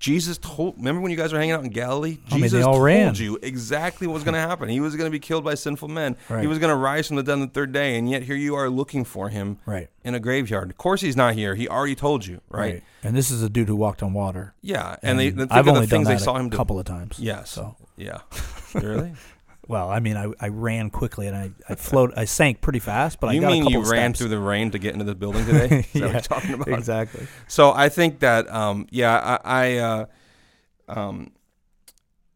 Jesus 0.02 0.40
told. 0.40 0.76
Remember 0.78 1.00
when 1.00 1.12
you 1.12 1.16
guys 1.18 1.32
were 1.32 1.38
hanging 1.38 1.54
out 1.54 1.64
in 1.64 1.70
Galilee? 1.70 2.18
Oh, 2.20 2.24
I 2.32 2.34
mean, 2.34 2.42
they 2.42 2.48
Jesus 2.48 2.66
told 2.66 2.82
ran. 2.82 3.14
you 3.16 3.38
exactly 3.44 4.08
what 4.08 4.16
was 4.16 4.24
going 4.24 4.34
to 4.34 4.40
happen. 4.40 4.68
He 4.68 4.80
was 4.80 4.96
going 4.96 5.06
to 5.06 5.12
be 5.12 5.20
killed 5.20 5.44
by 5.44 5.54
sinful 5.54 5.90
men. 5.90 6.18
Right. 6.28 6.42
He 6.42 6.48
was 6.48 6.58
going 6.58 6.72
to 6.72 6.76
rise 6.76 7.06
from 7.08 7.18
the 7.18 7.24
dead 7.24 7.34
on 7.34 7.40
the 7.42 7.48
third 7.48 7.72
day, 7.72 7.98
and 8.00 8.10
yet 8.10 8.24
here 8.24 8.36
you 8.36 8.56
are 8.56 8.68
looking 8.68 9.06
for 9.06 9.30
him 9.30 9.60
Right. 9.66 9.90
in 10.04 10.16
a 10.16 10.20
graveyard. 10.20 10.72
Of 10.72 10.78
course, 10.78 11.02
he's 11.02 11.16
not 11.16 11.36
here. 11.36 11.54
He 11.54 11.68
already 11.70 11.94
told 11.96 12.26
you, 12.26 12.42
right? 12.50 12.82
And 13.04 13.16
this 13.16 13.30
is 13.30 13.44
a 13.44 13.50
dude 13.50 13.68
who 13.68 13.76
walked 13.76 14.02
on 14.02 14.12
water. 14.14 14.56
Yeah, 14.62 14.96
and, 15.04 15.20
they 15.20 15.30
think 15.30 15.52
I've 15.52 15.68
of 15.68 15.76
only 15.76 15.82
the 15.82 15.88
things 15.88 16.08
done 16.08 16.16
they 16.16 16.18
that 16.18 16.24
saw 16.24 16.36
a 16.36 16.40
him 16.40 16.50
do. 16.50 16.58
couple 16.58 16.80
of 16.80 16.86
times. 16.86 17.20
Yes. 17.20 17.52
So 17.52 17.76
Yeah. 17.96 18.22
really? 18.74 19.14
Well, 19.72 19.90
I 19.90 20.02
mean, 20.02 20.18
I, 20.18 20.28
I 20.42 20.50
ran 20.50 20.90
quickly 20.90 21.28
and 21.28 21.36
I 21.36 21.52
I 21.70 21.76
float 21.76 22.12
I 22.18 22.26
sank 22.26 22.60
pretty 22.60 22.80
fast, 22.80 23.22
but 23.22 23.30
I 23.30 23.34
you 23.34 23.40
got 23.40 23.54
a 23.54 23.56
mean 23.56 23.66
you 23.66 23.80
ran 23.90 24.14
steps. 24.14 24.20
through 24.20 24.28
the 24.30 24.40
rain 24.40 24.70
to 24.72 24.80
get 24.80 24.92
into 24.94 25.06
the 25.06 25.16
building 25.16 25.46
today? 25.46 25.72
Is 25.94 26.00
that 26.02 26.08
what 26.08 26.12
Yeah, 26.12 26.12
you're 26.12 26.22
talking 26.22 26.54
about? 26.56 26.68
exactly. 26.68 27.28
So 27.48 27.72
I 27.72 27.88
think 27.88 28.20
that, 28.20 28.52
um, 28.52 28.86
yeah, 28.92 29.40
I, 29.44 29.64
I 29.66 29.78
uh, 29.78 30.06
um, 30.90 31.32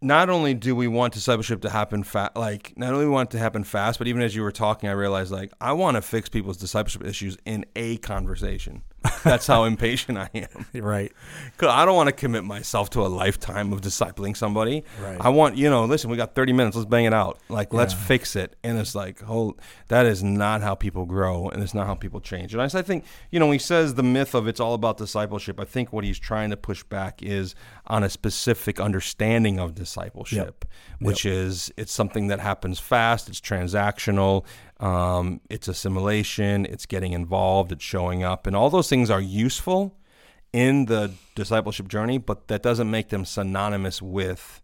not 0.01 0.29
only 0.29 0.53
do 0.53 0.75
we 0.75 0.87
want 0.87 1.13
discipleship 1.13 1.61
to 1.61 1.69
happen 1.69 2.03
fast, 2.03 2.35
like 2.37 2.73
not 2.77 2.93
only 2.93 3.05
we 3.05 3.11
want 3.11 3.29
it 3.29 3.31
to 3.33 3.39
happen 3.39 3.63
fast, 3.63 3.97
but 3.99 4.07
even 4.07 4.21
as 4.21 4.35
you 4.35 4.41
were 4.41 4.51
talking, 4.51 4.87
I 4.87 4.93
realized 4.93 5.31
like 5.31 5.51
I 5.59 5.73
want 5.73 5.95
to 5.95 6.01
fix 6.01 6.29
people's 6.29 6.57
discipleship 6.57 7.03
issues 7.03 7.37
in 7.45 7.65
a 7.75 7.97
conversation. 7.97 8.83
That's 9.23 9.47
how 9.47 9.63
impatient 9.65 10.17
I 10.17 10.29
am. 10.33 10.65
Right. 10.73 11.11
Cause 11.57 11.69
I 11.69 11.85
don't 11.85 11.95
want 11.95 12.07
to 12.07 12.13
commit 12.13 12.43
myself 12.43 12.89
to 12.91 13.01
a 13.01 13.07
lifetime 13.07 13.71
of 13.73 13.81
discipling 13.81 14.35
somebody. 14.35 14.83
Right. 15.01 15.17
I 15.19 15.29
want 15.29 15.57
you 15.57 15.69
know, 15.69 15.85
listen, 15.85 16.09
we 16.09 16.17
got 16.17 16.35
30 16.35 16.53
minutes. 16.53 16.75
Let's 16.75 16.87
bang 16.89 17.05
it 17.05 17.13
out. 17.13 17.39
Like 17.49 17.73
let's 17.73 17.93
Yeah. 17.93 17.99
fix 18.01 18.35
it. 18.35 18.55
And 18.63 18.77
it's 18.77 18.93
like, 18.95 19.21
oh, 19.27 19.55
that 19.87 20.05
is 20.05 20.23
not 20.23 20.61
how 20.61 20.75
people 20.75 21.05
grow, 21.05 21.49
and 21.49 21.61
it's 21.63 21.73
not 21.73 21.87
how 21.87 21.95
people 21.95 22.19
change. 22.19 22.53
And 22.53 22.61
I, 22.61 22.65
I 22.65 22.81
think 22.81 23.05
you 23.31 23.39
know, 23.39 23.47
when 23.47 23.53
he 23.53 23.59
says 23.59 23.95
the 23.95 24.03
myth 24.03 24.33
of 24.35 24.47
it's 24.47 24.59
all 24.59 24.73
about 24.73 24.97
discipleship. 24.97 25.59
I 25.59 25.65
think 25.65 25.91
what 25.93 26.03
he's 26.03 26.19
trying 26.19 26.49
to 26.49 26.57
push 26.57 26.83
back 26.83 27.21
is 27.23 27.55
on 27.87 28.03
a 28.03 28.09
specific 28.09 28.79
understanding 28.79 29.59
of 29.59 29.75
discipleship, 29.75 30.65
which 30.99 31.25
is 31.25 31.71
it's 31.77 31.91
something 31.93 32.27
that 32.27 32.39
happens 32.39 32.79
fast. 32.79 33.29
It's 33.29 33.39
transactional. 33.41 34.45
Um, 34.79 35.39
it's 35.49 35.67
assimilation. 35.67 36.65
It's 36.65 36.85
getting 36.85 37.13
involved. 37.13 37.71
It's 37.71 37.83
showing 37.83 38.23
up, 38.23 38.45
and 38.47 38.55
all 38.55 38.69
those 38.69 38.89
things 38.89 39.09
are 39.09 39.21
useful 39.21 39.97
in 40.51 40.85
the 40.85 41.11
discipleship 41.35 41.87
journey, 41.87 42.17
but 42.17 42.47
that 42.47 42.61
doesn't 42.63 42.89
make 42.89 43.09
them 43.09 43.25
synonymous 43.25 44.01
with 44.01 44.61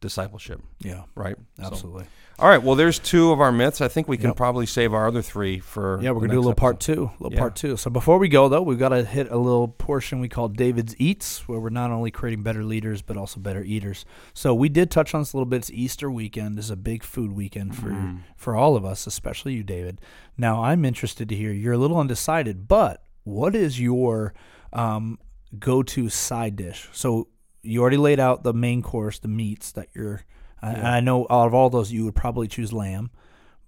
discipleship, 0.00 0.62
Yeah. 0.80 1.04
right? 1.14 1.36
So- 1.58 1.66
Absolutely. 1.66 2.06
All 2.38 2.48
right. 2.50 2.62
Well, 2.62 2.74
there's 2.74 2.98
two 2.98 3.32
of 3.32 3.40
our 3.40 3.50
myths. 3.50 3.80
I 3.80 3.88
think 3.88 4.08
we 4.08 4.18
can 4.18 4.28
Yep. 4.30 4.36
probably 4.36 4.66
save 4.66 4.92
our 4.92 5.06
other 5.08 5.22
three 5.22 5.58
for. 5.58 5.98
Yeah, 6.02 6.10
we're 6.10 6.20
gonna 6.20 6.34
do 6.34 6.38
a 6.38 6.40
little 6.40 6.54
part 6.54 6.80
two. 6.80 7.10
A 7.18 7.22
little 7.22 7.32
Yeah. 7.32 7.38
part 7.40 7.56
two. 7.56 7.76
So 7.78 7.88
before 7.90 8.18
we 8.18 8.28
go 8.28 8.48
though, 8.48 8.60
we've 8.60 8.78
got 8.78 8.90
to 8.90 9.04
hit 9.04 9.30
a 9.30 9.38
little 9.38 9.68
portion 9.68 10.20
we 10.20 10.28
call 10.28 10.48
David's 10.48 10.94
Eats, 10.98 11.48
where 11.48 11.58
we're 11.58 11.70
not 11.70 11.90
only 11.90 12.10
creating 12.10 12.42
better 12.42 12.62
leaders 12.62 13.00
but 13.00 13.16
also 13.16 13.40
better 13.40 13.62
eaters. 13.64 14.04
So 14.34 14.54
we 14.54 14.68
did 14.68 14.90
touch 14.90 15.14
on 15.14 15.22
this 15.22 15.32
a 15.32 15.36
little 15.36 15.48
bit. 15.48 15.56
It's 15.56 15.70
Easter 15.70 16.10
weekend. 16.10 16.58
This 16.58 16.66
is 16.66 16.70
a 16.70 16.76
big 16.76 17.02
food 17.02 17.32
weekend 17.32 17.74
for 17.74 17.88
Mm. 17.90 18.18
for 18.36 18.54
all 18.54 18.76
of 18.76 18.84
us, 18.84 19.06
especially 19.06 19.54
you, 19.54 19.62
David. 19.62 20.00
Now 20.36 20.62
I'm 20.62 20.84
interested 20.84 21.28
to 21.30 21.34
hear. 21.36 21.52
You're 21.52 21.72
a 21.74 21.78
little 21.78 21.98
undecided, 21.98 22.68
but 22.68 23.02
what 23.24 23.54
is 23.56 23.80
your 23.80 24.34
um, 24.72 25.18
go-to 25.58 26.10
side 26.10 26.56
dish? 26.56 26.88
So 26.92 27.28
you 27.62 27.80
already 27.80 27.96
laid 27.96 28.20
out 28.20 28.42
the 28.42 28.52
main 28.52 28.82
course, 28.82 29.18
the 29.18 29.28
meats 29.28 29.72
that 29.72 29.88
you're. 29.94 30.20
I 30.62 30.72
Yeah. 30.72 30.90
I 30.94 31.00
know 31.00 31.26
out 31.30 31.46
of 31.46 31.54
all 31.54 31.70
those, 31.70 31.92
you 31.92 32.04
would 32.04 32.14
probably 32.14 32.48
choose 32.48 32.72
lamb. 32.72 33.10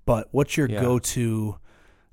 But 0.07 0.29
what's 0.31 0.57
your 0.57 0.69
Yeah. 0.69 0.81
go-to 0.81 1.57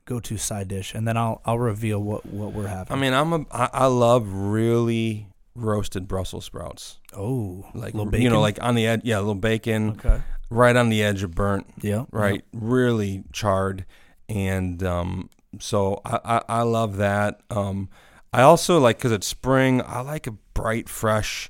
go-to 0.06 0.38
side 0.38 0.68
dish? 0.68 0.94
And 0.94 1.08
then 1.08 1.18
I'll 1.18 1.42
I'll 1.46 1.60
reveal 1.60 2.00
what 2.02 2.26
what 2.26 2.54
we're 2.54 2.68
having. 2.68 2.96
I 2.96 3.00
mean, 3.00 3.14
I'm 3.14 3.34
a. 3.34 3.46
I, 3.52 3.70
I 3.74 3.86
love 3.88 4.28
really 4.32 5.30
roasted 5.56 6.08
Brussels 6.08 6.44
sprouts, 6.46 7.00
oh, 7.16 7.66
like 7.74 7.94
little 7.94 8.14
you 8.20 8.30
know, 8.30 8.42
like 8.42 8.62
on 8.62 8.76
the 8.76 8.86
edge. 8.86 9.02
Yeah, 9.06 9.18
a 9.18 9.22
little 9.22 9.36
bacon, 9.36 9.92
okay, 9.92 10.22
right 10.50 10.76
on 10.76 10.90
the 10.90 11.02
edge 11.02 11.24
of 11.24 11.34
burnt. 11.34 11.66
yeah, 11.82 12.04
right? 12.12 12.44
Really 12.52 13.24
charred, 13.32 13.86
and 14.28 14.84
um, 14.84 15.30
so 15.60 16.02
I, 16.04 16.20
I, 16.26 16.42
I 16.50 16.62
love 16.64 16.98
that. 16.98 17.40
Um, 17.50 17.88
I 18.34 18.42
also 18.42 18.80
like 18.80 18.98
because 18.98 19.14
it's 19.14 19.28
spring. 19.28 19.82
I 19.82 20.02
like 20.02 20.28
a 20.28 20.32
bright, 20.54 20.90
fresh, 20.90 21.50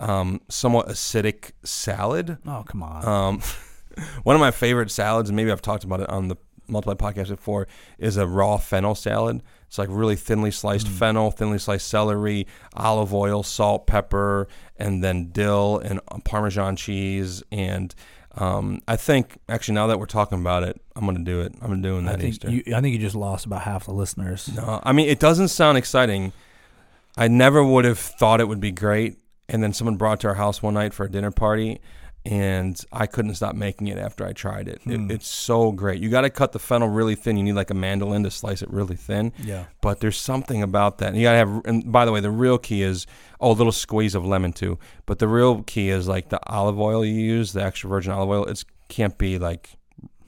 um, 0.00 0.40
somewhat 0.48 0.88
acidic 0.88 1.52
salad. 1.64 2.38
Oh 2.46 2.64
come 2.66 2.82
on, 2.82 3.04
Um, 3.06 3.40
one 4.24 4.34
of 4.34 4.40
my 4.40 4.50
favorite 4.50 4.90
salads, 4.90 5.28
and 5.30 5.36
maybe 5.36 5.52
I've 5.52 5.62
talked 5.62 5.84
about 5.84 6.00
it 6.00 6.08
on 6.10 6.26
the 6.28 6.36
multiple 6.68 6.94
podcast 6.96 7.28
before, 7.28 7.68
is 7.98 8.16
a 8.16 8.26
raw 8.26 8.56
fennel 8.56 8.94
salad. 8.94 9.42
It's 9.66 9.78
like 9.78 9.88
really 9.90 10.16
thinly 10.16 10.50
sliced 10.50 10.86
Mm. 10.88 10.98
fennel, 10.98 11.30
thinly 11.30 11.58
sliced 11.58 11.86
celery, 11.88 12.46
olive 12.74 13.14
oil, 13.14 13.42
salt, 13.44 13.86
pepper, 13.86 14.48
and 14.76 15.02
then 15.04 15.30
dill 15.30 15.78
and 15.84 16.00
Parmesan 16.24 16.74
cheese. 16.76 17.42
And 17.52 17.94
um, 18.36 18.80
I 18.88 18.96
think 18.96 19.38
actually 19.48 19.74
now 19.74 19.86
that 19.88 19.98
we're 20.00 20.06
talking 20.06 20.40
about 20.40 20.62
it, 20.64 20.80
I'm 20.96 21.04
gonna 21.06 21.20
do 21.24 21.40
it. 21.40 21.54
I'm 21.62 21.82
doing 21.82 22.06
I 22.08 22.12
that 22.12 22.20
think 22.20 22.34
Easter. 22.34 22.50
you 22.50 22.62
I 22.74 22.80
think 22.80 22.94
you 22.94 22.98
just 23.00 23.14
lost 23.16 23.46
about 23.46 23.62
half 23.62 23.84
the 23.86 23.92
listeners. 23.92 24.48
No, 24.54 24.80
I 24.82 24.92
mean 24.92 25.08
it 25.08 25.18
doesn't 25.20 25.48
sound 25.48 25.76
exciting. 25.78 26.32
I 27.16 27.26
never 27.28 27.62
would 27.64 27.84
have 27.84 27.98
thought 27.98 28.40
it 28.40 28.46
would 28.48 28.60
be 28.60 28.70
great. 28.72 29.18
And 29.52 29.62
then 29.62 29.72
someone 29.72 29.96
brought 29.96 30.14
it 30.18 30.20
to 30.20 30.28
our 30.28 30.34
house 30.34 30.62
one 30.62 30.74
night 30.74 30.94
for 30.94 31.04
a 31.04 31.10
dinner 31.10 31.30
party, 31.30 31.80
and 32.24 32.78
I 32.92 33.06
couldn't 33.06 33.34
stop 33.34 33.54
making 33.54 33.88
it 33.88 33.98
after 33.98 34.26
I 34.26 34.32
tried 34.32 34.68
it. 34.68 34.80
Hmm. 34.82 35.10
it 35.10 35.14
it's 35.14 35.26
so 35.28 35.72
great. 35.72 36.00
You 36.02 36.08
got 36.10 36.20
to 36.22 36.30
cut 36.30 36.52
the 36.52 36.58
fennel 36.58 36.88
really 36.88 37.14
thin. 37.14 37.36
You 37.36 37.42
need 37.42 37.54
like 37.54 37.70
a 37.70 37.74
mandolin 37.74 38.22
to 38.24 38.30
slice 38.30 38.62
it 38.62 38.70
really 38.70 38.96
thin. 38.96 39.32
Yeah, 39.42 39.64
But 39.80 40.00
there's 40.00 40.18
something 40.18 40.62
about 40.62 40.98
that. 40.98 41.08
And 41.08 41.16
you 41.16 41.22
got 41.24 41.32
to 41.32 41.38
have. 41.38 41.62
And 41.64 41.90
by 41.90 42.04
the 42.04 42.12
way, 42.12 42.20
the 42.20 42.30
real 42.30 42.58
key 42.58 42.82
is 42.82 43.06
oh, 43.40 43.52
a 43.52 43.54
little 43.54 43.72
squeeze 43.72 44.14
of 44.14 44.24
lemon 44.24 44.52
too. 44.52 44.78
But 45.06 45.18
the 45.18 45.28
real 45.28 45.62
key 45.62 45.88
is 45.88 46.06
like 46.08 46.28
the 46.28 46.40
olive 46.48 46.78
oil 46.78 47.04
you 47.04 47.14
use, 47.14 47.52
the 47.52 47.64
extra 47.64 47.88
virgin 47.88 48.12
olive 48.12 48.28
oil. 48.28 48.44
It 48.44 48.64
can't 48.88 49.16
be 49.16 49.38
like, 49.38 49.70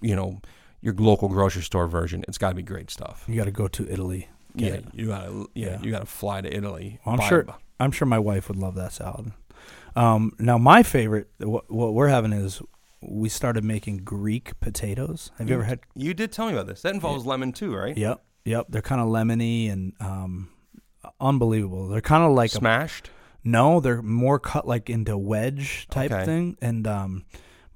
you 0.00 0.16
know, 0.16 0.40
your 0.80 0.94
local 0.94 1.28
grocery 1.28 1.62
store 1.62 1.86
version. 1.86 2.24
It's 2.26 2.38
got 2.38 2.48
to 2.48 2.54
be 2.54 2.62
great 2.62 2.90
stuff. 2.90 3.24
you 3.28 3.36
got 3.36 3.44
to 3.44 3.50
go 3.52 3.68
to 3.68 3.88
Italy. 3.90 4.28
Yeah, 4.54 4.68
it. 4.74 4.84
you 4.92 5.06
gotta. 5.06 5.46
Yeah, 5.54 5.66
Yeah. 5.68 5.78
you 5.82 5.90
gotta 5.90 6.04
fly 6.04 6.42
to 6.42 6.54
Italy. 6.54 7.00
Well, 7.06 7.18
I'm 7.18 7.26
sure- 7.28 7.46
I'm 7.82 7.92
sure 7.92 8.06
my 8.06 8.18
wife 8.18 8.48
would 8.48 8.56
love 8.58 8.74
that 8.76 8.92
salad. 8.92 9.32
Um, 9.94 10.32
now 10.38 10.56
my 10.58 10.82
favorite, 10.82 11.28
what, 11.38 11.70
what 11.70 11.92
we're 11.94 12.08
having 12.08 12.32
is 12.32 12.62
we 13.02 13.28
started 13.28 13.64
making 13.64 13.98
Greek 13.98 14.58
potatoes. 14.60 15.30
Have 15.38 15.48
you 15.48 15.54
ever 15.56 15.64
had? 15.64 15.80
You 15.94 16.14
did 16.14 16.32
tell 16.32 16.46
me 16.46 16.52
about 16.52 16.66
this. 16.66 16.82
That 16.82 16.94
involves 16.94 17.26
lemon 17.26 17.52
too, 17.52 17.74
right? 17.74 17.96
Yep, 17.96 18.24
yep. 18.44 18.66
They're 18.68 18.80
kind 18.82 19.00
of 19.00 19.08
lemony 19.08 19.70
and 19.70 19.92
um, 20.00 20.48
unbelievable. 21.20 21.88
They're 21.88 22.00
kind 22.00 22.22
of 22.24 22.32
like 22.32 22.52
a 22.52 22.58
Smashed. 22.58 23.10
No, 23.44 23.80
they're 23.80 24.02
more 24.02 24.38
cut 24.38 24.66
like 24.68 24.88
into 24.88 25.18
wedge 25.18 25.88
type 25.90 26.12
Okay. 26.12 26.24
thing, 26.24 26.56
and 26.62 26.86
um, 26.86 27.24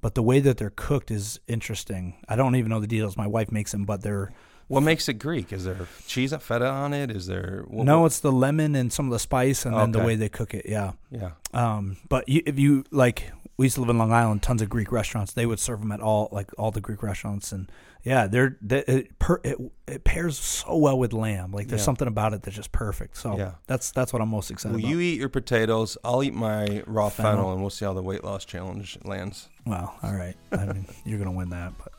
but 0.01 0.15
the 0.15 0.23
way 0.23 0.39
that 0.39 0.59
they're 0.59 0.73
cooked 0.75 1.11
is 1.11 1.41
interesting. 1.49 2.15
I 2.29 2.37
don't 2.37 2.55
even 2.55 2.71
know 2.71 2.79
the 2.81 2.87
details. 2.87 3.17
My 3.17 3.27
wife 3.27 3.51
makes 3.51 3.73
them, 3.73 3.85
but 3.85 4.03
they're 4.03 4.33
What 4.69 4.81
makes 4.83 5.09
it 5.09 5.15
Greek? 5.15 5.53
Is 5.53 5.65
there 5.65 5.87
cheese 6.09 6.33
and 6.33 6.43
feta 6.43 6.67
on 6.69 6.93
it? 6.93 7.11
Is 7.11 7.27
there? 7.27 7.65
What, 7.69 7.85
no, 7.87 8.01
what- 8.01 8.07
it's 8.07 8.21
the 8.21 8.33
lemon 8.33 8.75
and 8.75 8.93
some 8.93 9.07
of 9.07 9.13
the 9.13 9.19
spice, 9.21 9.65
and 9.65 9.77
then 9.77 9.93
the 9.93 10.01
way 10.03 10.17
they 10.17 10.29
cook 10.29 10.55
it. 10.55 10.67
Yeah. 10.69 10.93
yeah. 11.11 11.33
Um, 11.55 11.99
but 12.09 12.29
you, 12.29 12.43
if 12.47 12.59
you 12.59 12.85
like, 12.91 13.31
we 13.57 13.67
used 13.67 13.77
to 13.77 13.81
live 13.81 13.91
in 13.91 13.99
Long 13.99 14.13
Island, 14.13 14.43
tons 14.43 14.63
of 14.63 14.69
Greek 14.69 14.91
restaurants. 14.91 15.33
They 15.33 15.47
would 15.47 15.61
serve 15.61 15.81
them 15.81 15.93
at 15.93 16.01
all, 16.01 16.29
like 16.33 16.51
all 16.59 16.73
the 16.73 16.81
Greek 16.81 17.03
restaurants, 17.03 17.53
and 17.53 17.71
yeah, 18.03 18.27
they're 18.27 18.57
they, 18.61 18.81
it, 18.85 19.19
per, 19.21 19.41
it 19.45 19.57
it 19.87 20.05
pairs 20.05 20.37
so 20.39 20.77
well 20.77 20.99
with 20.99 21.13
lamb. 21.13 21.53
Like 21.53 21.69
there's 21.69 21.81
Yeah. 21.83 21.85
something 21.87 22.09
about 22.09 22.35
it 22.35 22.43
that's 22.43 22.57
just 22.57 22.73
perfect. 22.73 23.17
So 23.17 23.39
Yeah. 23.39 23.53
that's 23.69 23.93
that's 23.93 24.13
what 24.13 24.21
I'm 24.21 24.29
most 24.31 24.51
excited 24.51 24.75
Well, 24.75 24.81
about. 24.85 24.91
you 24.91 25.01
eat 25.01 25.19
your 25.21 25.29
potatoes. 25.29 25.97
I'll 26.05 26.23
eat 26.25 26.35
my 26.35 26.83
raw 26.87 27.09
fennel, 27.09 27.33
Fennel. 27.33 27.53
and 27.53 27.61
we'll 27.61 27.71
see 27.71 27.85
how 27.85 27.95
the 27.95 28.03
weight 28.03 28.25
loss 28.25 28.45
challenge 28.45 28.99
lands. 29.05 29.49
Well, 29.65 29.95
all 30.03 30.13
right. 30.15 30.35
I 30.53 30.67
mean, 30.67 30.87
you're 31.05 31.19
going 31.19 31.31
to 31.31 31.37
win 31.37 31.51
that. 31.51 31.73
But 31.79 31.93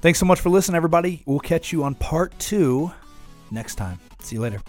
thanks 0.00 0.18
so 0.18 0.26
much 0.26 0.40
for 0.40 0.50
listening, 0.50 0.76
everybody. 0.76 1.22
We'll 1.26 1.40
catch 1.40 1.72
you 1.72 1.84
on 1.84 1.94
part 1.94 2.38
two 2.38 2.92
next 3.50 3.76
time. 3.76 3.98
See 4.20 4.36
you 4.36 4.42
later. 4.42 4.60